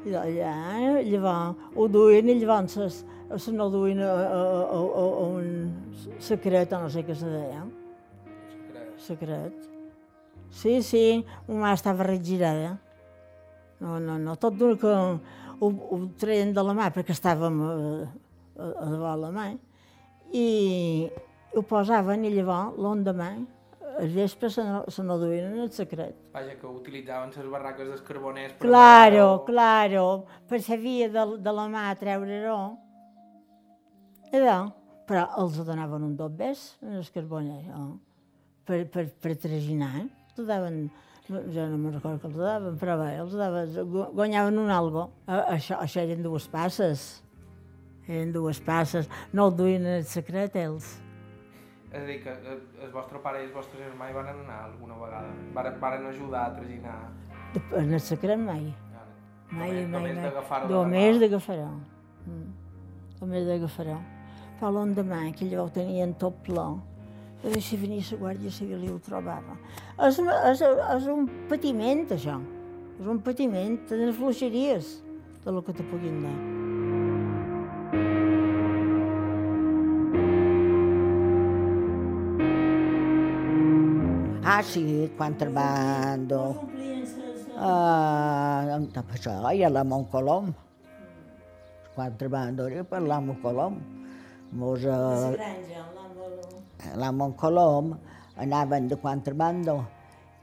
I 0.07 0.15
allà, 0.15 0.57
llavors, 1.03 1.69
ho 1.75 1.89
duien 1.91 2.31
i 2.31 2.39
llavors 2.41 3.05
se 3.37 3.53
no 3.53 3.69
duien 3.71 4.01
a, 4.01 4.11
a, 4.13 4.43
a, 4.65 4.81
a, 4.81 5.07
a 5.21 5.27
un 5.27 6.13
secret, 6.23 6.73
o 6.73 6.85
no 6.85 6.93
sé 6.93 7.03
què 7.05 7.17
se 7.19 7.29
deia. 7.29 7.65
Secret. 8.53 8.93
Secret. 9.09 9.73
Sí, 10.57 10.81
sí, 10.83 11.25
ma 11.49 11.67
mà 11.67 11.73
estava 11.75 12.07
regirada. 12.07 12.79
No, 13.81 13.99
no, 14.01 14.17
no, 14.19 14.37
tot 14.41 14.55
d'una 14.57 14.79
que 14.81 14.93
ho, 15.61 15.71
ho 15.71 16.01
treien 16.21 16.55
de 16.57 16.65
la 16.65 16.75
mà 16.77 16.91
perquè 16.95 17.15
estàvem 17.17 17.61
a, 17.65 17.75
a, 18.57 18.71
a 18.71 18.89
davant 18.93 19.23
la 19.25 19.33
mà 19.35 19.51
i 20.37 20.47
ho 21.57 21.63
posaven 21.67 22.27
i 22.27 22.33
llavors 22.35 22.79
l'endemà 22.83 23.31
el 23.99 24.11
vespre 24.13 24.51
se 24.51 24.63
no, 24.65 24.85
se 24.89 25.03
no 25.03 25.17
duien 25.19 25.53
en 25.53 25.61
el 25.65 25.71
secret. 25.73 26.17
Vaja, 26.35 26.57
que 26.61 26.67
utilitzaven 26.69 27.31
les 27.33 27.47
barraques 27.49 27.89
dels 27.89 28.03
carboners 28.05 28.57
per... 28.59 28.69
Claro, 28.69 29.23
a... 29.35 29.45
claro, 29.47 30.03
per 30.49 30.61
sabia 30.63 31.09
de, 31.13 31.25
de 31.41 31.55
la 31.57 31.65
mà 31.73 31.87
treure-ho. 31.97 32.59
Allò, 34.37 34.59
però 35.09 35.25
els 35.41 35.57
donaven 35.65 36.05
un 36.11 36.17
dobbes 36.19 36.67
en 36.85 36.99
el 37.01 37.09
carboner, 37.15 37.63
oh, 37.79 37.95
per, 38.69 38.83
per, 38.93 39.07
per 39.23 39.37
traginar. 39.41 39.95
Eh? 40.03 40.07
T'ho 40.37 40.45
daven 40.45 40.87
jo 41.29 41.67
no 41.71 41.79
me'n 41.79 41.97
recordo 41.97 42.21
que 42.23 42.29
els 42.31 42.37
daven, 42.39 42.77
però 42.81 42.97
bé, 43.01 43.09
els 43.23 43.35
daven, 43.37 43.75
guanyaven 44.15 44.61
un 44.63 44.71
algo. 44.71 45.09
Això, 45.27 45.81
això 45.83 46.05
eren 46.05 46.23
dues 46.23 46.47
passes. 46.53 47.07
Eren 48.07 48.33
dues 48.35 48.61
passes. 48.63 49.11
No 49.33 49.49
el 49.49 49.57
duien 49.59 49.87
en 49.87 49.99
el 50.01 50.07
secret, 50.07 50.57
ells. 50.57 50.97
És 51.91 52.03
a 52.03 52.07
dir, 52.07 52.21
que 52.23 52.31
eh, 52.31 52.57
el 52.85 52.91
vostre 52.93 53.19
pare 53.25 53.41
i 53.41 53.47
els 53.47 53.55
vostres 53.55 53.83
germans 53.83 54.15
van 54.15 54.31
anar 54.33 54.63
alguna 54.69 54.99
vegada? 55.01 55.35
Varen, 55.55 55.79
varen 55.83 56.07
ajudar 56.11 56.49
a 56.51 56.55
traginar? 56.59 56.99
En 57.79 57.95
el 57.95 58.03
secret 58.05 58.39
mai. 58.39 58.67
Mai, 59.51 59.71
mai, 59.71 59.85
mai. 59.87 59.91
Només 59.95 60.23
d'agafar-ho. 60.23 60.71
Només 60.71 61.21
d'agafar-ho. 61.23 61.71
Mm. 62.27 62.53
també 63.21 63.43
d'agafarà. 63.47 63.97
Però 64.59 64.71
l'endemà, 64.73 65.23
que 65.37 65.47
allò 65.47 65.67
ho 65.67 65.73
tenien 65.73 66.15
tot 66.21 66.39
ple, 66.47 66.65
a 67.45 67.61
si 67.61 67.77
venia 67.77 68.03
la 68.11 68.19
Guàrdia 68.19 68.51
Civil 68.51 68.85
i 68.85 68.91
ho 68.91 68.99
trobava. 68.99 69.57
És, 70.09 70.19
és, 70.19 70.63
és 70.63 71.09
un 71.13 71.29
patiment, 71.51 72.07
això. 72.17 72.39
És 72.97 73.07
un 73.07 73.21
patiment, 73.21 73.77
tenen 73.89 74.15
fluixeries 74.17 74.97
de 75.45 75.53
lo 75.53 75.63
que 75.63 75.75
te 75.77 75.85
puguin 75.87 76.23
dar. 76.25 76.37
Ah, 84.47 84.63
sí, 84.63 85.13
contrabando. 85.19 86.41
Ah, 87.59 88.79
això 88.79 89.35
era 89.53 89.69
la 89.75 89.85
Montcolom. 89.85 90.53
Contrabando 91.97 92.67
era 92.69 92.85
per 92.85 93.03
la 93.03 93.21
Montcolom. 93.21 93.79
Mos, 94.53 94.85
eh, 94.85 94.89
la 94.89 96.06
Montcolom 97.13 97.95
anaven 98.37 98.89
de 98.89 98.97
contrabando 99.01 99.85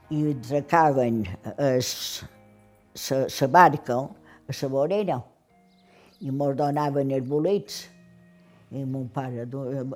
i 0.10 0.32
atracaven 0.32 1.24
la 1.58 3.48
barca 3.48 4.00
a 4.00 4.54
la 4.62 4.68
vorera 4.70 5.22
i 6.24 6.32
mos 6.32 6.56
donaven 6.56 7.12
els 7.12 7.28
bolets. 7.28 7.90
I 8.74 8.84
mon 8.90 9.08
pare, 9.14 9.46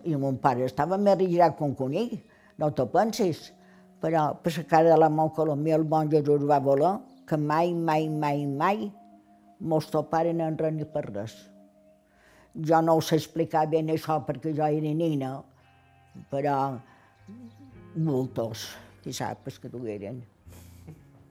i 0.05 0.15
mon 0.15 0.37
pare 0.37 0.67
estava 0.67 0.97
més 1.01 1.17
regirat 1.17 1.55
que 1.57 1.65
un 1.65 1.73
conill, 1.75 2.11
no 2.61 2.69
t'ho 2.69 2.85
pensis. 2.93 3.51
Però 4.01 4.27
per 4.43 4.53
la 4.53 4.63
cara 4.69 4.91
de 4.91 4.97
la 5.01 5.09
Montcolomia 5.09 5.79
el 5.79 5.85
bon 5.89 6.11
Jesús 6.11 6.43
va 6.45 6.59
voler 6.61 6.93
que 7.27 7.37
mai, 7.37 7.73
mai, 7.73 8.05
mai, 8.09 8.45
mai 8.45 8.91
mos 9.59 9.87
toparen 9.89 10.43
en 10.45 10.57
res 10.59 10.75
ni 10.75 10.85
per 10.85 11.07
res. 11.07 11.33
Jo 12.53 12.81
no 12.81 12.99
sé 13.01 13.17
explicar 13.17 13.65
ben 13.71 13.89
això 13.89 14.19
perquè 14.25 14.53
jo 14.53 14.65
era 14.65 14.93
nina, 15.01 15.31
però 16.31 16.57
moltos, 17.95 18.67
qui 19.03 19.13
sap 19.13 19.47
que 19.61 19.69
dugueren. 19.69 20.21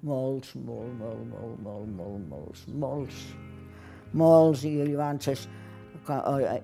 Molts, 0.06 0.54
molt, 0.54 0.92
molt, 1.00 1.22
molt, 1.30 1.60
molt, 1.62 1.88
molt, 1.98 2.26
molts, 2.30 2.66
molts, 2.68 3.22
molts, 4.12 4.64
i 4.64 4.76
llavors 4.82 5.48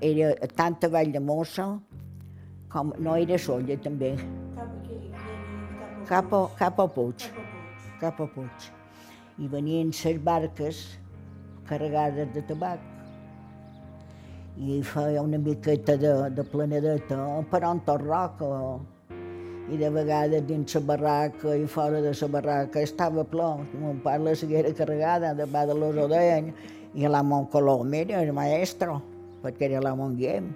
era 0.01 0.35
tanta 0.55 0.89
vall 0.89 1.11
de 1.13 1.21
mossa 1.21 1.67
com 2.73 2.93
no 2.99 3.17
era 3.21 3.39
solla 3.39 3.77
també. 3.85 4.15
Cap 6.09 6.33
a, 6.33 6.41
cap 6.59 6.81
a 6.81 6.87
Puig, 6.89 7.27
cap 8.01 8.21
a 8.21 8.27
Puig. 8.27 8.71
I 9.43 9.49
venien 9.49 9.93
les 9.93 10.19
barques 10.23 10.81
carregades 11.69 12.33
de 12.35 12.43
tabac 12.49 12.92
i 14.57 14.83
feia 14.85 15.23
una 15.23 15.39
miqueta 15.39 15.97
de, 15.97 16.13
de 16.31 16.45
planadeta 16.45 17.19
per 17.51 17.63
on 17.65 17.81
tot 17.87 18.03
roca. 18.03 18.49
I 19.73 19.79
de 19.81 19.89
vegades 19.95 20.43
dins 20.45 20.75
la 20.75 20.83
barraca 20.91 21.55
i 21.57 21.65
fora 21.67 22.03
de 22.05 22.13
la 22.13 22.29
barraca 22.29 22.83
estava 22.83 23.25
ple. 23.25 23.49
Mon 23.81 24.03
pare 24.05 24.23
la 24.23 24.35
seguera 24.35 24.73
carregada 24.75 25.33
davant 25.35 25.69
de 25.69 25.79
los 25.79 25.97
odeien 25.97 26.53
i 26.95 27.09
la 27.09 27.23
Montcolom 27.23 27.95
era 27.95 28.21
el 28.21 28.33
maestro, 28.33 29.01
perquè 29.43 29.71
era 29.71 29.81
la 29.81 29.95
Montguiem. 29.97 30.53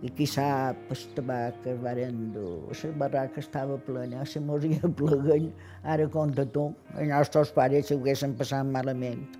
I 0.00 0.08
qui 0.16 0.24
sap 0.24 0.94
el 0.94 1.02
tabac 1.16 1.58
que 1.64 1.74
es 1.74 1.82
varen 1.82 2.30
dur, 2.32 2.70
la 2.72 2.92
barraca 3.02 3.40
estava 3.40 3.76
plena, 3.76 4.24
se 4.24 4.40
mos 4.40 4.64
hi 4.64 4.78
pleguen, 4.80 5.50
ara 5.82 6.08
compta 6.08 6.46
tu, 6.46 6.70
els 6.94 7.10
nostres 7.10 7.52
pares 7.52 7.90
s'ho 7.90 7.98
haguessin 7.98 8.38
passat 8.38 8.64
malament. 8.64 9.39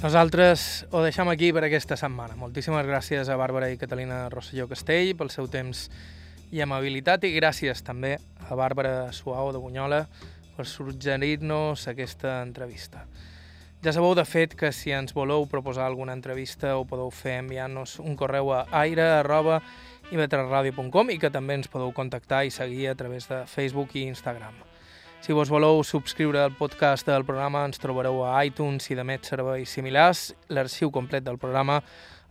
Nosaltres 0.00 0.86
ho 0.96 1.02
deixem 1.04 1.28
aquí 1.28 1.50
per 1.52 1.60
aquesta 1.66 1.92
setmana. 2.00 2.32
Moltíssimes 2.40 2.86
gràcies 2.88 3.28
a 3.28 3.34
Bàrbara 3.36 3.66
i 3.68 3.76
Catalina 3.76 4.30
Rosselló 4.32 4.64
Castell 4.70 5.10
pel 5.18 5.28
seu 5.28 5.44
temps 5.52 5.90
i 6.56 6.62
amabilitat 6.64 7.26
i 7.28 7.34
gràcies 7.34 7.84
també 7.84 8.14
a 8.48 8.56
Bàrbara 8.56 9.10
Suau 9.12 9.52
de 9.52 9.60
Bunyola 9.60 10.06
per 10.56 10.64
suggerir-nos 10.64 11.84
aquesta 11.92 12.38
entrevista. 12.40 13.04
Ja 13.84 13.92
sabeu, 13.92 14.16
de 14.16 14.24
fet, 14.24 14.56
que 14.56 14.72
si 14.72 14.96
ens 14.96 15.12
voleu 15.12 15.44
proposar 15.52 15.84
alguna 15.84 16.16
entrevista 16.16 16.78
ho 16.80 16.88
podeu 16.88 17.12
fer 17.12 17.36
enviant-nos 17.44 17.98
un 18.00 18.16
correu 18.16 18.54
a 18.56 18.64
aire 18.80 19.04
i 21.12 21.20
que 21.20 21.30
també 21.30 21.60
ens 21.60 21.68
podeu 21.68 21.92
contactar 21.92 22.46
i 22.46 22.50
seguir 22.50 22.88
a 22.88 22.96
través 22.96 23.28
de 23.28 23.44
Facebook 23.44 23.96
i 24.00 24.08
Instagram. 24.08 24.69
Si 25.20 25.32
vos 25.36 25.50
voleu 25.52 25.82
subscriure 25.84 26.40
al 26.40 26.54
podcast 26.56 27.06
del 27.06 27.26
programa, 27.28 27.66
ens 27.68 27.78
trobareu 27.78 28.22
a 28.24 28.38
iTunes 28.44 28.88
i 28.90 28.96
de 28.96 29.04
més 29.04 29.28
serveis 29.28 29.68
similars. 29.68 30.30
L'arxiu 30.48 30.90
complet 30.90 31.26
del 31.26 31.38
programa 31.38 31.82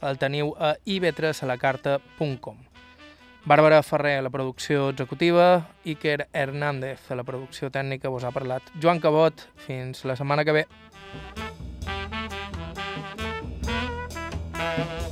el 0.01 0.17
teniu 0.17 0.53
a 0.57 0.73
ib3alacarta.com. 0.87 2.57
Bàrbara 3.49 3.81
Ferrer 3.83 4.17
a 4.19 4.23
la 4.25 4.29
producció 4.29 4.89
executiva, 4.89 5.69
Iker 5.85 6.27
Hernández 6.33 7.11
a 7.11 7.15
la 7.15 7.23
producció 7.23 7.71
tècnica, 7.71 8.11
vos 8.11 8.25
ha 8.25 8.33
parlat 8.35 8.63
Joan 8.81 8.99
Cabot. 8.99 9.47
Fins 9.67 10.03
la 10.05 10.17
setmana 10.19 10.45
que 10.45 10.51
ve. 10.59 10.67
Thank 14.59 15.03
you. 15.03 15.08